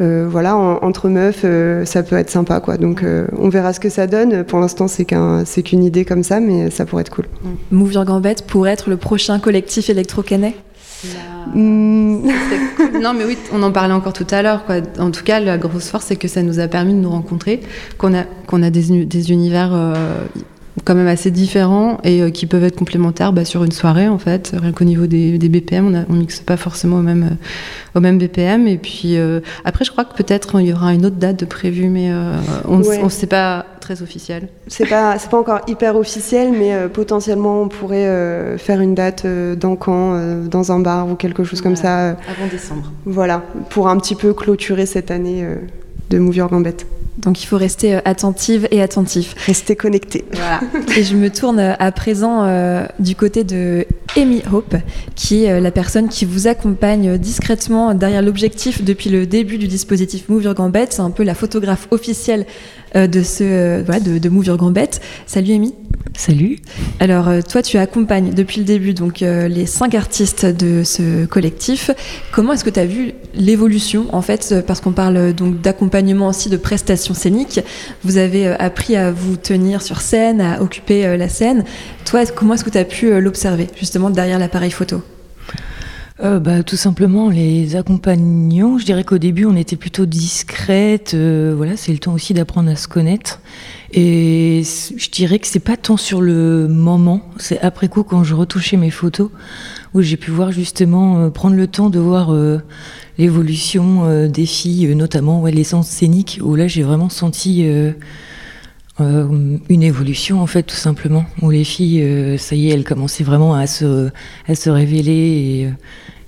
voilà, 0.00 0.56
en- 0.56 0.78
entre 0.82 1.08
meufs, 1.08 1.44
ça 1.84 2.02
peut 2.02 2.16
être 2.16 2.30
sympa, 2.30 2.58
quoi. 2.60 2.76
Donc, 2.76 3.04
on 3.38 3.48
verra 3.48 3.72
ce 3.72 3.78
que 3.80 3.88
ça 3.90 4.06
donne. 4.08 4.42
Pour 4.44 4.58
l'instant, 4.58 4.88
c'est 4.88 5.04
qu'une 5.04 5.84
idée 5.84 6.04
comme 6.04 6.24
ça, 6.24 6.40
mais 6.40 6.70
ça 6.70 6.84
pourrait 6.84 7.02
être 7.02 7.14
cool. 7.14 7.26
Move 7.70 7.92
Your 7.92 8.04
Gambette 8.04 8.42
pourrait 8.46 8.72
être 8.72 8.90
le 8.90 8.96
prochain 8.96 9.38
collectif 9.38 9.88
électro-canet? 9.88 10.54
Cool. 11.02 13.00
Non, 13.00 13.12
mais 13.14 13.24
oui, 13.24 13.36
on 13.52 13.62
en 13.62 13.72
parlait 13.72 13.92
encore 13.94 14.12
tout 14.12 14.26
à 14.30 14.42
l'heure. 14.42 14.64
quoi. 14.64 14.76
En 14.98 15.10
tout 15.10 15.22
cas, 15.24 15.40
la 15.40 15.58
grosse 15.58 15.88
force, 15.90 16.06
c'est 16.06 16.16
que 16.16 16.28
ça 16.28 16.42
nous 16.42 16.58
a 16.60 16.68
permis 16.68 16.94
de 16.94 16.98
nous 16.98 17.10
rencontrer, 17.10 17.60
qu'on 17.98 18.14
a, 18.14 18.24
qu'on 18.46 18.62
a 18.62 18.70
des, 18.70 19.04
des 19.04 19.30
univers 19.30 19.70
euh, 19.72 19.94
quand 20.84 20.94
même 20.94 21.06
assez 21.06 21.30
différents 21.30 21.98
et 22.02 22.20
euh, 22.22 22.30
qui 22.30 22.46
peuvent 22.46 22.64
être 22.64 22.76
complémentaires 22.76 23.32
bah, 23.32 23.44
sur 23.44 23.62
une 23.64 23.72
soirée, 23.72 24.08
en 24.08 24.18
fait. 24.18 24.52
Rien 24.60 24.72
qu'au 24.72 24.84
niveau 24.84 25.06
des, 25.06 25.38
des 25.38 25.48
BPM, 25.48 25.86
on, 25.86 25.94
a, 25.94 26.04
on 26.08 26.14
mixe 26.14 26.40
pas 26.40 26.56
forcément 26.56 26.96
au 26.98 27.02
même, 27.02 27.22
euh, 27.22 27.98
au 27.98 28.00
même 28.00 28.18
BPM. 28.18 28.66
Et 28.66 28.76
puis 28.78 29.16
euh, 29.16 29.40
après, 29.64 29.84
je 29.84 29.90
crois 29.92 30.04
que 30.04 30.14
peut-être 30.14 30.60
il 30.60 30.66
y 30.66 30.72
aura 30.72 30.92
une 30.94 31.06
autre 31.06 31.16
date 31.16 31.38
de 31.38 31.44
prévue, 31.44 31.88
mais 31.88 32.10
on 32.66 32.82
Ouais. 32.82 33.02
ne 33.02 33.08
sait 33.08 33.26
pas 33.28 33.66
très 33.80 34.02
officiel. 34.02 34.48
C'est 34.66 34.86
pas, 34.88 35.18
c'est 35.18 35.28
pas 35.30 35.38
encore 35.38 35.60
hyper 35.68 35.94
officiel, 35.96 36.52
mais 36.52 36.72
euh, 36.72 36.88
potentiellement 36.88 37.60
on 37.62 37.68
pourrait 37.68 38.06
euh, 38.06 38.56
faire 38.56 38.80
une 38.80 38.94
date 38.94 39.26
euh, 39.26 39.54
dans 39.54 39.76
euh, 39.88 40.46
dans 40.46 40.72
un 40.72 40.80
bar 40.80 41.06
ou 41.08 41.14
quelque 41.16 41.44
chose 41.44 41.60
comme 41.60 41.76
ça. 41.76 42.08
Avant 42.10 42.46
décembre. 42.50 42.90
voilà, 43.04 43.42
pour 43.70 43.88
un 43.88 43.98
petit 43.98 44.14
peu 44.14 44.32
clôturer 44.32 44.86
cette 44.86 45.10
année 45.10 45.46
de 46.10 46.18
Move 46.18 46.36
Your 46.36 46.48
Gambette. 46.48 46.86
Donc, 47.18 47.42
il 47.42 47.46
faut 47.46 47.56
rester 47.56 47.94
euh, 47.94 48.00
attentive 48.04 48.66
et 48.70 48.82
attentif. 48.82 49.34
Restez 49.46 49.76
connectés. 49.76 50.24
Voilà. 50.32 50.60
Et 50.96 51.04
je 51.04 51.16
me 51.16 51.30
tourne 51.30 51.58
euh, 51.58 51.74
à 51.78 51.92
présent 51.92 52.44
euh, 52.44 52.86
du 52.98 53.14
côté 53.14 53.44
de 53.44 53.86
Amy 54.16 54.42
Hope, 54.52 54.76
qui 55.16 55.44
est 55.44 55.50
euh, 55.50 55.60
la 55.60 55.70
personne 55.70 56.08
qui 56.08 56.24
vous 56.24 56.46
accompagne 56.46 57.08
euh, 57.08 57.18
discrètement 57.18 57.94
derrière 57.94 58.22
l'objectif 58.22 58.84
depuis 58.84 59.10
le 59.10 59.26
début 59.26 59.58
du 59.58 59.66
dispositif 59.66 60.28
Move 60.28 60.44
Your 60.44 60.54
Gambette. 60.54 60.92
C'est 60.92 61.02
un 61.02 61.10
peu 61.10 61.24
la 61.24 61.34
photographe 61.34 61.88
officielle 61.90 62.46
euh, 62.94 63.08
de, 63.08 63.22
ce, 63.22 63.82
voilà, 63.82 64.00
de, 64.00 64.18
de 64.18 64.28
Move 64.28 64.46
Your 64.46 64.56
Gambette. 64.56 65.00
Salut 65.26 65.52
Amy. 65.52 65.74
Salut. 66.16 66.60
Alors, 67.00 67.28
toi, 67.48 67.60
tu 67.60 67.76
accompagnes 67.76 68.32
depuis 68.32 68.60
le 68.60 68.64
début 68.64 68.94
donc 68.94 69.20
les 69.20 69.66
cinq 69.66 69.96
artistes 69.96 70.46
de 70.46 70.84
ce 70.84 71.24
collectif. 71.24 71.90
Comment 72.30 72.52
est-ce 72.52 72.62
que 72.62 72.70
tu 72.70 72.78
as 72.78 72.86
vu 72.86 73.14
l'évolution, 73.34 74.06
en 74.12 74.22
fait, 74.22 74.54
parce 74.64 74.80
qu'on 74.80 74.92
parle 74.92 75.32
donc 75.32 75.60
d'accompagnement 75.60 76.28
aussi 76.28 76.50
de 76.50 76.56
prestations 76.56 77.14
scéniques. 77.14 77.60
Vous 78.04 78.16
avez 78.18 78.46
appris 78.46 78.94
à 78.94 79.10
vous 79.10 79.36
tenir 79.36 79.82
sur 79.82 80.00
scène, 80.00 80.40
à 80.40 80.62
occuper 80.62 81.16
la 81.16 81.28
scène. 81.28 81.64
Toi, 82.04 82.26
comment 82.26 82.54
est-ce 82.54 82.64
que 82.64 82.70
tu 82.70 82.78
as 82.78 82.84
pu 82.84 83.20
l'observer, 83.20 83.66
justement, 83.76 84.03
derrière 84.10 84.38
l'appareil 84.38 84.70
photo 84.70 85.02
Euh, 86.22 86.38
bah, 86.38 86.62
tout 86.62 86.76
simplement, 86.76 87.28
les 87.28 87.74
accompagnants, 87.74 88.78
je 88.78 88.84
dirais 88.84 89.02
qu'au 89.02 89.18
début, 89.18 89.46
on 89.46 89.56
était 89.56 89.74
plutôt 89.74 90.06
discrète. 90.06 91.12
euh, 91.14 91.54
voilà, 91.56 91.76
c'est 91.76 91.92
le 91.92 91.98
temps 91.98 92.12
aussi 92.12 92.34
d'apprendre 92.34 92.70
à 92.70 92.76
se 92.76 92.86
connaître. 92.86 93.40
Et 93.92 94.62
je 94.96 95.10
dirais 95.10 95.40
que 95.40 95.46
c'est 95.46 95.58
pas 95.58 95.76
tant 95.76 95.96
sur 95.96 96.20
le 96.20 96.68
moment, 96.68 97.22
c'est 97.36 97.60
après 97.60 97.88
coup, 97.88 98.04
quand 98.04 98.22
je 98.22 98.34
retouchais 98.34 98.76
mes 98.76 98.90
photos, 98.90 99.30
où 99.92 100.02
j'ai 100.02 100.16
pu 100.16 100.30
voir 100.30 100.52
justement, 100.52 101.18
euh, 101.18 101.30
prendre 101.30 101.56
le 101.56 101.66
temps 101.66 101.90
de 101.90 101.98
voir 101.98 102.32
l'évolution 103.18 104.28
des 104.28 104.46
filles, 104.46 104.94
notamment 104.94 105.44
l'essence 105.46 105.88
scénique, 105.88 106.38
où 106.42 106.54
là, 106.54 106.68
j'ai 106.68 106.82
vraiment 106.84 107.08
senti. 107.08 107.66
Euh, 109.00 109.58
une 109.68 109.82
évolution 109.82 110.40
en 110.40 110.46
fait 110.46 110.62
tout 110.62 110.76
simplement 110.76 111.24
où 111.42 111.50
les 111.50 111.64
filles 111.64 112.02
euh, 112.02 112.38
ça 112.38 112.54
y 112.54 112.70
est 112.70 112.74
elles 112.74 112.84
commençaient 112.84 113.24
vraiment 113.24 113.54
à 113.54 113.66
se 113.66 114.10
à 114.46 114.54
se 114.54 114.70
révéler 114.70 115.12
et, 115.12 115.66
euh, 115.66 115.70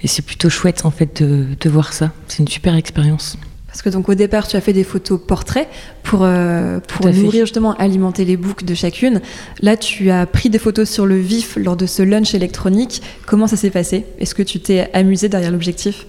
et 0.02 0.08
c'est 0.08 0.22
plutôt 0.22 0.50
chouette 0.50 0.84
en 0.84 0.90
fait 0.90 1.22
de, 1.22 1.46
de 1.58 1.70
voir 1.70 1.92
ça 1.92 2.12
c'est 2.26 2.40
une 2.40 2.48
super 2.48 2.74
expérience 2.74 3.36
Parce 3.76 3.82
que 3.82 3.90
donc 3.90 4.08
au 4.08 4.14
départ, 4.14 4.48
tu 4.48 4.56
as 4.56 4.62
fait 4.62 4.72
des 4.72 4.84
photos 4.84 5.20
portraits 5.20 5.68
pour, 6.02 6.20
euh, 6.22 6.80
pour 6.80 7.04
fait. 7.04 7.12
nourrir 7.12 7.44
justement, 7.44 7.74
alimenter 7.74 8.24
les 8.24 8.38
books 8.38 8.64
de 8.64 8.74
chacune. 8.74 9.20
Là, 9.60 9.76
tu 9.76 10.10
as 10.10 10.24
pris 10.24 10.48
des 10.48 10.58
photos 10.58 10.88
sur 10.88 11.04
le 11.04 11.18
vif 11.18 11.58
lors 11.60 11.76
de 11.76 11.84
ce 11.84 12.02
lunch 12.02 12.34
électronique. 12.34 13.02
Comment 13.26 13.46
ça 13.46 13.58
s'est 13.58 13.68
passé? 13.68 14.06
Est-ce 14.18 14.34
que 14.34 14.42
tu 14.42 14.60
t'es 14.60 14.88
amusé 14.94 15.28
derrière 15.28 15.50
l'objectif? 15.50 16.06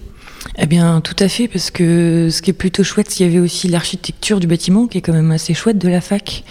Eh 0.56 0.66
bien, 0.66 1.00
tout 1.00 1.16
à 1.18 1.28
fait, 1.28 1.48
parce 1.48 1.70
que 1.70 2.28
ce 2.30 2.42
qui 2.42 2.50
est 2.50 2.54
plutôt 2.54 2.82
chouette, 2.82 3.10
c'est 3.10 3.16
qu'il 3.18 3.26
y 3.26 3.28
avait 3.28 3.38
aussi 3.38 3.68
l'architecture 3.68 4.40
du 4.40 4.46
bâtiment, 4.46 4.86
qui 4.86 4.98
est 4.98 5.00
quand 5.00 5.12
même 5.12 5.30
assez 5.30 5.54
chouette 5.54 5.78
de 5.78 5.88
la 5.88 6.00
fac. 6.00 6.44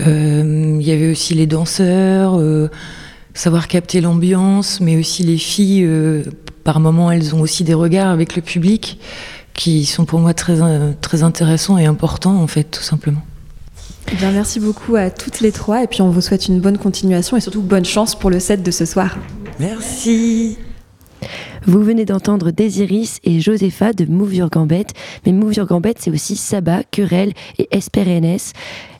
Euh, 0.00 0.76
il 0.80 0.86
y 0.86 0.92
avait 0.92 1.10
aussi 1.10 1.34
les 1.34 1.46
danseurs, 1.46 2.38
euh, 2.38 2.70
savoir 3.34 3.68
capter 3.68 4.00
l'ambiance, 4.00 4.80
mais 4.80 4.96
aussi 4.96 5.22
les 5.22 5.38
filles, 5.38 5.84
euh, 5.84 6.24
par 6.64 6.80
moments, 6.80 7.10
elles 7.10 7.34
ont 7.34 7.40
aussi 7.40 7.64
des 7.64 7.74
regards 7.74 8.10
avec 8.10 8.36
le 8.36 8.42
public 8.42 8.98
qui 9.54 9.86
sont 9.86 10.04
pour 10.04 10.20
moi 10.20 10.34
très, 10.34 10.58
très 11.00 11.22
intéressants 11.22 11.78
et 11.78 11.86
importants, 11.86 12.36
en 12.42 12.46
fait, 12.46 12.64
tout 12.64 12.82
simplement. 12.82 13.22
Eh 14.12 14.16
bien, 14.16 14.30
merci 14.30 14.60
beaucoup 14.60 14.96
à 14.96 15.10
toutes 15.10 15.40
les 15.40 15.50
trois 15.50 15.82
et 15.82 15.86
puis 15.86 16.02
on 16.02 16.10
vous 16.10 16.20
souhaite 16.20 16.46
une 16.46 16.60
bonne 16.60 16.78
continuation 16.78 17.36
et 17.36 17.40
surtout 17.40 17.62
bonne 17.62 17.84
chance 17.84 18.14
pour 18.14 18.30
le 18.30 18.38
set 18.38 18.62
de 18.62 18.70
ce 18.70 18.84
soir. 18.84 19.16
Merci. 19.58 20.58
Vous 21.66 21.82
venez 21.82 22.04
d'entendre 22.04 22.50
Désiris 22.50 23.18
et 23.24 23.40
Josepha 23.40 23.92
de 23.92 24.04
Move 24.04 24.34
Your. 24.34 24.50
Mais 25.26 25.32
Move 25.32 25.54
Your 25.54 25.66
Gambette, 25.66 25.98
c'est 26.00 26.10
aussi 26.10 26.36
Saba, 26.36 26.82
Querelle 26.90 27.32
et 27.58 27.68
Esperenes. 27.70 28.38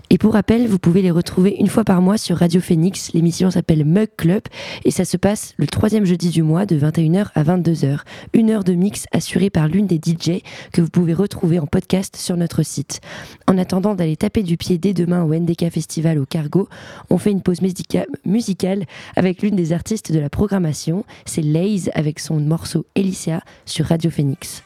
Et 0.08 0.18
pour 0.18 0.34
rappel, 0.34 0.68
vous 0.68 0.78
pouvez 0.78 1.02
les 1.02 1.10
retrouver 1.10 1.56
une 1.58 1.66
fois 1.66 1.82
par 1.82 2.00
mois 2.00 2.16
sur 2.16 2.36
Radio 2.36 2.60
Phoenix. 2.60 3.12
L'émission 3.12 3.50
s'appelle 3.50 3.84
Mug 3.84 4.08
Club 4.16 4.42
et 4.84 4.92
ça 4.92 5.04
se 5.04 5.16
passe 5.16 5.52
le 5.56 5.66
troisième 5.66 6.04
jeudi 6.04 6.30
du 6.30 6.44
mois 6.44 6.64
de 6.64 6.78
21h 6.78 7.26
à 7.34 7.42
22h. 7.42 7.98
Une 8.32 8.50
heure 8.50 8.62
de 8.62 8.72
mix 8.74 9.06
assurée 9.12 9.50
par 9.50 9.66
l'une 9.66 9.88
des 9.88 9.96
DJ 9.96 10.42
que 10.72 10.80
vous 10.80 10.90
pouvez 10.90 11.12
retrouver 11.12 11.58
en 11.58 11.66
podcast 11.66 12.16
sur 12.16 12.36
notre 12.36 12.62
site. 12.62 13.00
En 13.48 13.58
attendant 13.58 13.96
d'aller 13.96 14.16
taper 14.16 14.44
du 14.44 14.56
pied 14.56 14.78
dès 14.78 14.92
demain 14.94 15.24
au 15.24 15.34
NDK 15.34 15.70
Festival 15.70 16.18
au 16.20 16.24
Cargo, 16.24 16.68
on 17.10 17.18
fait 17.18 17.32
une 17.32 17.42
pause 17.42 17.60
musica- 17.60 18.06
musicale 18.24 18.84
avec 19.16 19.42
l'une 19.42 19.56
des 19.56 19.72
artistes 19.72 20.12
de 20.12 20.20
la 20.20 20.30
programmation. 20.30 21.04
C'est 21.24 21.42
Laze 21.42 21.90
avec 21.94 22.20
son 22.20 22.38
morceau 22.38 22.86
Elysia 22.94 23.40
sur 23.64 23.86
Radio 23.86 24.10
Phoenix. 24.10 24.62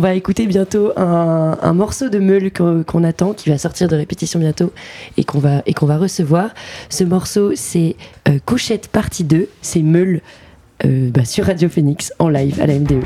On 0.00 0.02
va 0.02 0.14
écouter 0.14 0.46
bientôt 0.46 0.92
un, 0.96 1.74
morceau 1.74 2.08
de 2.08 2.18
Meule 2.18 2.50
qu'on 2.52 3.04
attend, 3.04 3.34
qui 3.34 3.50
va 3.50 3.58
sortir 3.58 3.86
de 3.86 3.96
répétition 3.96 4.40
bientôt 4.40 4.72
et 5.18 5.24
qu'on 5.24 5.40
va, 5.40 5.98
recevoir. 5.98 6.54
Ce 6.88 7.04
morceau, 7.04 7.52
c'est 7.54 7.96
euh, 8.26 8.38
Couchette 8.46 8.88
partie 8.88 9.24
2. 9.24 9.50
C'est 9.60 9.82
Meule 9.82 10.22
euh, 10.86 11.10
bah, 11.10 11.26
sur 11.26 11.44
Radio 11.44 11.68
Phoenix 11.68 12.14
en 12.18 12.30
live 12.30 12.62
à 12.62 12.66
la. 12.66 12.78
MDE. 12.78 13.04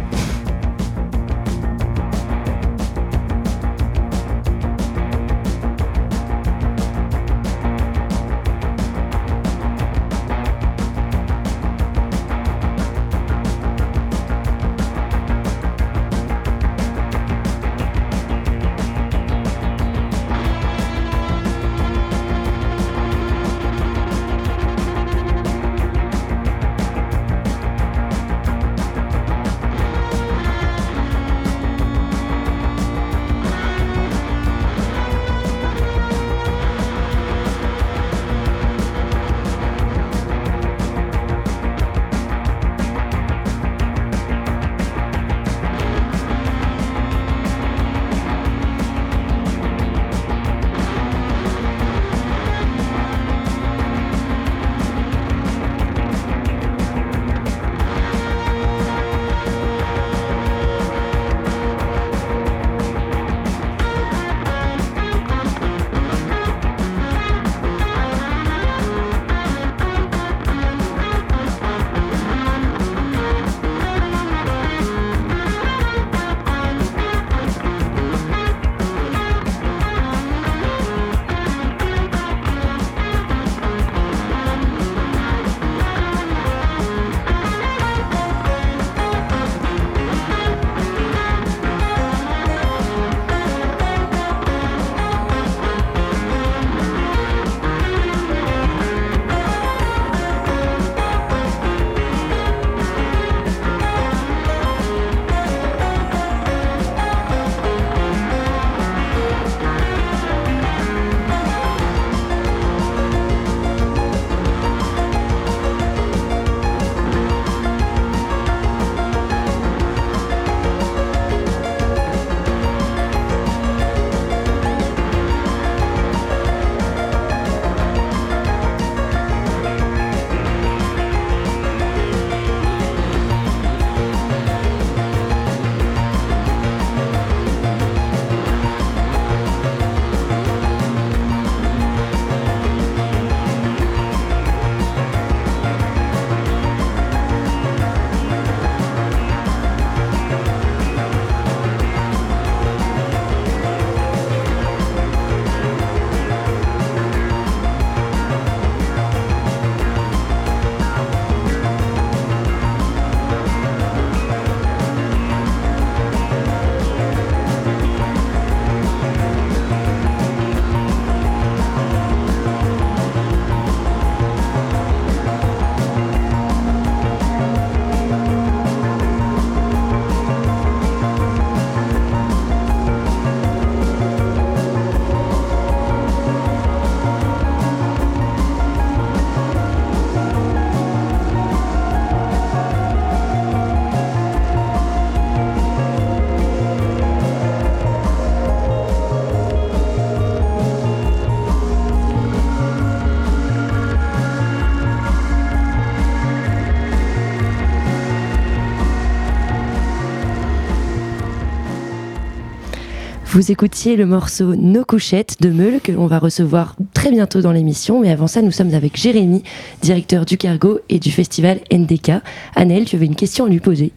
Vous 213.34 213.50
écoutiez 213.50 213.96
le 213.96 214.06
morceau 214.06 214.54
Nos 214.54 214.84
couchettes 214.84 215.36
de 215.42 215.48
Meule 215.50 215.80
que 215.80 215.90
l'on 215.90 216.06
va 216.06 216.20
recevoir 216.20 216.76
très 216.92 217.10
bientôt 217.10 217.40
dans 217.40 217.50
l'émission. 217.50 218.00
Mais 218.00 218.10
avant 218.12 218.28
ça, 218.28 218.42
nous 218.42 218.52
sommes 218.52 218.72
avec 218.74 218.96
Jérémy, 218.96 219.42
directeur 219.82 220.24
du 220.24 220.36
Cargo 220.38 220.78
et 220.88 221.00
du 221.00 221.10
festival 221.10 221.58
NDK. 221.72 222.12
Annelle, 222.54 222.84
tu 222.84 222.94
avais 222.94 223.06
une 223.06 223.16
question 223.16 223.46
à 223.46 223.48
lui 223.48 223.58
poser. 223.58 223.90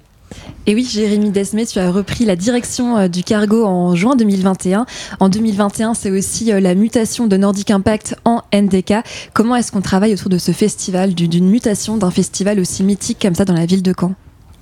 Et 0.65 0.73
oui, 0.73 0.83
Jérémy 0.83 1.29
Desmet, 1.29 1.67
tu 1.67 1.77
as 1.77 1.91
repris 1.91 2.25
la 2.25 2.35
direction 2.35 2.97
euh, 2.97 3.07
du 3.07 3.23
cargo 3.23 3.63
en 3.63 3.95
juin 3.95 4.15
2021. 4.17 4.85
En 5.21 5.29
2021, 5.29 5.93
c'est 5.93 6.11
aussi 6.11 6.51
euh, 6.51 6.59
la 6.59 6.73
mutation 6.75 7.27
de 7.27 7.37
Nordic 7.37 7.69
Impact 7.71 8.15
en 8.25 8.41
NDK. 8.53 8.95
Comment 9.33 9.55
est-ce 9.55 9.71
qu'on 9.71 9.79
travaille 9.81 10.13
autour 10.13 10.29
de 10.29 10.37
ce 10.39 10.51
festival, 10.51 11.13
du- 11.13 11.27
d'une 11.29 11.47
mutation 11.47 11.95
d'un 11.95 12.11
festival 12.11 12.59
aussi 12.59 12.83
mythique 12.83 13.19
comme 13.21 13.35
ça 13.35 13.45
dans 13.45 13.53
la 13.53 13.65
ville 13.67 13.83
de 13.83 13.93
Caen? 13.97 14.15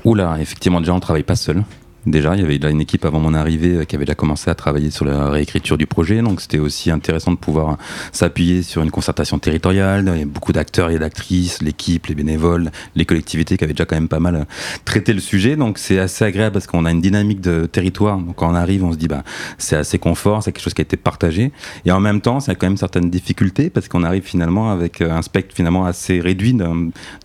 Oula, 0.03 0.37
effectivement, 0.39 0.81
déjà, 0.81 0.93
on 0.93 0.99
travaille 0.99 1.23
pas 1.23 1.35
seul. 1.35 1.63
Déjà, 2.05 2.35
il 2.35 2.41
y 2.41 2.43
avait 2.43 2.59
déjà 2.59 2.69
une 2.69 2.81
équipe 2.81 3.03
avant 3.03 3.19
mon 3.19 3.33
arrivée 3.33 3.77
euh, 3.77 3.83
qui 3.83 3.95
avait 3.95 4.05
déjà 4.05 4.15
commencé 4.15 4.49
à 4.49 4.55
travailler 4.55 4.91
sur 4.91 5.05
la 5.05 5.29
réécriture 5.29 5.77
du 5.77 5.87
projet, 5.87 6.21
donc 6.21 6.39
c'était 6.39 6.59
aussi 6.59 6.91
intéressant 6.91 7.31
de 7.31 7.37
pouvoir 7.37 7.77
s'appuyer 8.11 8.61
sur 8.61 8.83
une 8.83 8.91
concertation 8.91 9.39
territoriale. 9.39 10.11
Il 10.13 10.19
y 10.19 10.23
a 10.23 10.25
beaucoup 10.25 10.53
d'acteurs 10.53 10.91
et 10.91 10.99
d'actrices, 10.99 11.61
l'équipe, 11.63 12.05
les 12.05 12.15
bénévoles, 12.15 12.71
les 12.95 13.05
collectivités 13.05 13.57
qui 13.57 13.63
avaient 13.63 13.73
déjà 13.73 13.85
quand 13.85 13.95
même 13.95 14.07
pas 14.07 14.19
mal 14.19 14.35
euh, 14.35 14.43
traité 14.85 15.13
le 15.13 15.19
sujet, 15.19 15.55
donc 15.55 15.79
c'est 15.79 15.97
assez 15.97 16.23
agréable 16.23 16.53
parce 16.53 16.67
qu'on 16.67 16.85
a 16.85 16.91
une 16.91 17.01
dynamique 17.01 17.41
de 17.41 17.65
territoire. 17.65 18.17
Donc 18.19 18.35
quand 18.35 18.51
on 18.51 18.55
arrive, 18.55 18.83
on 18.83 18.91
se 18.91 18.97
dit 18.97 19.07
bah 19.07 19.23
c'est 19.57 19.75
assez 19.75 19.97
confort, 19.97 20.43
c'est 20.43 20.51
quelque 20.51 20.63
chose 20.63 20.75
qui 20.75 20.81
a 20.81 20.83
été 20.83 20.97
partagé, 20.97 21.51
et 21.85 21.91
en 21.91 21.99
même 21.99 22.21
temps, 22.21 22.39
ça 22.39 22.51
a 22.51 22.55
quand 22.55 22.67
même 22.67 22.77
certaines 22.77 23.09
difficultés 23.09 23.69
parce 23.71 23.87
qu'on 23.87 24.03
arrive 24.03 24.23
finalement 24.23 24.71
avec 24.71 25.01
euh, 25.01 25.11
un 25.11 25.23
spectre 25.23 25.55
finalement 25.55 25.85
assez 25.85 26.19
réduit 26.19 26.53
de, 26.53 26.65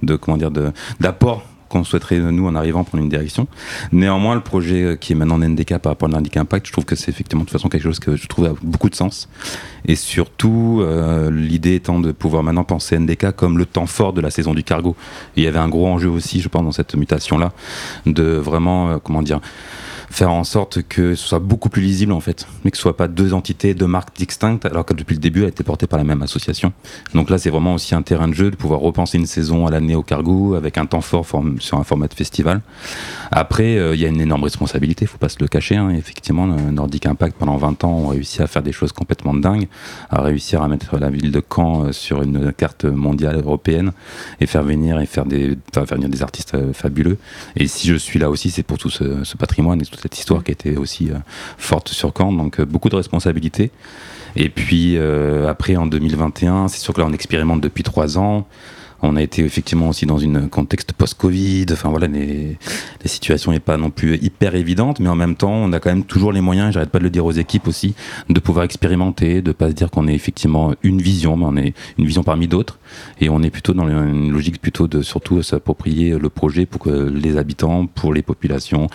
de 0.02 0.16
comment 0.16 0.38
dire 0.38 0.50
d'apport 1.00 1.44
qu'on 1.70 1.84
souhaiterait 1.84 2.18
nous 2.18 2.46
en 2.46 2.54
arrivant 2.54 2.84
prendre 2.84 3.02
une 3.02 3.08
direction. 3.08 3.46
Néanmoins, 3.92 4.34
le 4.34 4.40
projet 4.42 4.82
euh, 4.82 4.96
qui 4.96 5.12
est 5.12 5.14
maintenant 5.14 5.36
en 5.36 5.48
NDK 5.48 5.78
par 5.78 5.92
rapport 5.92 6.08
à 6.08 6.12
l'Indic 6.12 6.36
Impact, 6.36 6.66
je 6.66 6.72
trouve 6.72 6.84
que 6.84 6.96
c'est 6.96 7.10
effectivement 7.10 7.44
de 7.44 7.48
toute 7.48 7.58
façon 7.58 7.68
quelque 7.68 7.84
chose 7.84 8.00
que 8.00 8.16
je 8.16 8.26
trouve 8.26 8.46
a 8.46 8.52
beaucoup 8.62 8.90
de 8.90 8.94
sens. 8.94 9.28
Et 9.86 9.94
surtout, 9.94 10.80
euh, 10.82 11.30
l'idée 11.30 11.76
étant 11.76 12.00
de 12.00 12.12
pouvoir 12.12 12.42
maintenant 12.42 12.64
penser 12.64 12.98
NDK 12.98 13.30
comme 13.36 13.56
le 13.56 13.64
temps 13.64 13.86
fort 13.86 14.12
de 14.12 14.20
la 14.20 14.30
saison 14.30 14.52
du 14.52 14.64
cargo. 14.64 14.96
Il 15.36 15.44
y 15.44 15.46
avait 15.46 15.58
un 15.58 15.68
gros 15.68 15.86
enjeu 15.86 16.08
aussi, 16.08 16.40
je 16.40 16.48
pense, 16.48 16.64
dans 16.64 16.72
cette 16.72 16.94
mutation-là, 16.94 17.52
de 18.04 18.24
vraiment, 18.24 18.90
euh, 18.90 18.98
comment 19.02 19.22
dire, 19.22 19.40
faire 20.10 20.30
en 20.30 20.44
sorte 20.44 20.82
que 20.82 21.14
ce 21.14 21.28
soit 21.28 21.38
beaucoup 21.38 21.68
plus 21.68 21.82
lisible 21.82 22.12
en 22.12 22.20
fait, 22.20 22.46
mais 22.64 22.70
que 22.70 22.76
ce 22.76 22.82
soit 22.82 22.96
pas 22.96 23.08
deux 23.08 23.32
entités, 23.32 23.74
deux 23.74 23.86
marques 23.86 24.16
distinctes, 24.16 24.66
alors 24.66 24.84
que 24.84 24.92
depuis 24.94 25.14
le 25.14 25.20
début, 25.20 25.40
elle 25.40 25.46
a 25.46 25.48
été 25.48 25.64
portée 25.64 25.86
par 25.86 25.98
la 25.98 26.04
même 26.04 26.22
association. 26.22 26.72
Donc 27.14 27.30
là, 27.30 27.38
c'est 27.38 27.50
vraiment 27.50 27.74
aussi 27.74 27.94
un 27.94 28.02
terrain 28.02 28.28
de 28.28 28.34
jeu 28.34 28.50
de 28.50 28.56
pouvoir 28.56 28.80
repenser 28.80 29.18
une 29.18 29.26
saison 29.26 29.66
à 29.66 29.70
l'année 29.70 29.94
au 29.94 30.02
cargo 30.02 30.54
avec 30.54 30.78
un 30.78 30.86
temps 30.86 31.00
fort 31.00 31.26
sur 31.58 31.78
un 31.78 31.84
format 31.84 32.08
de 32.08 32.14
festival. 32.14 32.60
Après, 33.30 33.76
euh, 33.76 33.94
il 33.94 34.00
y 34.00 34.04
a 34.04 34.08
une 34.08 34.20
énorme 34.20 34.44
responsabilité, 34.44 35.06
faut 35.06 35.18
pas 35.18 35.28
se 35.28 35.38
le 35.40 35.46
cacher. 35.48 35.76
hein. 35.76 35.90
Effectivement, 35.90 36.46
Nordic 36.46 37.06
Impact, 37.06 37.36
pendant 37.38 37.56
20 37.56 37.84
ans, 37.84 37.92
ont 37.92 38.08
réussi 38.08 38.42
à 38.42 38.46
faire 38.46 38.62
des 38.62 38.72
choses 38.72 38.92
complètement 38.92 39.34
dingues, 39.34 39.68
à 40.10 40.22
réussir 40.22 40.62
à 40.62 40.68
mettre 40.68 40.98
la 40.98 41.10
ville 41.10 41.30
de 41.30 41.42
Caen 41.54 41.84
euh, 41.84 41.92
sur 41.92 42.22
une 42.22 42.52
carte 42.52 42.84
mondiale 42.84 43.36
européenne 43.36 43.92
et 44.40 44.46
faire 44.46 44.62
venir 44.62 45.00
et 45.00 45.06
faire 45.06 45.26
des, 45.26 45.56
faire 45.72 45.84
venir 45.84 46.08
des 46.08 46.22
artistes 46.22 46.54
euh, 46.54 46.72
fabuleux. 46.72 47.18
Et 47.56 47.68
si 47.68 47.88
je 47.88 47.94
suis 47.94 48.18
là 48.18 48.30
aussi, 48.30 48.50
c'est 48.50 48.62
pour 48.62 48.78
tout 48.78 48.90
ce, 48.90 49.36
patrimoine 49.36 49.80
et 49.80 49.84
toute 49.84 49.99
cette 50.00 50.18
histoire 50.18 50.42
qui 50.42 50.52
été 50.52 50.76
aussi 50.76 51.10
euh, 51.10 51.16
forte 51.58 51.88
sur 51.88 52.12
Caen. 52.16 52.32
Donc 52.32 52.60
euh, 52.60 52.64
beaucoup 52.64 52.88
de 52.88 52.96
responsabilités. 52.96 53.70
Et 54.36 54.48
puis 54.48 54.96
euh, 54.96 55.48
après, 55.48 55.76
en 55.76 55.86
2021, 55.86 56.68
c'est 56.68 56.78
sûr 56.78 56.94
que 56.94 57.00
là, 57.00 57.06
on 57.08 57.12
expérimente 57.12 57.60
depuis 57.60 57.82
trois 57.82 58.18
ans. 58.18 58.46
On 59.02 59.16
a 59.16 59.22
été 59.22 59.44
effectivement 59.44 59.88
aussi 59.88 60.06
dans 60.06 60.22
un 60.22 60.48
contexte 60.48 60.92
post-Covid. 60.92 61.66
Enfin 61.72 61.88
voilà, 61.88 62.06
les, 62.06 62.58
situations 63.04 63.52
n'est 63.52 63.60
pas 63.60 63.76
non 63.76 63.90
plus 63.90 64.16
hyper 64.16 64.54
évidente, 64.54 65.00
mais 65.00 65.08
en 65.08 65.14
même 65.14 65.36
temps, 65.36 65.52
on 65.52 65.72
a 65.72 65.80
quand 65.80 65.90
même 65.90 66.04
toujours 66.04 66.32
les 66.32 66.40
moyens, 66.40 66.74
j'arrête 66.74 66.90
pas 66.90 66.98
de 66.98 67.04
le 67.04 67.10
dire 67.10 67.24
aux 67.24 67.32
équipes 67.32 67.66
aussi, 67.66 67.94
de 68.28 68.40
pouvoir 68.40 68.64
expérimenter, 68.64 69.42
de 69.42 69.52
pas 69.52 69.68
se 69.68 69.72
dire 69.72 69.90
qu'on 69.90 70.06
est 70.06 70.14
effectivement 70.14 70.74
une 70.82 71.00
vision, 71.00 71.36
mais 71.36 71.44
on 71.46 71.56
est 71.56 71.74
une 71.98 72.06
vision 72.06 72.22
parmi 72.22 72.46
d'autres. 72.46 72.78
Et 73.20 73.28
on 73.30 73.42
est 73.42 73.50
plutôt 73.50 73.72
dans 73.72 73.88
une 73.88 74.32
logique 74.32 74.60
plutôt 74.60 74.86
de 74.86 75.02
surtout 75.02 75.42
s'approprier 75.42 76.18
le 76.18 76.28
projet 76.28 76.66
pour 76.66 76.80
que 76.80 76.90
les 76.90 77.36
habitants, 77.36 77.86
pour 77.86 78.12
les 78.12 78.22
populations, 78.22 78.88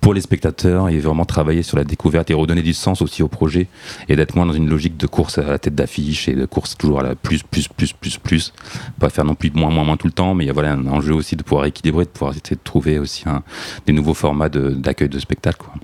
pour 0.00 0.14
les 0.14 0.20
spectateurs, 0.20 0.88
et 0.88 0.98
vraiment 0.98 1.24
travailler 1.24 1.62
sur 1.62 1.76
la 1.76 1.84
découverte 1.84 2.30
et 2.30 2.34
redonner 2.34 2.62
du 2.62 2.74
sens 2.74 3.02
aussi 3.02 3.22
au 3.22 3.28
projet 3.28 3.66
et 4.08 4.16
d'être 4.16 4.34
moins 4.34 4.46
dans 4.46 4.52
une 4.52 4.68
logique 4.68 4.96
de 4.96 5.06
course 5.06 5.38
à 5.38 5.42
la 5.42 5.58
tête 5.58 5.74
d'affiche 5.74 6.28
et 6.28 6.34
de 6.34 6.46
course 6.46 6.76
toujours 6.76 7.00
à 7.00 7.02
la 7.02 7.14
plus, 7.14 7.42
plus, 7.42 7.68
plus, 7.68 7.92
plus, 7.92 8.18
plus. 8.18 8.52
Pas 8.98 9.10
faire 9.10 9.24
non 9.24 9.34
plus 9.40 9.50
de 9.50 9.58
moins, 9.58 9.70
moins, 9.70 9.82
moins 9.84 9.96
tout 9.96 10.06
le 10.06 10.12
temps, 10.12 10.34
mais 10.34 10.44
il 10.44 10.46
y 10.46 10.50
a 10.50 10.52
voilà, 10.52 10.72
un 10.74 10.86
enjeu 10.86 11.12
aussi 11.14 11.34
de 11.34 11.42
pouvoir 11.42 11.64
équilibrer, 11.66 12.04
de 12.04 12.10
pouvoir 12.10 12.32
essayer 12.32 12.54
de 12.56 12.60
trouver 12.62 12.98
aussi 13.00 13.24
un- 13.26 13.42
des 13.86 13.92
nouveaux 13.92 14.14
formats 14.14 14.48
de- 14.48 14.70
d'accueil 14.70 15.08
de, 15.08 15.18
spectacle. 15.18 15.58
Quoi. 15.58 15.74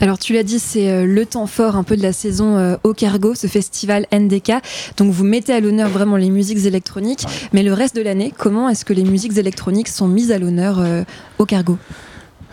Alors 0.00 0.18
tu 0.18 0.32
l'as 0.34 0.42
dit, 0.42 0.58
c'est 0.58 0.90
euh, 0.90 1.06
le 1.06 1.24
temps 1.26 1.46
fort 1.46 1.76
un 1.76 1.84
peu 1.84 1.96
de 1.96 2.02
la 2.02 2.12
saison 2.12 2.56
euh, 2.58 2.76
au 2.84 2.92
Cargo, 2.94 3.34
ce 3.34 3.46
festival 3.46 4.06
NDK. 4.12 4.52
Donc 4.98 5.10
vous 5.10 5.24
mettez 5.24 5.52
à 5.54 5.60
l'honneur 5.60 5.88
vraiment 5.88 6.16
les 6.16 6.28
musiques 6.30 6.64
électroniques, 6.66 7.24
mais 7.52 7.62
le 7.62 7.72
reste 7.72 7.96
de 7.96 8.02
l'année, 8.02 8.32
comment 8.36 8.68
est-ce 8.68 8.84
que 8.84 8.92
les 8.92 9.04
musiques 9.04 9.36
électroniques 9.38 9.88
sont 9.88 10.06
mises 10.08 10.32
à 10.32 10.38
l'honneur 10.38 10.78
euh, 10.80 11.04
au 11.38 11.46
Cargo? 11.46 11.78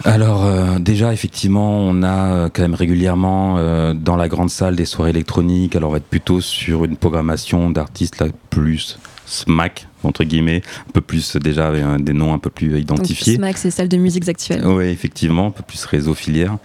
Alors 0.05 0.45
euh, 0.45 0.79
déjà 0.79 1.11
effectivement 1.11 1.71
on 1.79 2.01
a 2.03 2.33
euh, 2.33 2.49
quand 2.51 2.61
même 2.61 2.73
régulièrement 2.73 3.55
euh, 3.57 3.93
dans 3.93 4.15
la 4.15 4.29
grande 4.29 4.49
salle 4.49 4.77
des 4.77 4.85
soirées 4.85 5.09
électroniques 5.09 5.75
alors 5.75 5.89
on 5.89 5.91
va 5.91 5.97
être 5.97 6.05
plutôt 6.07 6.39
sur 6.39 6.85
une 6.85 6.95
programmation 6.95 7.69
d'artistes 7.69 8.21
là 8.21 8.27
plus 8.49 8.97
smack 9.25 9.88
entre 10.03 10.23
guillemets 10.23 10.61
un 10.87 10.91
peu 10.91 11.01
plus 11.01 11.35
euh, 11.35 11.39
déjà 11.39 11.67
avec 11.67 11.83
euh, 11.83 11.97
des 11.97 12.13
noms 12.13 12.33
un 12.33 12.39
peu 12.39 12.49
plus 12.49 12.69
Donc 12.69 12.99
identifiés 12.99 13.35
SMAC, 13.35 13.57
c'est 13.57 13.71
salle 13.71 13.89
de 13.89 13.97
musiques 13.97 14.27
actuelles. 14.27 14.65
oui, 14.65 14.85
effectivement, 14.85 15.47
un 15.47 15.51
peu 15.51 15.63
plus 15.63 15.83
réseau 15.85 16.13
filière. 16.13 16.57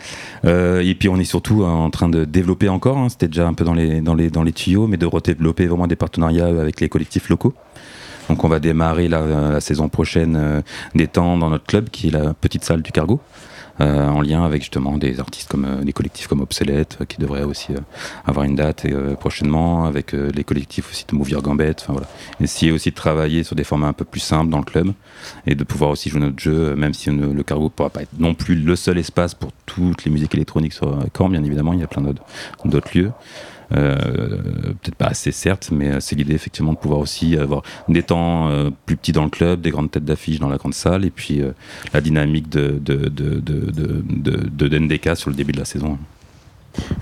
Euh, 0.45 0.81
et 0.81 0.95
puis 0.95 1.09
on 1.09 1.19
est 1.19 1.25
surtout 1.25 1.65
en 1.65 1.91
train 1.91 2.09
de 2.09 2.25
développer 2.25 2.69
encore, 2.69 2.99
hein, 2.99 3.09
c'était 3.09 3.29
déjà 3.29 3.47
un 3.47 3.55
peu 3.55 3.65
dans 3.65 3.75
les, 3.75 4.01
dans, 4.01 4.15
les, 4.15 4.31
dans 4.31 4.43
les 4.43 4.53
tuyaux, 4.53 4.87
mais 4.87 4.97
de 4.97 5.07
redévelopper 5.07 5.67
vraiment 5.67 5.87
des 5.87 5.97
partenariats 5.97 6.47
avec 6.47 6.81
les 6.81 6.89
collectifs 6.89 7.29
locaux. 7.29 7.55
Donc 8.29 8.45
on 8.45 8.49
va 8.49 8.61
démarrer 8.61 9.09
la, 9.09 9.61
saison 9.61 9.89
prochaine 9.89 10.37
euh, 10.37 10.63
des 10.95 11.07
temps 11.09 11.37
dans 11.37 11.51
notre 11.51 11.67
club, 11.67 11.91
qui 11.91 12.09
est 12.09 12.11
la 12.11 12.35
petite 12.35 12.65
salle 12.65 12.83
du 12.83 12.93
cargo. 12.93 13.21
euh, 13.81 14.09
en 14.09 14.21
lien 14.21 14.45
avec 14.45 14.63
justement 14.63 14.99
des 14.99 15.21
artistes 15.21 15.51
comme 15.51 15.65
euh, 15.65 15.83
des 15.83 15.93
collectifs 15.93 16.27
comme 16.27 16.41
Obsolète 16.41 16.99
euh, 17.01 17.05
qui 17.05 17.19
devraient 17.19 17.43
aussi 17.43 17.73
euh, 17.73 17.81
avoir 18.25 18.45
une 18.45 18.55
date 18.55 18.87
prochainement 19.19 19.85
avec 19.85 20.13
les 20.13 20.45
collectifs 20.45 20.91
aussi 20.91 21.05
de 21.09 21.15
Mouvir 21.15 21.43
Gambette 21.43 21.81
enfin 21.83 21.93
voilà 21.93 22.09
essayer 22.41 22.73
aussi 22.73 22.91
de 22.91 22.95
travailler 22.95 23.43
sur 23.45 23.57
des 23.57 23.65
formats 23.65 23.89
un 23.89 23.93
peu 23.93 24.05
plus 24.05 24.21
simples 24.21 24.51
dans 24.51 24.59
le 24.59 24.65
club 24.65 24.93
et 25.47 25.55
de 25.55 25.65
pouvoir 25.65 25.91
aussi 25.91 26.11
jouer 26.11 26.21
notre 26.21 26.39
jeu, 26.39 26.75
même 26.77 26.93
si 26.93 27.11
le 27.11 27.43
cargo 27.43 27.71
pourra 27.71 27.91
pas 27.91 28.03
être 28.03 28.19
non 28.19 28.35
plus 28.35 28.57
le 28.57 28.77
seul 28.77 28.99
espace 28.99 29.35
pour 29.35 29.51
toutes 29.67 30.05
les 30.05 30.11
musiques 30.11 30.35
électroniques 30.35 30.73
sur 30.73 30.99
Caen, 31.17 31.29
bien 31.29 31.43
évidemment, 31.43 31.73
il 31.73 31.81
y 31.81 31.83
a 31.83 31.87
plein 31.87 32.03
d'autres 32.03 32.99
lieux. 32.99 33.13
Euh, 33.73 34.05
Peut-être 34.83 34.97
pas 34.97 35.07
assez, 35.07 35.33
certes, 35.33 35.71
mais 35.73 35.91
euh, 35.91 36.01
c'est 36.01 36.17
l'idée 36.17 36.35
effectivement 36.35 36.73
de 36.73 36.79
pouvoir 36.79 37.01
aussi 37.01 37.37
avoir 37.37 37.63
des 37.89 38.03
temps 38.03 38.49
euh, 38.49 38.71
plus 38.87 38.97
petits 38.97 39.13
dans 39.13 39.25
le 39.25 39.31
club, 39.31 39.61
des 39.61 39.71
grandes 39.71 39.91
têtes 39.91 40.05
d'affiche 40.05 40.39
dans 40.39 40.49
la 40.49 40.57
grande 40.57 40.75
salle, 40.75 41.05
et 41.05 41.11
puis 41.11 41.43
la 41.93 42.01
dynamique 42.01 42.49
de, 42.49 42.81
DNDK 44.69 45.17
sur 45.17 45.31
le 45.31 45.37
début 45.37 45.53
de 45.53 45.59
la 45.59 45.65
saison. 45.65 45.99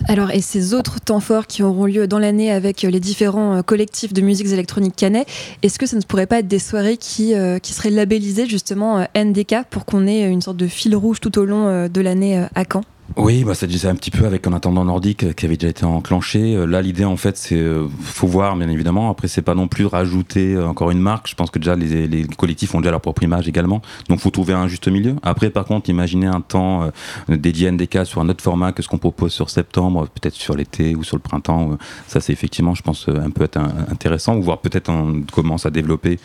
Alors, 0.06 0.30
et 0.30 0.42
ces 0.42 0.74
autres 0.74 1.00
temps 1.00 1.20
forts 1.20 1.46
qui 1.46 1.62
auront 1.62 1.86
lieu 1.86 2.06
dans 2.06 2.18
l'année 2.18 2.50
avec 2.50 2.82
les 2.82 3.00
différents 3.00 3.62
collectifs 3.62 4.12
de 4.12 4.20
musiques 4.20 4.48
électroniques 4.48 4.96
canet, 4.96 5.26
est-ce 5.62 5.78
que 5.78 5.86
ça 5.86 5.96
ne 5.96 6.02
pourrait 6.02 6.26
pas 6.26 6.40
être 6.40 6.48
des 6.48 6.58
soirées 6.58 6.98
qui, 6.98 7.32
seraient 7.62 7.90
labellisées 7.90 8.46
justement 8.46 9.06
NDK 9.16 9.64
pour 9.70 9.86
qu'on 9.86 10.06
ait 10.06 10.28
une 10.28 10.42
sorte 10.42 10.58
de 10.58 10.66
fil 10.66 10.94
rouge 10.94 11.20
tout 11.20 11.38
au 11.38 11.44
long 11.44 11.88
de 11.88 12.00
l'année 12.00 12.44
à 12.54 12.64
Caen? 12.70 12.82
Oui, 13.16 13.44
bah, 13.44 13.54
ça 13.54 13.66
disait 13.66 13.88
un 13.88 13.94
petit 13.94 14.10
peu 14.10 14.24
avec 14.24 14.46
un 14.46 14.54
attendant 14.54 14.86
nordique 14.86 15.24
euh, 15.24 15.32
qui 15.32 15.44
avait 15.44 15.58
déjà 15.58 15.68
été 15.68 15.84
enclenché. 15.84 16.56
Euh, 16.56 16.64
Là, 16.64 16.80
l'idée, 16.80 17.04
en 17.04 17.18
fait, 17.18 17.36
c'est, 17.36 17.58
euh, 17.58 17.86
faut 18.00 18.26
voir, 18.26 18.56
bien 18.56 18.70
évidemment. 18.70 19.10
Après, 19.10 19.28
c'est 19.28 19.42
pas 19.42 19.54
non 19.54 19.68
plus 19.68 19.84
rajouter 19.84 20.58
encore 20.58 20.90
une 20.90 21.00
marque. 21.00 21.28
Je 21.28 21.34
pense 21.34 21.50
que 21.50 21.58
déjà, 21.58 21.76
les, 21.76 22.26
collectifs 22.38 22.74
ont 22.74 22.80
déjà 22.80 22.90
leur 22.90 23.02
propre 23.02 23.22
image 23.22 23.48
également. 23.48 23.82
Donc, 24.08 24.20
faut 24.20 24.30
trouver 24.30 24.54
un 24.54 24.66
juste 24.66 24.88
milieu. 24.88 25.16
Après, 25.22 25.50
par 25.50 25.66
contre, 25.66 25.90
imaginez 25.90 26.26
un 26.26 26.40
temps 26.40 26.90
dédié 27.28 27.68
à 27.68 27.72
NDK 27.72 28.06
sur 28.06 28.20
un 28.22 28.28
autre 28.30 28.42
format 28.42 28.72
que 28.72 28.82
ce 28.82 28.88
qu'on 28.88 28.98
propose 28.98 29.32
sur 29.32 29.50
septembre, 29.50 30.08
peut-être 30.08 30.34
sur 30.34 30.56
l'été 30.56 30.94
ou 30.96 31.04
sur 31.04 31.16
le 31.16 31.22
printemps. 31.22 31.76
Ça, 32.06 32.20
c'est 32.20 32.32
effectivement, 32.32 32.74
je 32.74 32.82
pense, 32.82 33.08
un 33.08 33.30
peu 33.30 33.44
être 33.44 33.58
intéressant. 33.90 34.36
Ou 34.36 34.42
voir 34.42 34.58
peut-être 34.58 34.88
on 34.88 35.22
commence 35.30 35.66
à 35.66 35.70
développer. 35.70 36.18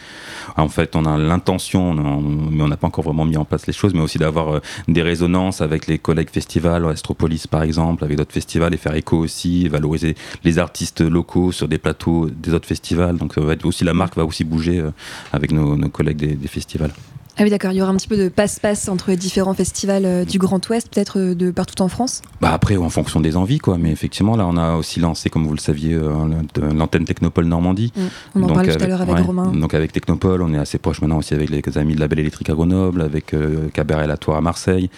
En 0.55 0.69
fait, 0.69 0.95
on 0.95 1.05
a 1.05 1.17
l'intention, 1.17 1.93
mais 1.93 2.63
on 2.63 2.67
n'a 2.67 2.77
pas 2.77 2.87
encore 2.87 3.03
vraiment 3.03 3.25
mis 3.25 3.37
en 3.37 3.45
place 3.45 3.67
les 3.67 3.73
choses, 3.73 3.93
mais 3.93 4.01
aussi 4.01 4.19
d'avoir 4.19 4.61
des 4.87 5.01
résonances 5.01 5.59
avec 5.61 5.87
les 5.87 5.99
collègues 5.99 6.29
festivals, 6.29 6.66
Astropolis 6.75 7.47
par 7.47 7.63
exemple, 7.63 8.03
avec 8.03 8.17
d'autres 8.17 8.33
festivals 8.33 8.73
et 8.73 8.77
faire 8.77 8.95
écho 8.95 9.17
aussi, 9.17 9.67
valoriser 9.67 10.15
les 10.43 10.59
artistes 10.59 11.01
locaux 11.01 11.51
sur 11.51 11.67
des 11.67 11.77
plateaux 11.77 12.29
des 12.29 12.53
autres 12.53 12.67
festivals. 12.67 13.17
Donc 13.17 13.33
ça 13.33 13.41
va 13.41 13.53
être 13.53 13.65
aussi 13.65 13.83
la 13.83 13.93
marque 13.93 14.15
va 14.15 14.25
aussi 14.25 14.43
bouger 14.43 14.79
euh, 14.79 14.91
avec 15.31 15.51
nos, 15.51 15.77
nos 15.77 15.89
collègues 15.89 16.17
des, 16.17 16.35
des 16.35 16.47
festivals. 16.47 16.91
Ah 17.39 17.43
oui, 17.43 17.51
d'accord, 17.51 17.71
il 17.71 17.77
y 17.77 17.83
aura 17.83 17.91
un 17.91 17.95
petit 17.97 18.07
peu 18.07 18.17
de 18.17 18.29
passe-passe 18.29 18.89
entre 18.89 19.11
les 19.11 19.15
différents 19.15 19.53
festivals 19.53 20.05
euh, 20.05 20.25
du 20.25 20.39
Grand 20.39 20.67
Ouest, 20.69 20.89
peut-être 20.91 21.19
euh, 21.19 21.35
de 21.35 21.51
partout 21.51 21.83
en 21.83 21.87
France? 21.87 22.23
Bah 22.41 22.49
après, 22.51 22.77
en 22.77 22.89
fonction 22.89 23.19
des 23.19 23.37
envies, 23.37 23.59
quoi. 23.59 23.77
Mais 23.77 23.91
effectivement, 23.91 24.35
là, 24.35 24.47
on 24.47 24.57
a 24.57 24.75
aussi 24.75 24.99
lancé, 24.99 25.29
comme 25.29 25.45
vous 25.45 25.53
le 25.53 25.59
saviez, 25.59 25.99
l'antenne 26.73 27.05
Technopole 27.05 27.45
Normandie. 27.45 27.93
Mm. 27.95 28.01
On 28.33 28.41
en 28.43 28.47
parlait 28.47 28.75
tout 28.75 28.83
à 28.83 28.87
l'heure 28.87 29.01
avec 29.01 29.17
ouais, 29.17 29.21
Romain. 29.21 29.51
Donc 29.51 29.75
avec 29.75 29.91
Technopole, 29.91 30.41
on 30.41 30.51
est 30.51 30.57
assez 30.57 30.79
proche 30.79 30.99
maintenant 30.99 31.19
aussi 31.19 31.35
avec 31.35 31.51
les 31.51 31.61
amis 31.77 31.93
de 31.93 31.99
la 31.99 32.07
Belle 32.07 32.21
Électrique 32.21 32.49
à 32.49 32.53
Grenoble, 32.53 33.03
avec 33.03 33.35
euh, 33.35 33.69
Cabaret 33.71 34.07
Latoire 34.07 34.37
à 34.37 34.41
Marseille, 34.41 34.89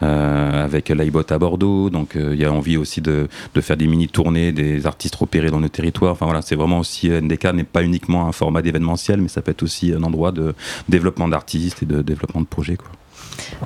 avec 0.00 0.88
Laibot 0.88 1.22
à 1.28 1.38
Bordeaux. 1.38 1.90
Donc 1.90 2.16
euh, 2.16 2.34
il 2.34 2.40
y 2.40 2.44
a 2.44 2.52
envie 2.52 2.76
aussi 2.76 3.00
de, 3.00 3.28
de 3.54 3.60
faire 3.60 3.76
des 3.76 3.86
mini-tournées, 3.86 4.52
des 4.52 4.86
artistes 4.86 5.14
repérés 5.16 5.50
dans 5.50 5.60
nos 5.60 5.68
territoires. 5.68 6.12
Enfin 6.12 6.26
voilà, 6.26 6.42
c'est 6.42 6.56
vraiment 6.56 6.78
aussi, 6.80 7.10
euh, 7.10 7.20
NDK 7.20 7.52
n'est 7.54 7.64
pas 7.64 7.82
uniquement 7.82 8.26
un 8.26 8.32
format 8.32 8.62
d'événementiel, 8.62 9.20
mais 9.20 9.28
ça 9.28 9.42
peut 9.42 9.50
être 9.50 9.62
aussi 9.62 9.92
un 9.92 10.02
endroit 10.02 10.32
de 10.32 10.54
développement 10.88 11.28
d'artistes 11.28 11.82
et 11.82 11.86
de 11.86 12.02
développement 12.02 12.40
de 12.40 12.46
projets, 12.46 12.76
quoi. 12.76 12.90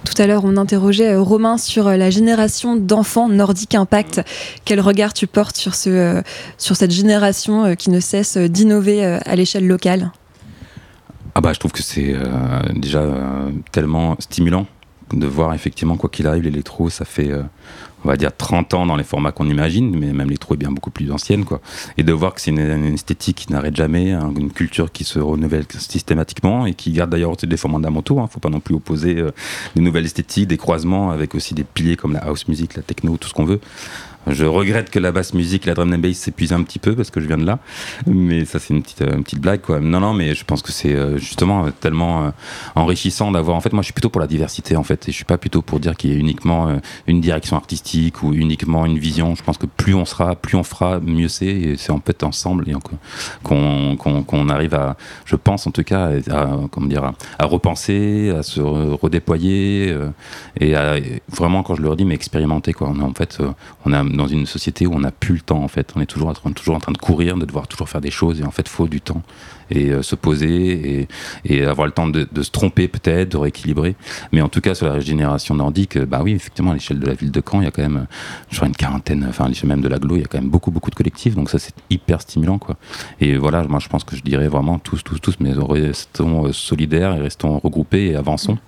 Tout 0.05 0.21
à 0.23 0.27
l'heure, 0.27 0.45
on 0.45 0.57
interrogeait 0.57 1.15
euh, 1.15 1.21
Romain 1.21 1.59
sur 1.59 1.89
euh, 1.89 1.97
la 1.97 2.11
génération 2.11 2.77
d'enfants 2.77 3.29
Nordic 3.29 3.75
Impact. 3.75 4.23
Quel 4.65 4.81
regard 4.81 5.13
tu 5.13 5.27
portes 5.27 5.57
sur, 5.57 5.75
ce, 5.75 5.91
euh, 5.91 6.23
sur 6.59 6.77
cette 6.77 6.91
génération 6.91 7.65
euh, 7.65 7.75
qui 7.75 7.91
ne 7.91 8.01
cesse 8.01 8.37
euh, 8.37 8.49
d'innover 8.49 9.05
euh, 9.05 9.19
à 9.25 9.37
l'échelle 9.37 9.67
locale? 9.67 10.13
Ah 11.37 11.41
bah 11.41 11.53
je 11.53 11.59
trouve 11.59 11.73
que 11.73 11.83
c'est 11.83 12.15
euh, 12.15 12.25
déjà 12.77 13.01
euh, 13.01 13.51
tellement 13.73 14.15
stimulant 14.21 14.67
de 15.13 15.27
voir 15.27 15.55
effectivement 15.55 15.97
quoi 15.97 16.09
qu'il 16.11 16.27
arrive 16.27 16.45
l'électro 16.45 16.89
ça 16.91 17.05
fait 17.05 17.31
euh, 17.31 17.43
on 18.05 18.09
va 18.09 18.17
dire 18.17 18.35
30 18.37 18.75
ans 18.75 18.87
dans 18.87 18.97
les 18.97 19.05
formats 19.05 19.33
qu'on 19.33 19.49
imagine 19.49 19.97
mais 19.97 20.13
même 20.13 20.27
l'électro 20.27 20.55
est 20.55 20.57
bien 20.59 20.71
beaucoup 20.71 20.91
plus 20.91 21.11
ancienne 21.11 21.45
quoi. 21.45 21.61
Et 21.97 22.03
de 22.03 22.13
voir 22.13 22.35
que 22.35 22.41
c'est 22.41 22.51
une, 22.51 22.95
esthétique 22.95 23.37
qui 23.47 23.53
n'arrête 23.53 23.77
jamais 23.77 24.13
une 24.13 24.51
culture 24.51 24.93
qui 24.93 25.05
se 25.05 25.19
renouvelle 25.19 25.65
systématiquement 25.79 26.67
et 26.67 26.75
qui 26.75 26.93
garde 26.93 27.11
d'ailleurs 27.11 27.37
des 27.37 27.57
fondamentaux 27.57 28.21
hein, 28.21 28.29
faut 28.31 28.41
pas 28.41 28.51
non 28.51 28.61
plus 28.61 28.75
opposer 28.75 29.19
euh, 29.19 29.31
des 29.75 29.83
nouvelles 29.83 30.05
esthétiques 30.05 30.49
des 30.49 30.57
croisements 30.59 31.11
avec 31.11 31.35
aussi 31.35 31.55
des 31.55 31.65
piliers 31.65 31.97
comme 31.97 32.13
la 32.13 32.21
house 32.21 32.49
music 32.49 32.75
la 32.77 32.83
techno 32.83 33.17
tout 33.17 33.29
ce 33.29 33.35
qu'on 33.35 33.45
veut 33.45 33.61
Je 34.27 34.45
regrette 34.45 34.91
que 34.91 34.99
la 34.99 35.13
basse 35.13 35.35
musique, 35.35 35.67
la 35.67 35.75
drum 35.75 35.93
and 35.93 35.99
bass 35.99 36.17
s'épuise 36.17 36.53
un 36.53 36.63
petit 36.63 36.79
peu 36.79 36.95
parce 36.95 37.11
que 37.11 37.21
je 37.21 37.27
viens 37.27 37.37
de 37.39 37.45
là. 37.45 37.59
Mais 38.07 38.45
ça, 38.45 38.59
c'est 38.59 38.73
une 38.75 38.83
petite, 38.83 39.03
euh, 39.03 39.21
blague, 39.39 39.61
quoi. 39.61 39.81
Non, 39.81 40.01
non, 40.01 40.15
mais 40.15 40.35
je 40.35 40.45
pense 40.45 40.63
que 40.63 40.73
c'est 40.73 40.95
euh, 40.95 41.19
justement 41.19 41.67
euh, 41.67 41.71
tellement 41.79 42.33
enrichissant 42.75 43.31
d'avoir. 43.33 43.57
En 43.57 43.61
fait, 43.61 43.73
moi, 43.73 43.83
je 43.83 43.87
suis 43.87 43.93
plutôt 43.93 44.09
pour 44.09 44.21
la 44.21 44.27
diversité, 44.27 44.77
en 44.77 44.83
fait. 44.83 45.09
Et 45.09 45.13
je 45.13 45.17
suis 45.17 45.25
pas 45.25 45.39
plutôt 45.39 45.61
pour 45.63 45.81
dire 45.81 45.97
qu'il 45.97 46.13
y 46.13 46.15
a 46.15 46.19
uniquement 46.19 46.79
une 47.07 47.21
direction 47.21 47.57
artistique 47.57 48.23
ou 48.23 48.33
uniquement 48.33 48.87
une 48.87 48.99
vision. 48.99 49.35
Je 49.35 49.43
pense 49.43 49.59
que 49.59 49.67
plus 49.67 49.95
on 49.95 50.05
sera, 50.05 50.37
plus 50.37 50.57
on 50.57 50.63
fera, 50.63 51.01
mieux 51.01 51.29
c'est. 51.29 51.47
Et 51.47 51.77
c'est 51.77 51.93
en 51.93 52.01
fait 52.01 52.23
ensemble 52.23 52.65
qu'on 53.43 53.97
qu'on 53.97 54.23
qu'on 54.23 54.49
arrive 54.49 54.75
à, 54.75 54.97
je 55.25 55.37
pense 55.37 55.67
en 55.67 55.71
tout 55.71 55.83
cas, 55.83 56.11
à, 56.31 56.49
comment 56.71 56.87
dire, 56.87 57.13
à, 57.39 57.45
repenser, 57.45 58.31
à 58.31 58.43
se 58.43 58.61
re- 58.61 58.99
redéployer 59.01 59.95
et 60.61 60.75
à 60.75 60.97
vraiment, 61.29 61.63
quand 61.63 61.75
je 61.75 61.83
leur 61.83 61.97
dis, 61.97 62.05
mais 62.05 62.15
expérimenter, 62.15 62.73
quoi. 62.73 62.89
En 62.89 63.13
fait, 63.13 63.39
on 63.85 63.93
est 63.93 63.97
dans 64.17 64.27
une 64.27 64.47
société 64.47 64.87
où 64.87 64.93
on 64.95 65.01
n'a 65.01 65.13
plus 65.13 65.35
le 65.35 65.41
temps, 65.41 65.63
en 65.63 65.69
fait. 65.69 65.93
On 65.97 66.01
est 66.01 66.07
toujours, 66.07 66.29
en 66.29 66.33
train- 66.35 66.53
toujours 66.53 66.75
en 66.77 66.81
train 66.81 66.93
de 66.93 66.99
courir, 66.99 67.37
de 67.37 67.45
devoir 67.45 67.67
toujours 67.69 67.89
faire 67.89 68.01
des 68.01 68.11
choses 68.11 68.41
et 68.41 68.45
en 68.45 68.51
fait, 68.51 68.69
faut 68.69 68.89
du 68.89 69.01
temps 69.01 69.23
et 69.71 69.91
euh, 69.93 70.03
se 70.03 70.15
poser 70.15 71.01
et, 71.01 71.09
et 71.47 71.65
avoir 71.65 71.87
le 71.87 71.93
temps 71.93 72.07
de, 72.07 72.29
de 72.31 72.43
se 72.43 72.51
tromper 72.51 72.87
peut-être, 72.87 73.31
de 73.33 73.37
rééquilibrer. 73.39 73.97
Mais 74.33 74.43
en 74.43 74.49
tout 74.49 74.61
cas, 74.61 74.75
sur 74.75 74.87
la 74.87 74.93
régénération 74.93 75.55
nordique, 75.55 75.99
bah 75.99 76.21
oui, 76.23 76.33
effectivement, 76.33 76.73
à 76.73 76.75
l'échelle 76.75 76.99
de 76.99 77.07
la 77.07 77.15
ville 77.15 77.31
de 77.31 77.43
Caen, 77.45 77.61
il 77.61 77.65
y 77.65 77.69
a 77.69 77.71
quand 77.71 77.83
même, 77.83 78.07
je 78.51 78.57
crois, 78.57 78.69
une 78.69 78.77
quarantaine, 78.77 79.25
enfin, 79.29 79.47
à 79.47 79.49
l'échelle 79.49 79.69
même 79.69 79.81
de 79.81 79.89
l'agglo, 79.89 80.17
il 80.17 80.21
y 80.21 80.25
a 80.25 80.27
quand 80.27 80.39
même 80.39 80.51
beaucoup, 80.51 80.71
beaucoup 80.71 80.91
de 80.91 80.95
collectifs. 80.97 81.35
Donc 81.35 81.49
ça, 81.49 81.59
c'est 81.59 81.75
hyper 81.89 82.21
stimulant, 82.21 82.59
quoi. 82.59 82.77
Et 83.21 83.37
voilà, 83.39 83.63
moi, 83.65 83.79
je 83.81 83.89
pense 83.89 84.05
que 84.05 84.17
je 84.17 84.23
dirais 84.23 84.49
vraiment 84.49 84.79
tous, 84.79 85.03
tous, 85.03 85.19
tous, 85.19 85.37
mais 85.41 85.53
restons 85.55 86.47
euh, 86.47 86.53
solidaires 86.53 87.15
et 87.17 87.21
restons 87.21 87.59
regroupés 87.59 88.09
et 88.11 88.17
avançons. 88.17 88.59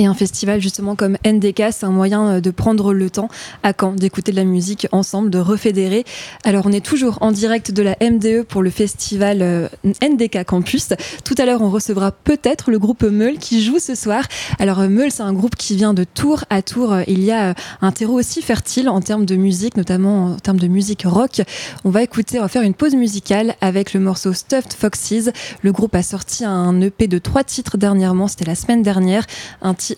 Et 0.00 0.06
un 0.06 0.14
festival 0.14 0.60
justement 0.60 0.94
comme 0.94 1.16
NDK, 1.26 1.64
c'est 1.72 1.84
un 1.84 1.90
moyen 1.90 2.28
euh, 2.28 2.40
de 2.40 2.52
prendre 2.52 2.92
le 2.92 3.10
temps 3.10 3.28
à 3.64 3.72
Caen, 3.78 3.94
d'écouter 3.94 4.30
de 4.30 4.36
la 4.36 4.44
musique 4.44 4.86
ensemble, 4.92 5.28
de 5.28 5.38
refédérer. 5.38 6.04
Alors 6.44 6.66
on 6.66 6.72
est 6.72 6.84
toujours 6.84 7.18
en 7.20 7.32
direct 7.32 7.72
de 7.72 7.82
la 7.82 7.96
MDE 8.00 8.44
pour 8.44 8.62
le 8.62 8.70
festival 8.70 9.42
euh, 9.42 9.68
NDK 9.84 10.44
Campus. 10.44 10.90
Tout 11.24 11.34
à 11.36 11.46
l'heure 11.46 11.62
on 11.62 11.70
recevra 11.70 12.12
peut-être 12.12 12.70
le 12.70 12.78
groupe 12.78 13.02
Meul 13.02 13.38
qui 13.38 13.60
joue 13.60 13.80
ce 13.80 13.96
soir. 13.96 14.22
Alors 14.60 14.78
euh, 14.78 14.88
Meul 14.88 15.10
c'est 15.10 15.24
un 15.24 15.32
groupe 15.32 15.56
qui 15.56 15.74
vient 15.74 15.94
de 15.94 16.04
Tours 16.04 16.44
à 16.48 16.62
Tours. 16.62 16.94
Il 17.08 17.24
y 17.24 17.32
a 17.32 17.56
un 17.82 17.90
terreau 17.90 18.20
aussi 18.20 18.40
fertile 18.40 18.88
en 18.88 19.00
termes 19.00 19.26
de 19.26 19.34
musique, 19.34 19.76
notamment 19.76 20.26
en 20.26 20.36
termes 20.36 20.60
de 20.60 20.68
musique 20.68 21.02
rock. 21.06 21.42
On 21.84 21.90
va 21.90 22.04
écouter, 22.04 22.38
on 22.38 22.42
va 22.42 22.48
faire 22.48 22.62
une 22.62 22.74
pause 22.74 22.94
musicale 22.94 23.56
avec 23.60 23.94
le 23.94 24.00
morceau 24.00 24.32
Stuffed 24.32 24.74
Foxes. 24.74 25.30
Le 25.62 25.72
groupe 25.72 25.96
a 25.96 26.04
sorti 26.04 26.44
un 26.44 26.80
EP 26.82 27.08
de 27.08 27.18
trois 27.18 27.42
titres 27.42 27.78
dernièrement, 27.78 28.28
c'était 28.28 28.44
la 28.44 28.54
semaine 28.54 28.84
dernière, 28.84 29.26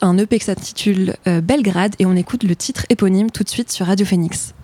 un 0.00 0.18
EP 0.18 0.38
qui 0.38 0.44
s'intitule 0.44 1.16
euh, 1.26 1.40
Belgrade 1.40 1.94
et 1.98 2.06
on 2.06 2.16
écoute 2.16 2.42
le 2.42 2.56
titre 2.56 2.86
éponyme 2.88 3.30
tout 3.30 3.44
de 3.44 3.48
suite 3.48 3.70
sur 3.70 3.86
Radio 3.86 4.06
Phoenix. 4.06 4.54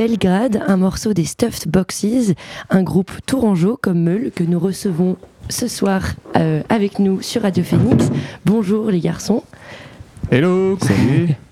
Belgrade, 0.00 0.62
un 0.66 0.78
morceau 0.78 1.12
des 1.12 1.26
Stuffed 1.26 1.70
Boxes, 1.70 2.32
un 2.70 2.82
groupe 2.82 3.12
tourangeau 3.26 3.78
comme 3.78 4.02
Meul 4.02 4.30
que 4.34 4.42
nous 4.42 4.58
recevons 4.58 5.18
ce 5.50 5.68
soir 5.68 6.14
euh, 6.38 6.62
avec 6.70 6.98
nous 7.00 7.20
sur 7.20 7.42
Radio 7.42 7.62
Phoenix. 7.62 8.08
Bonjour 8.46 8.90
les 8.90 9.00
garçons. 9.00 9.42
Hello, 10.30 10.78
salut. 10.80 11.34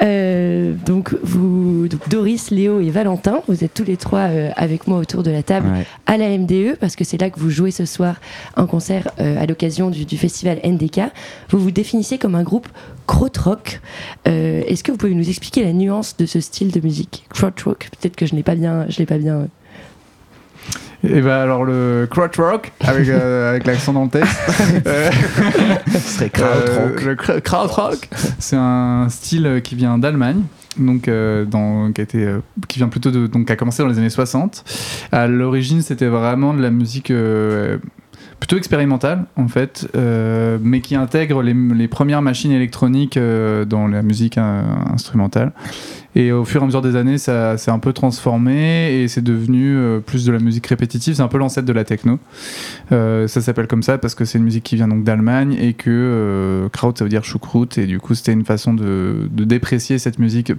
Euh, 0.00 0.74
donc 0.86 1.14
vous, 1.22 1.88
donc 1.88 2.08
Doris, 2.08 2.50
Léo 2.50 2.80
et 2.80 2.90
Valentin, 2.90 3.40
vous 3.48 3.64
êtes 3.64 3.74
tous 3.74 3.84
les 3.84 3.96
trois 3.96 4.28
euh, 4.28 4.50
avec 4.56 4.86
moi 4.86 4.98
autour 4.98 5.22
de 5.22 5.30
la 5.30 5.42
table 5.42 5.68
Ouais. 5.68 5.84
à 6.06 6.16
la 6.16 6.36
MDE 6.38 6.76
parce 6.80 6.94
que 6.96 7.02
c'est 7.04 7.20
là 7.20 7.30
que 7.30 7.40
vous 7.40 7.50
jouez 7.50 7.70
ce 7.72 7.84
soir 7.84 8.16
un 8.56 8.66
concert 8.66 9.08
euh, 9.20 9.40
à 9.42 9.46
l'occasion 9.46 9.90
du, 9.90 10.04
du 10.04 10.16
festival 10.16 10.60
NDK. 10.64 11.00
Vous 11.50 11.58
vous 11.58 11.70
définissez 11.72 12.16
comme 12.18 12.34
un 12.36 12.44
groupe 12.44 12.68
krautrock. 13.06 13.80
Euh, 14.28 14.62
Est-ce 14.66 14.84
que 14.84 14.92
vous 14.92 14.98
pouvez 14.98 15.14
nous 15.14 15.28
expliquer 15.28 15.64
la 15.64 15.72
nuance 15.72 16.16
de 16.16 16.26
ce 16.26 16.40
style 16.40 16.70
de 16.70 16.80
musique? 16.80 17.26
Krautrock 17.30 17.88
Peut-être 18.00 18.16
que 18.16 18.26
je 18.26 18.34
n'ai 18.34 18.42
pas 18.42 18.54
bien, 18.54 18.86
je 18.88 18.98
l'ai 18.98 19.06
pas 19.06 19.18
bien. 19.18 19.48
Et 21.04 21.20
bah 21.20 21.42
alors 21.42 21.64
le 21.64 22.08
crotch 22.10 22.36
rock 22.38 22.72
avec, 22.80 23.08
euh, 23.08 23.50
avec 23.50 23.66
l'accent 23.66 23.92
dans 23.92 24.04
le 24.04 24.10
texte. 24.10 24.36
Ce 25.92 25.98
serait 25.98 26.30
krautrock. 26.30 27.02
euh, 27.02 27.04
le 27.06 27.40
krautrock, 27.40 28.08
c'est 28.38 28.56
un 28.56 29.08
style 29.08 29.60
qui 29.62 29.74
vient 29.74 29.98
d'Allemagne. 29.98 30.42
Donc, 30.78 31.08
euh, 31.08 31.44
dans, 31.44 31.92
qui, 31.92 32.00
a 32.00 32.04
été, 32.04 32.24
euh, 32.24 32.38
qui 32.68 32.78
vient 32.78 32.88
plutôt 32.88 33.10
de, 33.10 33.26
donc, 33.26 33.50
a 33.50 33.56
commencé 33.56 33.82
dans 33.82 33.88
les 33.88 33.98
années 33.98 34.10
60. 34.10 34.64
À 35.12 35.26
l'origine, 35.26 35.82
c'était 35.82 36.06
vraiment 36.06 36.54
de 36.54 36.62
la 36.62 36.70
musique 36.70 37.12
plutôt 38.38 38.56
expérimentale, 38.56 39.24
en 39.36 39.48
fait, 39.48 39.88
euh, 39.96 40.58
mais 40.62 40.80
qui 40.80 40.94
intègre 40.94 41.42
les, 41.42 41.88
premières 41.88 42.22
machines 42.22 42.52
électroniques 42.52 43.16
euh, 43.16 43.64
dans 43.64 43.88
la 43.88 44.02
musique 44.02 44.38
euh, 44.38 44.62
instrumentale. 44.92 45.52
Et 46.14 46.32
au 46.32 46.44
fur 46.44 46.60
et 46.60 46.64
à 46.64 46.66
mesure 46.66 46.82
des 46.82 46.96
années, 46.96 47.18
ça 47.18 47.56
s'est 47.58 47.70
un 47.70 47.78
peu 47.78 47.92
transformé 47.92 49.02
et 49.02 49.08
c'est 49.08 49.22
devenu 49.22 50.00
plus 50.04 50.24
de 50.24 50.32
la 50.32 50.38
musique 50.40 50.66
répétitive. 50.66 51.14
C'est 51.14 51.22
un 51.22 51.28
peu 51.28 51.38
l'ancêtre 51.38 51.66
de 51.66 51.72
la 51.72 51.84
techno. 51.84 52.18
Ça 52.90 53.28
s'appelle 53.28 53.68
comme 53.68 53.84
ça 53.84 53.98
parce 53.98 54.16
que 54.16 54.24
c'est 54.24 54.38
une 54.38 54.44
musique 54.44 54.64
qui 54.64 54.74
vient 54.74 54.88
donc 54.88 55.04
d'Allemagne 55.04 55.56
et 55.60 55.74
que 55.74 56.68
Kraut 56.72 56.94
ça 56.96 57.04
veut 57.04 57.10
dire 57.10 57.22
choucroute 57.22 57.78
et 57.78 57.86
du 57.86 58.00
coup 58.00 58.14
c'était 58.14 58.32
une 58.32 58.44
façon 58.44 58.74
de, 58.74 59.28
déprécier 59.30 59.98
cette 59.98 60.18
musique 60.18 60.52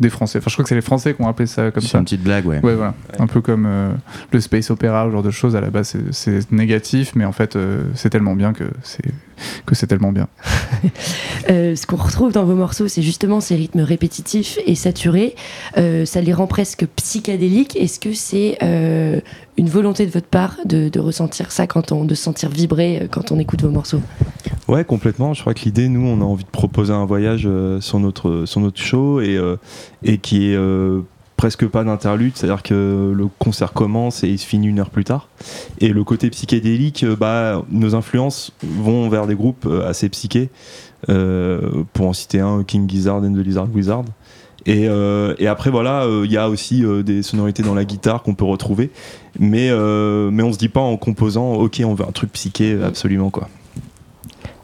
des 0.00 0.10
Français. 0.10 0.38
Enfin, 0.38 0.46
je 0.48 0.54
crois 0.54 0.62
que 0.64 0.68
c'est 0.68 0.74
les 0.74 0.80
Français 0.80 1.14
qui 1.14 1.22
ont 1.22 1.28
appelé 1.28 1.46
ça 1.46 1.70
comme 1.70 1.82
C'est 1.82 1.90
ça. 1.90 1.98
une 1.98 2.04
petite 2.04 2.22
blague, 2.22 2.46
ouais. 2.46 2.60
Ouais, 2.62 2.74
voilà. 2.74 2.94
Un 3.18 3.26
peu 3.26 3.40
comme 3.40 3.66
euh, 3.66 3.92
le 4.32 4.40
space 4.40 4.70
opéra, 4.70 5.04
ce 5.06 5.12
genre 5.12 5.22
de 5.22 5.30
choses. 5.30 5.56
À 5.56 5.60
la 5.60 5.70
base, 5.70 5.88
c'est- 5.88 6.12
c'est 6.12 6.52
négatif, 6.52 7.12
mais 7.14 7.24
en 7.24 7.32
fait, 7.32 7.54
euh, 7.56 7.82
c'est 7.94 8.10
tellement 8.10 8.34
bien 8.34 8.52
que 8.52 8.64
c'est 8.82 9.04
que 9.66 9.74
c'est 9.74 9.86
tellement 9.86 10.12
bien. 10.12 10.28
Euh, 11.48 11.74
ce 11.74 11.86
qu'on 11.86 11.96
retrouve 11.96 12.32
dans 12.32 12.44
vos 12.44 12.54
morceaux, 12.54 12.86
c'est 12.86 13.02
justement 13.02 13.40
ces 13.40 13.56
rythmes 13.56 13.80
répétitifs 13.80 14.58
et 14.66 14.74
saturés. 14.74 15.34
Euh, 15.78 16.04
ça 16.04 16.20
les 16.20 16.32
rend 16.32 16.46
presque 16.46 16.86
psychédéliques. 16.96 17.76
Est-ce 17.76 17.98
que 17.98 18.12
c'est 18.12 18.58
euh, 18.62 19.20
une 19.56 19.68
volonté 19.68 20.06
de 20.06 20.10
votre 20.10 20.28
part 20.28 20.56
de, 20.64 20.88
de 20.88 21.00
ressentir 21.00 21.50
ça, 21.50 21.66
quand 21.66 21.92
on, 21.92 22.04
de 22.04 22.14
se 22.14 22.22
sentir 22.22 22.50
vibrer 22.50 23.08
quand 23.10 23.32
on 23.32 23.38
écoute 23.38 23.62
vos 23.62 23.70
morceaux? 23.70 24.00
Ouais, 24.70 24.84
complètement. 24.84 25.34
Je 25.34 25.40
crois 25.40 25.52
que 25.54 25.64
l'idée, 25.64 25.88
nous, 25.88 26.06
on 26.06 26.20
a 26.20 26.24
envie 26.24 26.44
de 26.44 26.50
proposer 26.50 26.92
un 26.92 27.04
voyage 27.04 27.42
euh, 27.44 27.80
sur, 27.80 27.98
notre, 27.98 28.44
sur 28.46 28.60
notre 28.60 28.80
show 28.80 29.20
et, 29.20 29.36
euh, 29.36 29.56
et 30.04 30.18
qui 30.18 30.52
est 30.52 30.56
euh, 30.56 31.00
presque 31.40 31.66
pas 31.66 31.84
d'interlude, 31.84 32.32
c'est-à-dire 32.34 32.62
que 32.62 33.14
le 33.16 33.26
concert 33.38 33.72
commence 33.72 34.24
et 34.24 34.28
il 34.28 34.38
se 34.38 34.44
finit 34.44 34.66
une 34.66 34.78
heure 34.78 34.90
plus 34.90 35.04
tard. 35.04 35.28
Et 35.78 35.88
le 35.88 36.04
côté 36.04 36.28
psychédélique, 36.28 37.02
euh, 37.02 37.16
bah, 37.16 37.62
nos 37.70 37.94
influences 37.94 38.52
vont 38.62 39.08
vers 39.08 39.26
des 39.26 39.34
groupes 39.34 39.64
euh, 39.64 39.88
assez 39.88 40.10
psychés. 40.10 40.50
Euh, 41.08 41.82
pour 41.94 42.08
en 42.08 42.12
citer 42.12 42.40
un, 42.40 42.62
King 42.62 42.86
Gizzard 42.86 43.22
and 43.22 43.32
the 43.32 43.38
Lizard 43.38 43.68
Wizard. 43.74 44.04
Et, 44.66 44.86
après, 45.48 45.70
voilà, 45.70 46.06
il 46.22 46.30
y 46.30 46.36
a 46.36 46.50
aussi 46.50 46.84
des 47.02 47.22
sonorités 47.22 47.62
dans 47.62 47.74
la 47.74 47.86
guitare 47.86 48.22
qu'on 48.22 48.34
peut 48.34 48.44
retrouver. 48.44 48.90
Mais, 49.38 49.70
mais 50.30 50.42
on 50.42 50.52
se 50.52 50.58
dit 50.58 50.68
pas 50.68 50.82
en 50.82 50.98
composant, 50.98 51.54
ok, 51.54 51.80
on 51.86 51.94
veut 51.94 52.06
un 52.06 52.12
truc 52.12 52.30
psyché, 52.32 52.78
absolument, 52.84 53.30
quoi. 53.30 53.48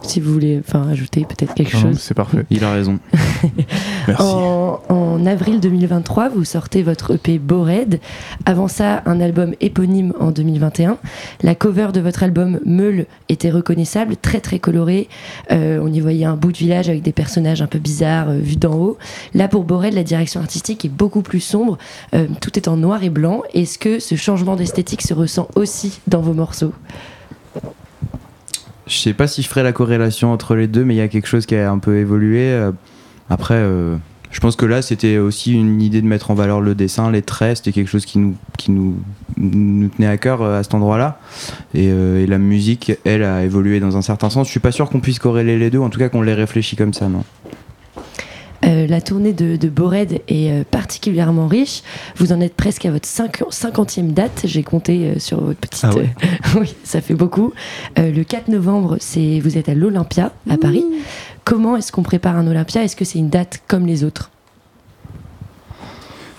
Si 0.07 0.21
vous 0.21 0.33
voulez 0.33 0.61
enfin, 0.67 0.89
ajouter 0.89 1.27
peut-être 1.29 1.55
quelque 1.55 1.77
chose. 1.77 1.99
C'est 1.99 2.15
parfait. 2.15 2.47
Il 2.51 2.65
a 2.65 2.73
raison. 2.73 2.99
Merci. 4.09 4.23
En, 4.23 4.81
en 4.89 5.27
avril 5.27 5.61
2023, 5.61 6.29
vous 6.29 6.45
sortez 6.45 6.83
votre 6.83 7.15
EP 7.15 7.39
Bored. 7.39 7.99
Avant 8.45 8.69
ça, 8.69 9.03
un 9.07 9.21
album 9.21 9.55
éponyme 9.61 10.13
en 10.21 10.31
2021. 10.31 10.99
La 11.43 11.55
cover 11.55 11.89
de 11.93 12.01
votre 12.01 12.23
album 12.23 12.61
Meule 12.65 13.07
était 13.29 13.51
reconnaissable, 13.51 14.17
très 14.17 14.41
très 14.41 14.59
colorée. 14.59 15.09
Euh, 15.51 15.81
on 15.83 15.93
y 15.93 16.01
voyait 16.01 16.25
un 16.25 16.37
bout 16.37 16.53
de 16.53 16.57
village 16.57 16.89
avec 16.89 17.03
des 17.03 17.13
personnages 17.13 17.63
un 17.63 17.67
peu 17.67 17.79
bizarres 17.79 18.31
euh, 18.31 18.39
vus 18.39 18.57
d'en 18.57 18.75
haut. 18.75 18.99
Là, 19.35 19.49
pour 19.49 19.65
Bored, 19.65 19.95
la 19.95 20.05
direction 20.05 20.41
artistique 20.41 20.85
est 20.85 20.91
beaucoup 20.91 21.23
plus 21.23 21.41
sombre. 21.41 21.79
Euh, 22.15 22.27
tout 22.41 22.57
est 22.57 22.69
en 22.69 22.77
noir 22.77 23.03
et 23.03 23.11
blanc. 23.11 23.43
Est-ce 23.55 23.79
que 23.79 23.99
ce 23.99 24.15
changement 24.15 24.57
d'esthétique 24.57 25.03
se 25.03 25.15
ressent 25.15 25.49
aussi 25.55 26.01
dans 26.07 26.21
vos 26.21 26.35
morceaux? 26.35 26.73
Je 28.87 28.99
sais 28.99 29.15
pas 29.15 29.27
si 29.27 29.43
je 29.43 29.49
ferai 29.49 29.65
la 29.65 29.73
corrélation 29.73 30.33
entre 30.33 30.55
les 30.55 30.69
deux, 30.69 30.85
mais 30.85 30.95
il 30.95 30.99
y 30.99 31.03
a 31.03 31.09
quelque 31.09 31.27
chose 31.27 31.45
qui 31.45 31.57
a 31.57 31.71
un 31.71 31.79
peu 31.79 31.97
évolué. 31.97 32.53
Euh, 32.53 32.71
Après, 33.29 33.57
euh, 33.57 33.97
je 34.31 34.39
pense 34.39 34.55
que 34.55 34.65
là, 34.65 34.81
c'était 34.81 35.19
aussi 35.19 35.55
une 35.55 35.83
idée 35.83 36.01
de 36.01 36.07
mettre 36.07 36.31
en 36.31 36.35
valeur 36.35 36.61
le 36.61 36.77
dessin, 36.77 37.11
les 37.11 37.23
traits. 37.23 37.57
C'était 37.59 37.73
quelque 37.73 37.89
chose 37.89 38.07
qui 38.07 38.19
nous, 38.19 38.37
qui 38.57 38.71
nous, 38.71 38.97
nous 39.39 39.89
tenait 39.89 40.07
à 40.07 40.17
cœur 40.19 40.43
euh, 40.43 40.61
à 40.61 40.63
cet 40.63 40.75
endroit-là. 40.75 41.19
Et, 41.75 41.91
la 42.27 42.39
musique, 42.39 42.93
elle, 43.05 43.25
a 43.25 43.45
évolué 43.45 43.81
dans 43.81 43.97
un 43.97 44.03
certain 44.03 44.31
sens. 44.31 44.47
Je 44.47 44.53
suis 44.53 44.61
pas 44.61 44.73
sûr 44.73 44.89
qu'on 44.89 45.01
puisse 45.01 45.19
corréler 45.19 45.59
les 45.59 45.71
deux, 45.71 45.81
en 45.81 45.91
tout 45.91 45.99
cas 45.99 46.09
qu'on 46.09 46.23
les 46.23 46.35
réfléchit 46.35 46.77
comme 46.77 46.95
ça, 46.95 47.09
non. 47.09 47.25
Euh, 48.65 48.87
la 48.87 49.01
tournée 49.01 49.33
de, 49.33 49.57
de 49.57 49.69
Bored 49.69 50.21
est 50.29 50.51
euh, 50.51 50.65
particulièrement 50.71 51.47
riche. 51.47 51.83
Vous 52.17 52.33
en 52.33 52.41
êtes 52.41 52.55
presque 52.55 52.87
à 52.87 52.91
votre 52.91 53.07
50e 53.09 54.13
date. 54.13 54.43
J'ai 54.45 54.63
compté 54.63 55.11
euh, 55.11 55.19
sur 55.19 55.41
votre 55.41 55.59
petite. 55.61 55.85
Ah 55.85 55.95
ouais. 55.95 56.09
euh, 56.25 56.61
oui, 56.61 56.75
ça 56.85 57.01
fait 57.01 57.15
beaucoup. 57.15 57.53
Euh, 57.99 58.11
le 58.11 58.25
4 58.25 58.49
novembre, 58.49 58.97
c'est 59.01 59.41
vous 59.41 59.59
êtes 59.59 59.69
à 59.69 59.75
l'Olympia 59.75 60.33
à 60.49 60.57
Paris. 60.57 60.85
Comment 61.45 61.77
est-ce 61.77 61.93
qu'on 61.93 62.03
prépare 62.03 62.37
un 62.37 62.47
Olympia? 62.47 62.83
Est-ce 62.83 62.97
que 62.97 63.05
c'est 63.05 63.19
une 63.19 63.29
date 63.31 63.63
comme 63.69 63.87
les 63.87 64.05
autres? 64.05 64.31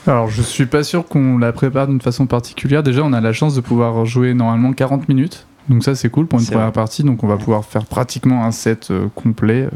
Alors, 0.05 0.29
je 0.29 0.41
suis 0.41 0.65
pas 0.65 0.83
sûr 0.83 1.05
qu'on 1.05 1.37
la 1.37 1.51
prépare 1.51 1.87
d'une 1.87 1.99
façon 2.01 2.27
particulière. 2.27 2.81
Déjà, 2.81 3.03
on 3.03 3.11
a 3.13 3.19
la 3.21 3.33
chance 3.33 3.55
de 3.55 3.61
pouvoir 3.61 4.05
jouer 4.05 4.33
normalement 4.33 4.71
40 4.73 5.09
minutes. 5.09 5.45
Donc 5.69 5.83
ça, 5.83 5.95
c'est 5.95 6.09
cool 6.09 6.27
pour 6.27 6.39
une 6.39 6.45
première 6.45 6.63
vrai. 6.63 6.71
partie. 6.71 7.03
Donc 7.03 7.23
on 7.23 7.27
va 7.27 7.35
pouvoir 7.35 7.65
faire 7.65 7.85
pratiquement 7.85 8.45
un 8.45 8.51
set 8.51 8.87
euh, 8.89 9.07
complet. 9.15 9.63
euh. 9.63 9.69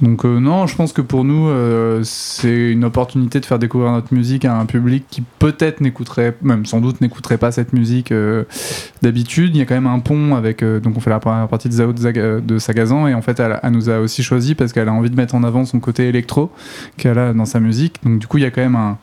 Donc 0.00 0.24
euh, 0.24 0.40
non, 0.40 0.66
je 0.66 0.76
pense 0.76 0.92
que 0.92 1.02
pour 1.02 1.24
nous, 1.24 1.48
euh, 1.48 2.00
c'est 2.04 2.70
une 2.72 2.84
opportunité 2.84 3.38
de 3.38 3.46
faire 3.46 3.58
découvrir 3.58 3.92
notre 3.92 4.14
musique 4.14 4.44
à 4.44 4.56
un 4.56 4.64
public 4.64 5.04
qui 5.10 5.22
peut-être 5.38 5.80
n'écouterait, 5.80 6.36
même 6.42 6.64
sans 6.64 6.80
doute 6.80 7.00
n'écouterait 7.00 7.36
pas 7.36 7.52
cette 7.52 7.72
musique 7.72 8.10
euh, 8.12 8.44
d'habitude. 9.02 9.54
Il 9.54 9.58
y 9.58 9.62
a 9.62 9.66
quand 9.66 9.74
même 9.74 9.86
un 9.86 9.98
pont 9.98 10.34
avec, 10.36 10.64
donc 10.64 10.96
on 10.96 11.00
fait 11.00 11.10
la 11.10 11.20
première 11.20 11.48
partie 11.48 11.68
de 11.68 11.74
Zao 11.74 11.92
de 11.92 12.58
Sagazan 12.58 13.08
et 13.08 13.14
en 13.14 13.22
fait 13.22 13.38
elle, 13.40 13.60
elle 13.62 13.72
nous 13.72 13.90
a 13.90 13.98
aussi 13.98 14.22
choisi 14.22 14.54
parce 14.54 14.72
qu'elle 14.72 14.88
a 14.88 14.92
envie 14.92 15.10
de 15.10 15.16
mettre 15.16 15.34
en 15.34 15.42
avant 15.42 15.64
son 15.64 15.80
côté 15.80 16.08
électro 16.08 16.50
qu'elle 16.96 17.18
a 17.18 17.32
dans 17.32 17.46
sa 17.46 17.60
musique. 17.60 17.96
Donc 18.02 18.18
du 18.18 18.26
coup, 18.26 18.38
il 18.38 18.42
y 18.42 18.46
a 18.46 18.50
quand 18.50 18.62
même 18.62 18.76
un, 18.76 18.98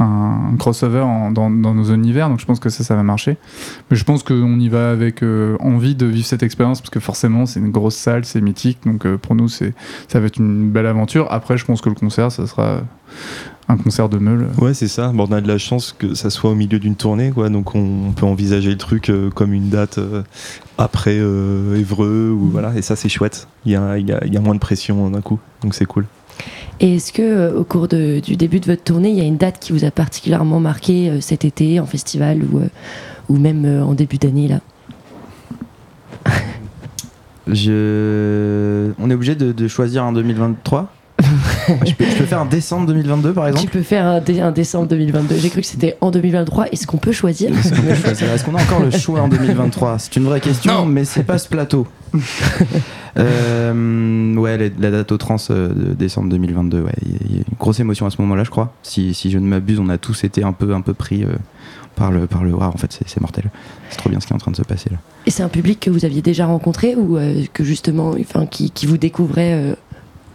un 0.00 0.56
crossover 0.58 1.00
en- 1.00 1.30
dans, 1.30 1.50
dans 1.50 1.74
nos 1.74 1.92
univers, 1.94 2.28
donc 2.28 2.40
je 2.40 2.46
pense 2.46 2.58
que 2.58 2.68
ça, 2.70 2.82
ça 2.82 2.96
va 2.96 3.02
marcher. 3.02 3.36
Mais 3.90 3.96
je 3.96 4.04
pense 4.04 4.22
qu'on 4.22 4.58
y 4.58 4.68
va 4.68 4.90
avec 4.90 5.22
euh, 5.22 5.56
envie 5.60 5.94
de 5.94 6.06
vivre 6.06 6.26
cette 6.26 6.42
expérience, 6.42 6.80
parce 6.80 6.90
que 6.90 7.00
forcément, 7.00 7.46
c'est 7.46 7.60
une 7.60 7.70
grosse 7.70 7.96
salle, 7.96 8.24
c'est 8.24 8.40
mythique, 8.40 8.78
donc 8.86 9.04
euh, 9.06 9.18
pour 9.18 9.34
nous, 9.34 9.48
c'est, 9.48 9.74
ça 10.08 10.18
va 10.18 10.26
être 10.26 10.38
une 10.38 10.70
belle 10.70 10.86
aventure. 10.86 11.26
Après, 11.30 11.56
je 11.58 11.64
pense 11.64 11.80
que 11.80 11.88
le 11.90 11.94
concert, 11.94 12.32
ça 12.32 12.46
sera 12.46 12.80
un 13.68 13.76
concert 13.76 14.08
de 14.08 14.18
meule. 14.18 14.48
Ouais, 14.58 14.74
c'est 14.74 14.88
ça. 14.88 15.08
Bon, 15.14 15.26
on 15.28 15.32
a 15.32 15.40
de 15.40 15.46
la 15.48 15.58
chance 15.58 15.94
que 15.96 16.14
ça 16.14 16.28
soit 16.30 16.50
au 16.50 16.54
milieu 16.56 16.78
d'une 16.80 16.96
tournée, 16.96 17.30
quoi. 17.30 17.48
Donc 17.50 17.74
on, 17.76 18.08
on 18.08 18.12
peut 18.12 18.26
envisager 18.26 18.70
le 18.70 18.78
truc 18.78 19.10
euh, 19.10 19.30
comme 19.30 19.52
une 19.52 19.68
date 19.68 19.98
euh, 19.98 20.22
après 20.78 21.18
euh, 21.18 21.76
Évreux 21.76 22.30
ou 22.30 22.48
voilà. 22.50 22.74
Et 22.76 22.82
ça, 22.82 22.96
c'est 22.96 23.08
chouette. 23.08 23.46
Il 23.66 23.72
y 23.72 23.76
a, 23.76 23.98
y 23.98 24.10
a- 24.12 24.26
y 24.26 24.36
a 24.36 24.40
moins 24.40 24.54
de 24.54 24.60
pression 24.60 25.08
d'un 25.10 25.20
coup, 25.20 25.38
donc 25.62 25.74
c'est 25.74 25.84
cool. 25.86 26.06
Et 26.80 26.96
est-ce 26.96 27.12
que 27.12 27.22
euh, 27.22 27.54
au 27.58 27.64
cours 27.64 27.88
de- 27.88 28.20
du 28.20 28.36
début 28.36 28.60
de 28.60 28.66
votre 28.66 28.82
tournée, 28.82 29.10
il 29.10 29.16
y 29.16 29.20
a 29.20 29.24
une 29.24 29.36
date 29.36 29.58
qui 29.60 29.72
vous 29.72 29.84
a 29.84 29.90
particulièrement 29.90 30.60
marqué 30.60 31.10
euh, 31.10 31.20
cet 31.20 31.44
été 31.44 31.78
en 31.80 31.86
festival 31.86 32.40
ou, 32.52 32.58
euh, 32.60 32.68
ou 33.28 33.36
même 33.36 33.64
euh, 33.64 33.84
en 33.84 33.92
début 33.94 34.16
d'année 34.18 34.48
là? 34.48 34.60
Je... 37.46 38.92
On 38.98 39.10
est 39.10 39.14
obligé 39.14 39.34
de, 39.34 39.52
de 39.52 39.68
choisir 39.68 40.04
un 40.04 40.12
2023 40.12 40.92
je, 41.84 41.92
peux, 41.94 42.04
je 42.06 42.14
peux 42.16 42.24
faire 42.24 42.40
un 42.40 42.46
décembre 42.46 42.86
2022 42.86 43.34
par 43.34 43.44
Tu 43.44 43.50
exemple 43.50 43.72
peux 43.72 43.82
faire 43.82 44.06
un, 44.06 44.20
dé- 44.20 44.40
un 44.40 44.52
décembre 44.52 44.88
2022. 44.88 45.36
J'ai 45.36 45.50
cru 45.50 45.60
que 45.60 45.66
c'était 45.66 45.98
en 46.00 46.10
2023. 46.10 46.68
Est-ce 46.72 46.86
qu'on 46.86 46.96
peut 46.96 47.12
choisir? 47.12 47.50
Est-ce 47.50 47.74
qu'on 47.74 47.82
peut 47.82 47.94
choisir? 47.94 48.30
Est-ce 48.32 48.42
qu'on 48.42 48.54
a 48.54 48.62
encore 48.62 48.80
le 48.80 48.90
choix 48.90 49.20
en 49.20 49.28
2023 49.28 49.98
C'est 49.98 50.16
une 50.16 50.24
vraie 50.24 50.40
question, 50.40 50.86
mais 50.86 51.04
c'est 51.04 51.22
pas 51.24 51.36
ce 51.36 51.46
plateau. 51.48 51.86
Euh, 53.16 54.34
ouais, 54.36 54.56
la, 54.78 54.90
date 54.92 55.10
au 55.10 55.16
trans 55.18 55.36
euh, 55.50 55.68
de 55.74 55.94
décembre 55.94 56.28
2022, 56.28 56.80
ouais, 56.82 56.92
il 57.04 57.32
y, 57.32 57.38
a- 57.38 57.38
une 57.38 57.56
grosse 57.58 57.80
émotion 57.80 58.06
à 58.06 58.10
ce 58.10 58.20
moment-là, 58.22 58.44
je 58.44 58.50
crois. 58.50 58.72
Si, 58.84 59.14
si 59.14 59.30
je 59.32 59.38
ne 59.38 59.46
m'abuse, 59.46 59.80
on 59.80 59.88
a 59.88 59.98
tous 59.98 60.22
été 60.22 60.44
un 60.44 60.52
peu, 60.52 60.72
un 60.74 60.80
peu 60.80 60.94
pris 60.94 61.24
euh, 61.24 61.28
par 61.96 62.12
le, 62.12 62.28
par 62.28 62.44
le. 62.44 62.54
Ah, 62.60 62.68
en 62.68 62.76
fait, 62.76 62.96
c'est- 63.04 63.20
mortel. 63.20 63.50
C'est 63.90 63.96
trop 63.98 64.10
bien 64.10 64.20
ce 64.20 64.26
qui 64.28 64.32
est 64.32 64.36
en 64.36 64.38
train 64.38 64.52
de 64.52 64.56
se 64.56 64.62
passer 64.62 64.90
là. 64.90 64.98
Et 65.26 65.30
c'est 65.30 65.42
un 65.42 65.48
public 65.48 65.80
que 65.80 65.90
vous 65.90 66.04
aviez 66.04 66.22
déjà 66.22 66.46
rencontré 66.46 66.94
ou 66.94 67.16
euh, 67.16 67.42
que 67.52 67.64
justement, 67.64 68.14
enfin, 68.20 68.46
qui, 68.46 68.70
qui 68.70 68.86
vous 68.86 68.96
découvrait 68.96 69.76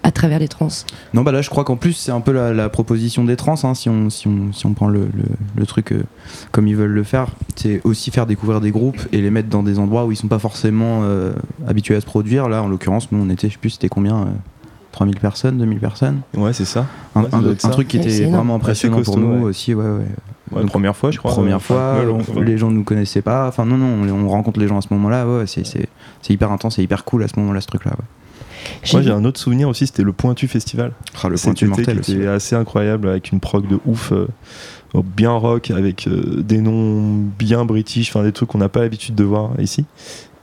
à 0.06 0.12
travers 0.12 0.38
les 0.40 0.48
trans 0.48 0.68
Non, 1.16 1.24
bah 1.24 1.32
là, 1.32 1.42
je 1.42 1.50
crois 1.50 1.64
qu'en 1.64 1.78
plus, 1.78 1.94
c'est 1.94 2.12
un 2.12 2.22
peu 2.22 2.32
la, 2.32 2.54
la 2.54 2.70
proposition 2.70 3.24
des 3.24 3.36
trans, 3.36 3.56
hein, 3.64 3.74
si, 3.74 3.90
on, 3.90 4.10
si, 4.12 4.28
on, 4.28 4.54
si 4.54 4.66
on 4.68 4.74
prend 4.74 4.88
le, 4.88 5.08
le, 5.16 5.24
le 5.56 5.66
truc 5.66 5.92
euh, 5.92 6.04
comme 6.52 6.68
ils 6.68 6.76
veulent 6.76 6.92
le 6.92 7.04
faire. 7.04 7.28
C'est 7.56 7.82
aussi 7.84 8.12
faire 8.12 8.28
découvrir 8.28 8.62
des 8.62 8.70
groupes 8.72 9.00
et 9.12 9.20
les 9.22 9.32
mettre 9.32 9.50
dans 9.50 9.64
des 9.64 9.80
endroits 9.80 10.06
où 10.06 10.12
ils 10.12 10.16
sont 10.16 10.28
pas 10.28 10.38
forcément 10.40 11.00
euh, 11.04 11.34
habitués 11.68 11.96
à 11.96 12.02
se 12.02 12.06
produire. 12.06 12.50
Là, 12.50 12.62
en 12.62 12.68
l'occurrence, 12.68 13.12
nous, 13.12 13.20
on 13.20 13.30
était, 13.32 13.48
je 13.48 13.54
sais 13.54 13.60
plus, 13.60 13.72
c'était 13.72 13.90
combien 13.90 14.16
euh, 14.22 14.26
3000 14.92 15.20
personnes, 15.20 15.58
2000 15.58 15.80
personnes 15.80 16.22
Ouais, 16.38 16.54
c'est 16.54 16.66
ça. 16.66 16.86
Un, 17.16 17.24
Ouais, 17.24 17.30
ça 17.32 17.38
un- 17.38 17.56
ça. 17.58 17.70
truc 17.70 17.88
qui 17.88 17.98
Ouais, 17.98 18.04
était 18.06 18.18
énorme. 18.18 18.36
vraiment 18.36 18.56
impressionnant 18.56 19.02
pour 19.02 19.18
nous 19.18 19.38
ouais. 19.40 19.44
aussi, 19.44 19.74
ouais, 19.74 19.84
ouais. 19.84 20.06
Ouais, 20.52 20.62
Donc, 20.62 20.70
première 20.70 20.96
fois, 20.96 21.10
je 21.10 21.18
crois. 21.18 21.32
Première 21.32 21.56
euh, 21.56 21.60
fois, 21.60 21.96
ouais, 22.00 22.06
on- 22.06 22.38
ouais. 22.40 22.46
les 22.46 22.60
gens 22.60 22.70
ne 22.70 22.76
nous 22.76 22.84
connaissaient 22.84 23.24
pas. 23.24 23.48
Enfin, 23.48 23.66
non, 23.66 23.78
non, 23.78 24.08
on, 24.08 24.26
on 24.26 24.30
rencontre 24.30 24.60
les 24.60 24.68
gens 24.68 24.78
à 24.78 24.82
ce 24.82 24.90
moment-là. 24.92 25.28
Ouais, 25.28 25.48
c'est, 25.48 25.66
c'est, 25.66 25.88
c'est 26.22 26.32
hyper 26.34 26.52
intense, 26.52 26.76
c'est 26.76 26.84
hyper 26.84 27.04
cool 27.04 27.24
à 27.24 27.28
ce 27.28 27.40
moment-là, 27.40 27.60
ce 27.62 27.66
truc-là. 27.68 27.94
Moi, 28.94 29.02
j'ai 29.02 29.12
un 29.12 29.26
autre 29.26 29.40
souvenir 29.40 29.70
aussi, 29.70 29.88
c'était 29.88 30.04
le 30.04 30.14
Pointu 30.14 30.48
Festival. 30.48 30.92
Ah, 31.22 31.30
le 31.30 31.38
Pointu 31.38 31.66
mortel 31.66 32.00
qui 32.02 32.14
était 32.14 32.28
assez 32.28 32.56
incroyable 32.56 33.10
avec 33.10 33.32
une 33.32 33.40
prog 33.40 33.68
de 33.68 33.80
ouf, 33.86 34.12
euh, 34.12 34.28
bien 35.04 35.32
rock, 35.32 35.72
avec 35.72 36.08
euh, 36.08 36.42
des 36.42 36.60
noms 36.60 37.24
bien 37.38 37.66
british, 37.66 38.10
enfin 38.10 38.24
des 38.24 38.32
trucs 38.32 38.50
qu'on 38.50 38.58
n'a 38.58 38.70
pas 38.70 38.82
l'habitude 38.82 39.16
de 39.16 39.24
voir 39.24 39.52
ici. 39.60 39.86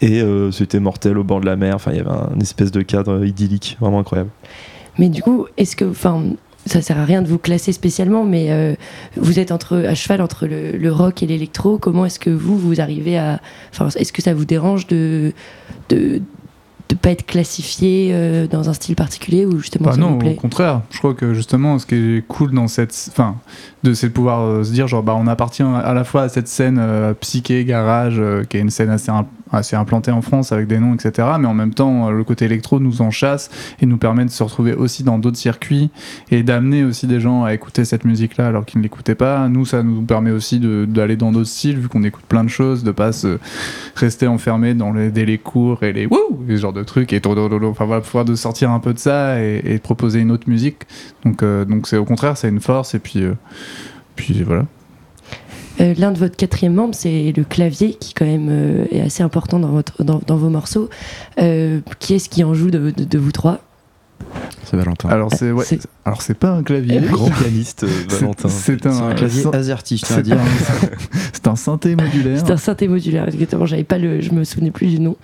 Et 0.01 0.21
euh, 0.21 0.51
c'était 0.51 0.81
mortel 0.81 1.17
au 1.17 1.25
bord 1.25 1.41
de 1.41 1.47
la 1.47 1.57
mer. 1.57 1.75
Enfin, 1.77 1.93
il 1.93 1.99
y 1.99 2.01
avait 2.01 2.11
un 2.11 2.41
espèce 2.41 2.73
de 2.73 2.83
cadre 2.83 3.25
idyllique, 3.25 3.77
vraiment 3.81 4.01
incroyable. 4.01 4.31
Mais 4.99 5.09
du 5.09 5.23
coup, 5.23 5.47
est-ce 5.57 5.77
que, 5.77 5.85
enfin, 5.85 6.23
ça 6.67 6.81
sert 6.83 6.99
à 6.99 7.05
rien 7.05 7.23
de 7.23 7.29
vous 7.29 7.39
classer 7.39 7.73
spécialement, 7.73 8.25
mais 8.25 8.51
euh, 8.51 8.75
vous 9.17 9.39
êtes 9.39 9.53
entre, 9.53 9.77
à 9.77 9.95
cheval 9.95 10.21
entre 10.21 10.47
le, 10.47 10.73
le 10.73 10.93
rock 10.93 11.23
et 11.23 11.27
l'électro. 11.27 11.79
Comment 11.79 12.05
est-ce 12.07 12.19
que 12.19 12.31
vous, 12.31 12.59
vous 12.59 12.81
arrivez 12.81 13.19
à. 13.19 13.41
Enfin, 13.73 13.89
est-ce 13.97 14.13
que 14.13 14.23
ça 14.23 14.35
vous 14.35 14.45
dérange 14.45 14.87
de. 14.87 15.33
de 15.89 16.21
de 16.95 16.99
pas 16.99 17.11
être 17.11 17.27
classifié 17.27 18.11
euh, 18.13 18.47
dans 18.47 18.69
un 18.69 18.73
style 18.73 18.97
particulier 18.97 19.47
ou 19.47 19.59
justement 19.59 19.87
Bah 19.87 19.93
ça 19.93 20.01
non, 20.01 20.19
vous 20.19 20.27
au 20.27 20.35
contraire. 20.35 20.83
Je 20.91 20.99
crois 20.99 21.15
que 21.15 21.35
justement, 21.35 21.79
ce 21.79 21.87
qui 21.87 21.95
est 21.95 22.27
cool 22.27 22.53
dans 22.53 22.69
cette, 22.69 22.95
enfin, 23.09 23.37
de 23.83 23.95
c'est 23.95 24.09
de 24.09 24.13
pouvoir 24.13 24.43
euh, 24.43 24.65
se 24.65 24.73
dire 24.73 24.87
genre, 24.89 25.03
bah, 25.03 25.17
on 25.19 25.27
appartient 25.27 25.63
à 25.63 25.95
la 25.95 26.05
fois 26.05 26.23
à 26.23 26.29
cette 26.29 26.49
scène 26.49 26.79
euh, 26.81 27.15
psyché 27.15 27.65
garage, 27.65 28.17
euh, 28.19 28.45
qui 28.45 28.57
est 28.57 28.61
une 28.61 28.71
scène 28.71 28.91
assez 28.91 29.11
assez 29.53 29.77
implanté 29.77 30.11
en 30.11 30.23
France 30.23 30.51
avec 30.51 30.67
des 30.67 30.79
noms, 30.79 30.95
etc. 30.95 31.29
Mais 31.39 31.47
en 31.47 31.55
même 31.55 31.75
temps, 31.75 32.09
euh, 32.09 32.13
le 32.13 32.25
côté 32.25 32.47
électro 32.47 32.81
nous 32.81 33.03
en 33.03 33.11
chasse 33.11 33.51
et 33.81 33.87
nous 33.87 33.99
permet 33.99 34.25
de 34.25 34.31
se 34.31 34.43
retrouver 34.43 34.75
aussi 34.75 35.05
dans 35.05 35.19
d'autres 35.19 35.37
circuits 35.37 35.91
et 36.31 36.43
d'amener 36.43 36.85
aussi 36.85 37.07
des 37.07 37.21
gens 37.21 37.45
à 37.45 37.53
écouter 37.53 37.85
cette 37.85 38.05
musique-là 38.05 38.47
alors 38.49 38.65
qu'ils 38.65 38.81
ne 38.81 38.83
l'écoutaient 38.83 39.15
pas. 39.15 39.49
Nous, 39.49 39.67
ça 39.67 39.83
nous 39.83 40.03
permet 40.03 40.31
aussi 40.31 40.59
d'aller 40.59 41.17
dans 41.17 41.33
d'autres 41.33 41.49
styles 41.49 41.79
vu 41.79 41.89
qu'on 41.89 42.03
écoute 42.03 42.25
plein 42.27 42.45
de 42.45 42.49
choses, 42.49 42.83
de 42.83 42.93
pas 42.93 43.13
se 43.13 43.39
rester 43.95 44.27
enfermé 44.27 44.75
dans 44.75 44.93
les 44.93 45.11
délais 45.11 45.39
courts 45.39 45.83
et 45.83 45.93
les 45.93 46.07
wouh, 46.07 46.45
ce 46.49 46.57
genre 46.57 46.73
de 46.73 46.83
trucs 46.83 47.13
et 47.13 47.21
enfin 47.25 47.85
voilà, 47.85 48.01
pouvoir 48.01 48.25
de 48.25 48.35
sortir 48.35 48.71
un 48.71 48.81
peu 48.81 48.95
de 48.95 48.99
ça 48.99 49.41
et, 49.41 49.61
et 49.65 49.79
proposer 49.79 50.21
une 50.21 50.31
autre 50.31 50.49
musique. 50.49 50.79
Donc 51.25 51.43
euh, 51.43 51.65
donc 51.65 51.87
c'est 51.87 51.97
au 51.97 52.05
contraire, 52.05 52.37
c'est 52.37 52.49
une 52.49 52.61
force 52.61 52.95
et 52.95 52.99
puis 52.99 53.23
euh, 53.23 53.35
puis 54.17 54.43
voilà. 54.43 54.67
Euh, 55.81 55.95
L'un 55.97 56.13
de 56.13 56.19
votre 56.19 56.37
quatrième 56.37 56.75
membre, 56.75 56.95
c'est 56.95 57.33
le 57.37 57.45
clavier, 57.45 57.95
qui 57.95 58.13
quand 58.13 58.27
même 58.27 58.49
euh, 58.51 58.85
est 58.91 59.01
assez 59.01 59.23
important 59.23 59.59
dans, 59.59 59.71
votre, 59.71 60.05
dans, 60.05 60.21
dans 60.27 60.37
vos 60.37 60.51
morceaux. 60.51 60.91
Euh, 61.41 61.81
qui 61.99 62.15
est-ce 62.15 62.29
qui 62.29 62.45
en 62.45 62.53
joue 62.55 62.71
de, 62.71 62.91
de- 62.91 63.05
de 63.05 63.19
vous 63.19 63.33
trois? 63.33 63.61
C'est 64.65 64.77
Valentin. 64.77 65.09
Alors 65.09 65.33
c'est 65.35 65.51
ouais, 65.51 65.65
C'est- 65.65 65.89
alors 66.05 66.23
c'est 66.23 66.35
pas 66.35 66.51
un 66.51 66.63
clavier. 66.63 67.01
Grand 67.11 67.31
pianiste, 67.31 67.87
C'est- 68.09 68.21
Valentin. 68.21 68.49
C'est 68.49 68.87
un, 68.87 69.09
un 69.09 69.15
clavier 69.15 69.45
AZERTY, 69.53 69.97
je 69.97 70.05
tiens 70.05 70.17
à 70.17 70.19
c'est 70.19 70.23
dire. 70.23 70.37
un- 70.39 70.87
C'est 71.33 71.49
un 71.49 71.57
synthé 71.57 71.97
modulaire. 71.97 72.39
C'est 72.39 72.53
un 72.53 72.57
synthé 72.57 72.87
modulaire, 72.87 73.27
exactement. 73.29 73.67
J'avais 73.67 73.83
pas 73.85 73.99
le, 73.99 74.21
je 74.21 74.31
me 74.33 74.45
souvenais 74.45 74.71
plus 74.71 74.87
du 74.89 75.01
nom. 75.01 75.17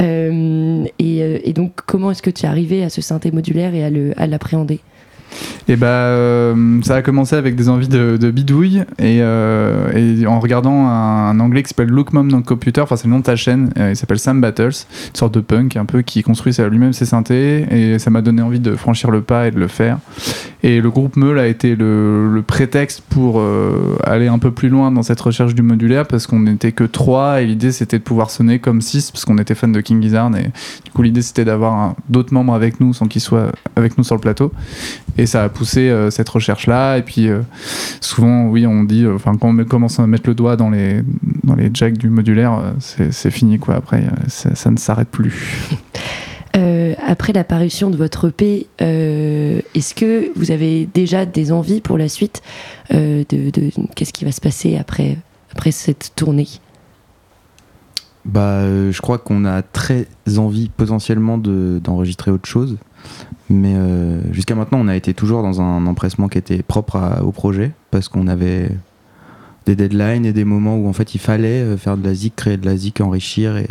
Euh, 0.00 0.84
et, 0.98 1.48
et 1.48 1.52
donc, 1.52 1.72
comment 1.86 2.10
est-ce 2.10 2.22
que 2.22 2.30
tu 2.30 2.46
es 2.46 2.48
arrivé 2.48 2.82
à 2.82 2.88
ce 2.90 3.00
synthé 3.02 3.30
modulaire 3.30 3.74
et 3.74 3.84
à 3.84 3.90
le- 3.90 4.12
à 4.16 4.26
l'appréhender? 4.26 4.80
Et 5.68 5.76
bah, 5.76 5.86
euh, 5.86 6.80
ça 6.82 6.96
a 6.96 7.02
commencé 7.02 7.36
avec 7.36 7.54
des 7.54 7.68
envies 7.68 7.88
de, 7.88 8.30
bidouille 8.30 8.84
et, 8.98 9.18
euh, 9.20 9.92
et 9.94 10.26
en 10.26 10.40
regardant 10.40 10.86
un, 10.86 11.38
anglais 11.40 11.62
qui 11.62 11.68
s'appelle 11.68 11.88
Look 11.88 12.12
Mom 12.12 12.30
dans 12.30 12.38
le 12.38 12.42
Computer, 12.42 12.80
enfin 12.80 12.96
c'est 12.96 13.06
le 13.06 13.10
nom 13.10 13.18
de 13.18 13.24
ta 13.24 13.36
chaîne, 13.36 13.70
euh, 13.78 13.90
il 13.90 13.96
s'appelle 13.96 14.18
Sam 14.18 14.40
Battles, 14.40 14.64
une 14.64 15.16
sorte 15.16 15.34
de 15.34 15.40
punk 15.40 15.76
un 15.76 15.84
peu 15.84 16.02
qui 16.02 16.22
construit 16.22 16.54
lui-même 16.70 16.92
ses 16.92 17.06
synthés 17.06 17.66
et 17.70 17.98
ça 17.98 18.10
m'a 18.10 18.22
donné 18.22 18.42
envie 18.42 18.60
de 18.60 18.74
franchir 18.74 19.10
le 19.10 19.22
pas 19.22 19.48
et 19.48 19.50
de 19.50 19.58
le 19.58 19.68
faire. 19.68 19.98
Et 20.62 20.80
le 20.80 20.90
groupe 20.90 21.16
Meul 21.16 21.38
a 21.38 21.46
été 21.46 21.74
le, 21.74 22.42
prétexte 22.46 23.02
pour 23.08 23.42
aller 24.04 24.26
un 24.26 24.38
peu 24.38 24.50
plus 24.50 24.68
loin 24.68 24.90
dans 24.90 25.02
cette 25.02 25.20
recherche 25.20 25.54
du 25.54 25.62
modulaire 25.62 26.06
parce 26.06 26.26
qu'on 26.26 26.40
n'était 26.40 26.72
que 26.72 26.84
trois 26.84 27.40
et 27.40 27.46
l'idée 27.46 27.72
c'était 27.72 27.98
de 27.98 28.02
pouvoir 28.02 28.30
sonner 28.30 28.58
comme 28.58 28.80
six 28.80 29.10
parce 29.10 29.24
qu'on 29.24 29.38
était 29.38 29.54
fan 29.54 29.72
de 29.72 29.80
King 29.80 30.02
Gizzard 30.02 30.36
et 30.36 30.50
du 30.84 30.90
coup 30.92 31.02
l'idée 31.02 31.22
c'était 31.22 31.44
d'avoir 31.44 31.94
d'autres 32.08 32.34
membres 32.34 32.54
avec 32.54 32.80
nous 32.80 32.92
sans 32.92 33.06
qu'ils 33.06 33.20
soient 33.20 33.52
avec 33.76 33.96
nous 33.96 34.04
sur 34.04 34.16
le 34.16 34.20
plateau. 34.20 34.52
Ça 35.26 35.44
a 35.44 35.48
poussé 35.48 35.88
euh, 35.90 36.10
cette 36.10 36.28
recherche-là. 36.28 36.98
Et 36.98 37.02
puis, 37.02 37.28
euh, 37.28 37.40
souvent, 38.00 38.46
oui, 38.46 38.66
on 38.66 38.84
dit, 38.84 39.04
euh, 39.04 39.14
enfin, 39.14 39.36
quand 39.36 39.48
on 39.58 39.64
commence 39.64 39.98
à 40.00 40.06
mettre 40.06 40.28
le 40.28 40.34
doigt 40.34 40.56
dans 40.56 40.70
les, 40.70 41.02
dans 41.44 41.54
les 41.54 41.70
jacks 41.72 41.96
du 41.98 42.08
modulaire, 42.10 42.52
euh, 42.54 42.72
c'est 43.10 43.30
fini, 43.30 43.58
quoi. 43.58 43.74
Après, 43.76 44.02
euh, 44.04 44.10
ça, 44.28 44.54
ça 44.54 44.70
ne 44.70 44.76
s'arrête 44.78 45.08
plus. 45.08 45.68
Euh, 46.54 46.92
Après 47.06 47.32
la 47.32 47.44
parution 47.44 47.88
de 47.88 47.96
votre 47.96 48.28
EP, 48.28 48.66
euh, 48.82 49.62
est-ce 49.74 49.94
que 49.94 50.30
vous 50.36 50.50
avez 50.50 50.86
déjà 50.92 51.24
des 51.24 51.50
envies 51.50 51.80
pour 51.80 51.96
la 51.96 52.10
suite 52.10 52.42
euh, 52.92 53.24
de, 53.30 53.48
de- 53.48 53.70
Qu'est-ce 53.96 54.12
qui 54.12 54.26
va 54.26 54.32
se 54.32 54.40
passer 54.42 54.76
après, 54.76 55.16
après 55.50 55.70
cette 55.70 56.12
tournée? 56.14 56.46
Bah, 58.26 58.40
euh, 58.60 58.92
je 58.92 59.00
crois 59.00 59.16
qu'on 59.16 59.46
a 59.46 59.62
très 59.62 60.06
envie 60.36 60.68
potentiellement 60.68 61.38
de- 61.38 61.80
d'enregistrer 61.82 62.30
autre 62.30 62.48
chose. 62.48 62.76
Mais 63.52 63.74
euh, 63.76 64.32
jusqu'à 64.32 64.54
maintenant, 64.54 64.78
on 64.80 64.88
a 64.88 64.96
été 64.96 65.12
toujours 65.12 65.42
dans 65.42 65.60
un 65.60 65.86
empressement 65.86 66.28
qui 66.28 66.38
était 66.38 66.62
propre 66.62 67.20
au 67.22 67.32
projet 67.32 67.72
parce 67.90 68.08
qu'on 68.08 68.26
avait 68.26 68.70
des 69.66 69.76
deadlines 69.76 70.24
et 70.24 70.32
des 70.32 70.44
moments 70.44 70.76
où 70.76 70.88
en 70.88 70.94
fait 70.94 71.14
il 71.14 71.18
fallait 71.18 71.60
euh, 71.60 71.76
faire 71.76 71.98
de 71.98 72.04
la 72.04 72.14
zik, 72.14 72.34
créer 72.34 72.56
de 72.56 72.64
la 72.64 72.76
zik, 72.78 73.02
enrichir 73.02 73.58
et, 73.58 73.68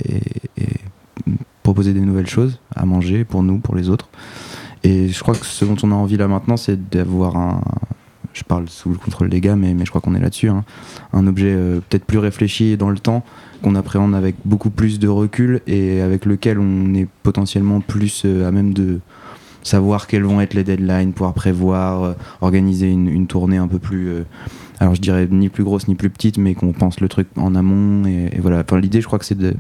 proposer 1.64 1.94
des 1.94 2.02
nouvelles 2.02 2.28
choses 2.28 2.60
à 2.76 2.86
manger 2.86 3.24
pour 3.24 3.44
nous, 3.44 3.58
pour 3.58 3.76
les 3.76 3.90
autres. 3.90 4.10
Et 4.84 5.10
je 5.10 5.20
crois 5.20 5.36
que 5.36 5.46
ce 5.46 5.66
dont 5.66 5.78
on 5.84 5.92
a 5.92 5.96
envie 5.96 6.18
là 6.18 6.28
maintenant, 6.28 6.58
c'est 6.58 6.90
d'avoir 6.90 7.36
un. 7.36 7.62
Je 8.34 8.44
parle 8.44 8.70
sous 8.70 8.90
le 8.90 8.98
contrôle 8.98 9.30
des 9.30 9.42
gars, 9.42 9.56
mais, 9.56 9.74
mais 9.74 9.86
je 9.86 9.90
crois 9.90 10.02
qu'on 10.02 10.16
est 10.16 10.20
là-dessus. 10.20 10.50
hein. 10.50 10.64
Un 11.12 11.28
objet 11.28 11.54
euh, 11.54 11.80
peut-être 11.90 12.06
plus 12.06 12.18
réfléchi 12.20 12.78
dans 12.78 12.90
le 12.90 13.00
temps, 13.00 13.24
qu'on 13.64 13.76
appréhende 13.76 14.14
avec 14.14 14.36
beaucoup 14.46 14.70
plus 14.70 15.00
de 15.00 15.08
recul 15.08 15.62
et 15.66 16.02
avec 16.02 16.26
lequel 16.26 16.60
on 16.60 16.94
est 16.94 17.08
potentiellement 17.24 17.82
plus 17.82 18.26
à 18.26 18.52
même 18.52 18.74
de 18.74 19.00
savoir 19.64 20.08
quelles 20.08 20.24
vont 20.24 20.42
être 20.42 20.54
les 20.54 20.64
deadlines, 20.64 21.14
pouvoir 21.14 21.34
prévoir, 21.34 22.04
euh, 22.04 22.14
organiser 22.42 22.90
une, 22.92 23.28
tournée 23.28 23.58
un 23.58 23.68
peu 23.68 23.80
plus. 23.80 24.08
euh, 24.10 24.24
alors 24.80 24.96
je 24.96 25.02
dirais 25.02 25.28
ni 25.30 25.50
plus 25.50 25.64
grosse 25.64 25.88
ni 25.88 25.96
plus 25.96 26.10
petite, 26.10 26.38
mais 26.40 26.56
qu'on 26.56 26.72
pense 26.74 27.00
le 27.02 27.08
truc 27.08 27.28
en 27.38 27.54
amont. 27.56 28.06
Et, 28.08 28.40
voilà. 28.40 28.64
Enfin, 28.68 28.80
L'idée, 28.80 29.00
je 29.02 29.06
crois 29.06 29.20
que 29.20 29.26
c'est 29.26 29.38
de. 29.38 29.54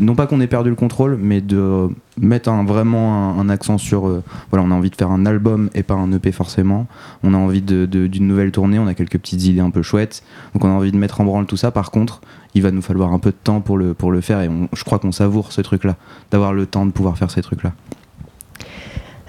non 0.00 0.14
pas 0.14 0.26
qu'on 0.26 0.40
ait 0.40 0.46
perdu 0.46 0.70
le 0.70 0.76
contrôle, 0.76 1.18
mais 1.20 1.42
de 1.42 1.88
mettre 2.18 2.50
vraiment 2.64 3.38
un, 3.38 3.48
accent 3.50 3.76
sur. 3.76 4.08
euh, 4.08 4.22
voilà, 4.50 4.64
on 4.66 4.70
a 4.70 4.74
envie 4.74 4.88
de 4.88 4.96
faire 4.96 5.10
un 5.10 5.26
album 5.26 5.68
et 5.74 5.82
pas 5.82 5.92
un 5.94 6.10
EP 6.12 6.32
forcément. 6.32 6.86
On 7.22 7.34
a 7.34 7.36
envie 7.36 7.60
de- 7.60 7.84
de- 7.84 8.06
d'une 8.06 8.26
nouvelle 8.26 8.50
tournée, 8.50 8.78
on 8.78 8.86
a 8.86 8.94
quelques 8.94 9.18
petites 9.18 9.44
idées 9.44 9.60
un 9.60 9.70
peu 9.70 9.82
chouettes. 9.82 10.22
Donc 10.54 10.64
on 10.64 10.68
a 10.68 10.72
envie 10.72 10.90
de 10.92 10.96
mettre 10.96 11.20
en 11.20 11.24
branle 11.26 11.44
tout 11.44 11.58
ça. 11.58 11.70
Par 11.70 11.90
contre, 11.90 12.22
il 12.54 12.62
va 12.62 12.70
nous 12.70 12.80
falloir 12.82 13.12
un 13.12 13.18
peu 13.18 13.30
de 13.32 13.36
temps 13.44 13.60
pour 13.60 13.76
le, 13.76 13.92
pour 13.92 14.10
le 14.10 14.22
faire 14.22 14.40
et 14.40 14.48
je 14.72 14.84
crois 14.84 14.98
qu'on 14.98 15.12
savoure 15.12 15.52
ce 15.52 15.60
truc-là, 15.60 15.96
d'avoir 16.30 16.54
le 16.54 16.64
temps 16.64 16.86
de 16.86 16.92
pouvoir 16.92 17.18
faire 17.18 17.30
ces 17.30 17.42
trucs-là. 17.42 17.74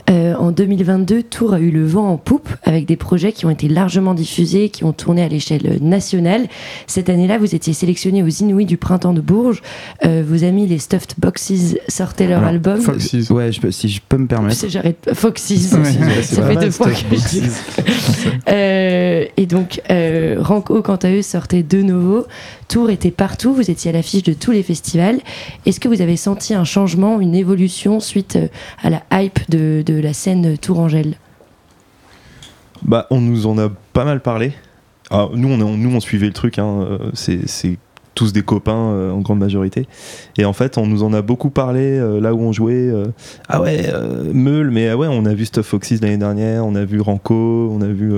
Euh, 0.09 0.35
en 0.35 0.51
2022, 0.51 1.23
Tours 1.23 1.53
a 1.53 1.59
eu 1.59 1.69
le 1.69 1.85
vent 1.85 2.09
en 2.09 2.17
poupe 2.17 2.47
avec 2.63 2.85
des 2.85 2.95
projets 2.95 3.33
qui 3.33 3.45
ont 3.45 3.49
été 3.49 3.67
largement 3.67 4.13
diffusés, 4.13 4.69
qui 4.69 4.85
ont 4.85 4.93
tourné 4.93 5.21
à 5.21 5.27
l'échelle 5.27 5.79
nationale. 5.81 6.47
Cette 6.87 7.09
année-là, 7.09 7.37
vous 7.37 7.53
étiez 7.55 7.73
sélectionné 7.73 8.23
aux 8.23 8.27
Inouïs 8.29 8.65
du 8.65 8.77
printemps 8.77 9.13
de 9.13 9.19
Bourges. 9.19 9.61
Euh, 10.05 10.23
vos 10.25 10.45
amis 10.45 10.65
les 10.65 10.79
Stuffed 10.79 11.15
Boxes 11.17 11.51
sortaient 11.89 12.27
leur 12.27 12.37
Alors, 12.39 12.49
album. 12.51 12.79
Foxys. 12.81 13.27
Ouais, 13.31 13.51
je 13.51 13.59
peux- 13.59 13.71
si 13.71 13.89
je 13.89 13.99
peux 14.07 14.17
me 14.17 14.27
permettre. 14.27 14.55
C'est- 14.55 14.69
J'arrête. 14.69 14.97
Ouais, 15.07 15.31
c'est 15.35 15.57
ça 16.35 16.41
fait 16.47 16.53
mal, 16.55 16.63
deux 16.63 16.71
fois 16.71 16.87
que 16.89 16.95
je 16.95 17.27
dis. 17.27 17.41
Euh, 18.49 19.25
et 19.35 19.45
donc, 19.45 19.81
euh, 19.89 20.37
Ranco, 20.39 20.81
quant 20.81 20.95
à 20.95 21.09
eux, 21.09 21.21
sortait 21.21 21.63
de 21.63 21.81
nouveau. 21.81 22.25
Tours 22.69 22.89
était 22.89 23.11
partout. 23.11 23.53
Vous 23.53 23.69
étiez 23.71 23.89
à 23.89 23.93
l'affiche 23.93 24.23
de 24.23 24.33
tous 24.33 24.51
les 24.51 24.63
festivals. 24.63 25.19
Est-ce 25.65 25.79
que 25.79 25.87
vous 25.87 26.01
avez 26.01 26.17
senti 26.17 26.53
un 26.53 26.63
changement, 26.65 27.19
une 27.19 27.35
évolution 27.35 27.99
suite 27.99 28.37
à 28.83 28.89
la 28.89 29.01
hype 29.13 29.39
de, 29.49 29.83
de 29.85 29.96
la 29.99 30.13
scène 30.13 30.57
Tourangelle 30.57 31.15
Bah, 32.83 33.07
on 33.09 33.21
nous 33.21 33.47
en 33.47 33.57
a 33.57 33.69
pas 33.93 34.05
mal 34.05 34.21
parlé. 34.21 34.53
Alors, 35.09 35.35
nous, 35.35 35.47
on, 35.49 35.57
nous, 35.77 35.95
on 35.95 35.99
suivait 35.99 36.27
le 36.27 36.33
truc. 36.33 36.59
hein, 36.59 36.85
euh, 36.89 36.97
c'est 37.13 37.77
tous 38.13 38.33
des 38.33 38.41
copains 38.41 38.73
euh, 38.93 39.11
en 39.11 39.19
grande 39.19 39.37
majorité. 39.39 39.87
Et 40.37 40.45
en 40.45 40.51
fait, 40.53 40.77
on 40.79 40.87
nous 40.87 41.03
en 41.03 41.13
a 41.13 41.21
beaucoup 41.21 41.51
parlé 41.51 41.81
euh, 41.99 42.19
là 42.19 42.33
où 42.33 42.41
on 42.41 42.51
jouait. 42.51 42.91
ah 43.47 43.61
ouais, 43.61 43.91
Meul, 44.33 44.71
mais 44.71 44.89
ah 44.89 44.97
ouais, 44.97 45.07
on 45.09 45.25
a 45.25 45.33
vu 45.33 45.45
Stuff 45.45 45.67
Foxys 45.67 45.99
l'année 46.01 46.17
dernière, 46.17 46.65
on 46.65 46.75
a 46.75 46.83
vu 46.83 46.99
Ranco, 46.99 47.69
on 47.71 47.81
a 47.81 47.87
vu 47.87 48.11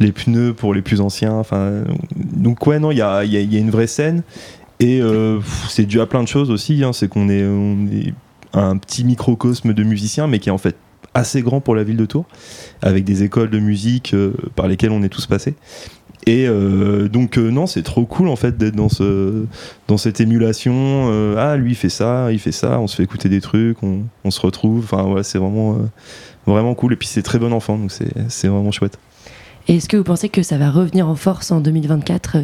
les 0.00 0.12
pneus 0.12 0.54
pour 0.54 0.74
les 0.74 0.82
plus 0.82 1.00
anciens. 1.00 1.34
Enfin, 1.34 1.82
donc 2.16 2.66
ouais, 2.66 2.78
non, 2.78 2.92
il 2.92 2.98
y 2.98 3.02
a, 3.02 3.24
y 3.24 3.30
y 3.32 3.56
a 3.56 3.60
une 3.60 3.70
vraie 3.70 3.88
scène. 3.88 4.22
Et 4.80 5.00
c'est 5.68 5.86
dû 5.86 6.00
à 6.00 6.06
plein 6.06 6.22
de 6.22 6.28
choses 6.28 6.50
aussi. 6.50 6.82
hein, 6.84 6.92
c'est 6.92 7.08
qu'on 7.08 7.28
est, 7.28 7.44
on 7.44 7.86
est 7.92 8.14
un 8.54 8.76
petit 8.76 9.04
microcosme 9.04 9.74
de 9.74 9.82
musiciens, 9.82 10.26
mais 10.28 10.38
qui 10.38 10.48
est 10.50 10.52
en 10.52 10.58
fait 10.58 10.76
assez 11.14 11.42
grand 11.42 11.60
pour 11.60 11.74
la 11.74 11.84
ville 11.84 11.96
de 11.96 12.06
Tours, 12.06 12.26
avec 12.82 13.04
des 13.04 13.22
écoles 13.22 13.50
de 13.50 13.58
musique 13.58 14.14
euh, 14.14 14.32
par 14.56 14.66
lesquelles 14.68 14.92
on 14.92 15.02
est 15.02 15.08
tous 15.08 15.26
passés. 15.26 15.54
Et 16.24 16.46
euh, 16.46 17.08
donc 17.08 17.36
euh, 17.36 17.50
non, 17.50 17.66
c'est 17.66 17.82
trop 17.82 18.04
cool 18.06 18.28
en 18.28 18.36
fait 18.36 18.56
d'être 18.56 18.76
dans 18.76 18.88
ce 18.88 19.44
dans 19.88 19.96
cette 19.96 20.20
émulation. 20.20 21.08
euh, 21.10 21.34
ah 21.36 21.56
lui 21.56 21.72
il 21.72 21.74
fait 21.74 21.88
ça, 21.88 22.30
il 22.30 22.38
fait 22.38 22.52
ça, 22.52 22.78
on 22.78 22.86
se 22.86 22.94
fait 22.94 23.02
écouter 23.02 23.28
des 23.28 23.40
trucs, 23.40 23.82
on, 23.82 24.02
on 24.24 24.30
se 24.30 24.40
retrouve. 24.40 24.84
Enfin 24.84 25.02
voilà, 25.02 25.24
c'est 25.24 25.38
vraiment 25.38 25.72
euh, 25.74 25.78
vraiment 26.46 26.74
cool. 26.76 26.92
Et 26.92 26.96
puis 26.96 27.08
c'est 27.08 27.22
très 27.22 27.40
bon 27.40 27.52
enfant, 27.52 27.76
donc 27.76 27.90
c'est 27.90 28.12
c'est 28.28 28.46
vraiment 28.46 28.70
chouette. 28.70 28.98
Et 29.66 29.76
est-ce 29.76 29.88
que 29.88 29.96
vous 29.96 30.04
pensez 30.04 30.28
que 30.28 30.42
ça 30.42 30.58
va 30.58 30.70
revenir 30.70 31.08
en 31.08 31.16
force 31.16 31.50
en 31.50 31.60
2024, 31.60 32.36
euh, 32.36 32.42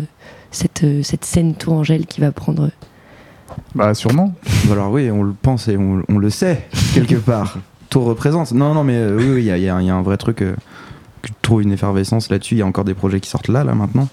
cette, 0.51 0.83
euh, 0.85 1.03
cette 1.03 1.25
scène 1.25 1.55
Tourangelle 1.55 2.07
qui 2.07 2.21
va 2.21 2.33
prendre. 2.33 2.71
Bah, 3.75 3.95
sûrement. 3.95 4.35
Alors 4.71 4.91
oui, 4.91 5.11
on 5.11 5.23
le 5.23 5.33
pense 5.41 5.69
et 5.69 5.77
on, 5.77 6.03
on 6.09 6.19
le 6.19 6.31
sait, 6.31 6.66
quelque 6.95 7.14
part. 7.25 7.59
Tour 7.91 8.05
représente. 8.05 8.53
Non, 8.53 8.74
non, 8.74 8.84
mais 8.84 8.97
euh, 8.97 9.16
oui, 9.16 9.41
il 9.41 9.45
y, 9.45 9.68
a- 9.68 9.76
un 9.76 10.03
vrai 10.03 10.16
truc. 10.16 10.43
euh, 10.43 10.55
que 11.22 11.28
je 11.28 11.32
trouve 11.43 11.62
une 11.62 11.72
effervescence 11.72 12.30
là-dessus. 12.30 12.55
Il 12.55 12.59
y 12.59 12.62
a 12.62 12.66
encore 12.66 12.84
des 12.84 12.95
projets 12.95 13.18
qui 13.20 13.28
sortent 13.28 13.49
là, 13.49 13.64
là, 13.64 13.74
maintenant. 13.74 14.09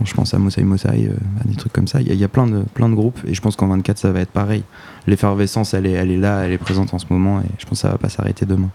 Bon, 0.00 0.04
je 0.06 0.12
pense 0.14 0.34
à 0.34 0.38
Mosai 0.38 0.64
Mosai, 0.64 1.08
euh, 1.08 1.14
à 1.40 1.44
des 1.46 1.54
trucs 1.54 1.72
comme 1.72 1.86
ça. 1.86 2.00
Il 2.00 2.08
y 2.08 2.10
a, 2.10 2.14
il 2.14 2.20
y 2.20 2.24
a 2.24 2.28
plein, 2.28 2.46
de, 2.48 2.62
plein 2.74 2.88
de 2.88 2.94
groupes 2.94 3.20
et 3.26 3.34
je 3.34 3.40
pense 3.40 3.54
qu'en 3.54 3.68
24, 3.68 3.96
ça 3.98 4.10
va 4.10 4.20
être 4.20 4.32
pareil. 4.32 4.64
L'effervescence, 5.06 5.72
elle 5.74 5.86
est, 5.86 5.92
elle 5.92 6.10
est 6.10 6.16
là, 6.16 6.40
elle 6.44 6.52
est 6.52 6.58
présente 6.58 6.94
en 6.94 6.98
ce 6.98 7.06
moment 7.10 7.40
et 7.40 7.44
je 7.58 7.64
pense 7.66 7.78
que 7.78 7.82
ça 7.82 7.90
va 7.90 7.98
pas 7.98 8.08
s'arrêter 8.08 8.44
demain. 8.46 8.70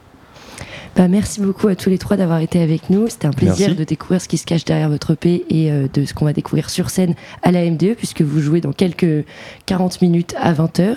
Bah, 0.98 1.08
merci 1.08 1.41
beaucoup 1.41 1.68
à 1.68 1.76
tous 1.76 1.91
les 1.91 2.00
trois 2.00 2.18
d'avoir 2.18 2.39
été 2.39 2.60
avec 2.60 2.89
nous. 2.89 3.08
C'était 3.08 3.28
un 3.28 3.32
plaisir 3.32 3.68
Merci. 3.68 3.76
de 3.76 3.84
découvrir 3.84 4.20
ce 4.20 4.28
qui 4.28 4.39
se 4.39 4.48
cache 4.48 4.66
derrière 4.66 4.89
votre 4.89 5.12
EP 5.12 5.45
et 5.48 5.72
euh, 5.72 5.88
de 5.93 6.06
ce 6.06 6.16
qu'on 6.16 6.26
va 6.26 6.34
découvrir 6.34 6.72
sur 6.72 6.89
scène 6.89 7.14
à 7.43 7.52
la 7.52 7.64
MDE, 7.70 7.93
puisque 7.95 8.24
vous 8.24 8.39
jouez 8.39 8.62
dans 8.62 8.72
quelques 8.72 9.24
40 9.68 10.02
minutes 10.02 10.34
à 10.39 10.54
20h. 10.54 10.95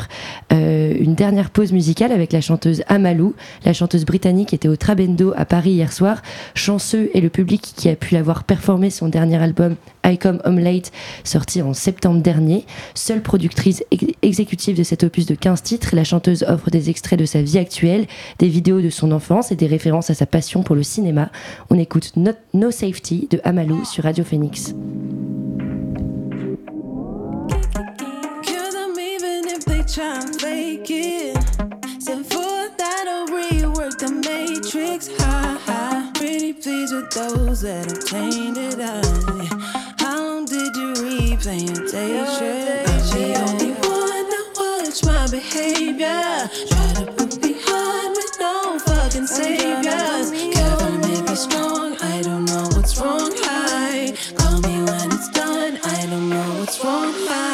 une 0.52 1.14
dernière 1.14 1.50
pause 1.50 1.72
musicale 1.72 2.12
avec 2.12 2.32
la 2.32 2.40
chanteuse 2.40 2.82
Amalou. 2.88 3.34
La 3.66 3.74
chanteuse 3.74 4.06
britannique 4.06 4.54
était 4.54 4.68
au 4.68 4.76
Trabendo 4.76 5.34
à 5.36 5.44
Paris 5.44 5.72
hier 5.72 5.92
soir. 5.92 6.22
Chanceux 6.54 7.10
est 7.12 7.20
le 7.20 7.28
public 7.28 7.60
qui 7.76 7.90
a 7.90 7.94
pu 7.94 8.14
la 8.14 8.22
voir 8.22 8.44
performer 8.44 8.88
son 8.88 9.08
dernier 9.08 9.36
album 9.36 9.76
I 10.06 10.16
Come 10.16 10.40
Home 10.46 10.60
Late, 10.60 10.92
sorti 11.24 11.60
en 11.60 11.74
septembre 11.74 12.22
dernier. 12.22 12.64
Seule 12.94 13.20
productrice 13.20 13.84
ex- 13.90 14.06
exécutive 14.22 14.78
de 14.78 14.82
cet 14.82 15.04
opus 15.04 15.26
de 15.26 15.34
15 15.34 15.62
titres, 15.62 15.94
la 15.94 16.04
chanteuse 16.04 16.42
offre 16.48 16.70
des 16.70 16.88
extraits 16.88 17.18
de 17.18 17.26
sa 17.26 17.42
vie 17.42 17.58
actuelle, 17.58 18.06
des 18.38 18.48
vidéos 18.48 18.80
de 18.80 18.88
son 18.88 19.12
enfance 19.12 19.52
et 19.52 19.56
des 19.56 19.66
références 19.66 19.89
à 19.98 20.14
sa 20.14 20.26
passion 20.26 20.62
pour 20.62 20.76
le 20.76 20.82
cinéma. 20.82 21.30
On 21.68 21.78
écoute 21.78 22.12
No, 22.16 22.32
No 22.54 22.70
Safety 22.70 23.28
de 23.30 23.40
Amalou 23.44 23.84
sur 23.84 24.04
Radio 24.04 24.24
Phoenix. 24.24 24.74
won't 56.82 57.14
find 57.28 57.49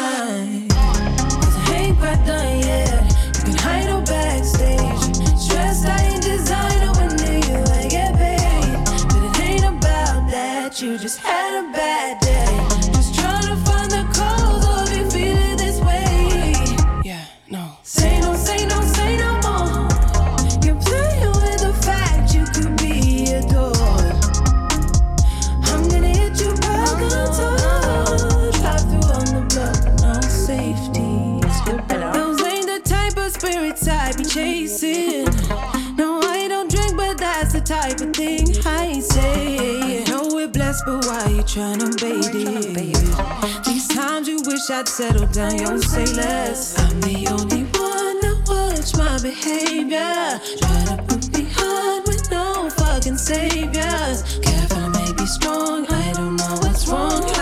but 40.85 41.05
why 41.05 41.27
you 41.29 41.43
tryna 41.43 41.89
bait 42.01 42.29
it? 42.33 43.65
These 43.65 43.87
times 43.87 44.27
you 44.27 44.39
wish 44.45 44.69
I'd 44.69 44.87
settle 44.87 45.27
down, 45.27 45.57
yo, 45.57 45.77
say 45.77 46.05
less. 46.13 46.77
I'm 46.79 46.99
the 47.01 47.27
only 47.29 47.63
one 47.63 48.19
that 48.21 48.37
watch 48.47 48.95
my 48.97 49.17
behavior. 49.21 50.39
Try 50.59 50.95
to 50.95 51.03
put 51.07 51.37
me 51.37 51.47
hard 51.51 52.07
with 52.07 52.29
no 52.31 52.69
fucking 52.69 53.17
saviors. 53.17 54.39
Careful, 54.39 54.77
I 54.77 54.87
may 54.89 55.13
be 55.13 55.25
strong. 55.25 55.85
I 55.87 56.13
don't 56.13 56.35
know 56.35 56.55
what's 56.61 56.87
wrong. 56.87 57.36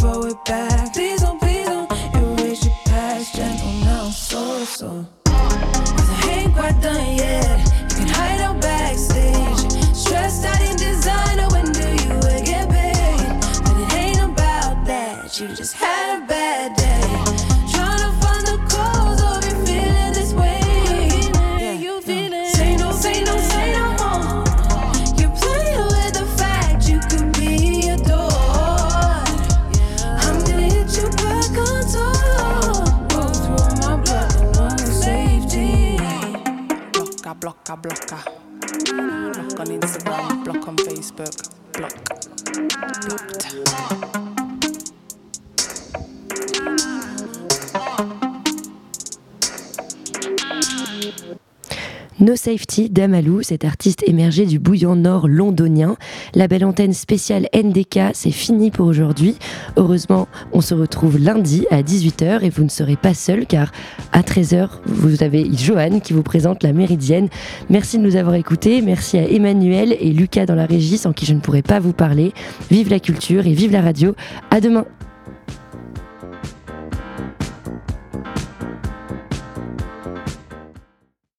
Throw 0.00 0.22
it 0.22 0.44
back. 0.46 0.89
Blocka, 37.70 37.82
blocka. 37.82 38.18
Block 39.32 39.60
on 39.60 39.66
Instagram, 39.66 40.44
block 40.44 40.66
on 40.66 40.76
Facebook, 40.76 41.50
block. 41.72 41.94
Blocked. 43.06 43.99
No 52.20 52.36
Safety 52.36 52.90
d'Amalou, 52.90 53.42
cet 53.42 53.64
artiste 53.64 54.02
émergé 54.06 54.44
du 54.44 54.58
bouillon 54.58 54.94
nord 54.94 55.26
londonien. 55.26 55.96
La 56.34 56.48
belle 56.48 56.66
antenne 56.66 56.92
spéciale 56.92 57.48
NDK, 57.54 58.10
c'est 58.12 58.30
fini 58.30 58.70
pour 58.70 58.86
aujourd'hui. 58.86 59.36
Heureusement, 59.78 60.28
on 60.52 60.60
se 60.60 60.74
retrouve 60.74 61.18
lundi 61.18 61.66
à 61.70 61.82
18h 61.82 62.42
et 62.42 62.50
vous 62.50 62.64
ne 62.64 62.68
serez 62.68 62.96
pas 62.96 63.14
seul 63.14 63.46
car 63.46 63.72
à 64.12 64.20
13h, 64.20 64.68
vous 64.84 65.22
avez 65.22 65.48
Johan 65.50 66.00
qui 66.00 66.12
vous 66.12 66.22
présente 66.22 66.62
la 66.62 66.74
Méridienne. 66.74 67.28
Merci 67.70 67.96
de 67.96 68.02
nous 68.02 68.16
avoir 68.16 68.34
écoutés. 68.34 68.82
Merci 68.82 69.16
à 69.16 69.26
Emmanuel 69.26 69.96
et 69.98 70.12
Lucas 70.12 70.44
dans 70.44 70.54
la 70.54 70.66
régie 70.66 70.98
sans 70.98 71.14
qui 71.14 71.24
je 71.24 71.32
ne 71.32 71.40
pourrais 71.40 71.62
pas 71.62 71.80
vous 71.80 71.94
parler. 71.94 72.34
Vive 72.70 72.90
la 72.90 73.00
culture 73.00 73.46
et 73.46 73.54
vive 73.54 73.72
la 73.72 73.80
radio. 73.80 74.14
À 74.50 74.60
demain. 74.60 74.84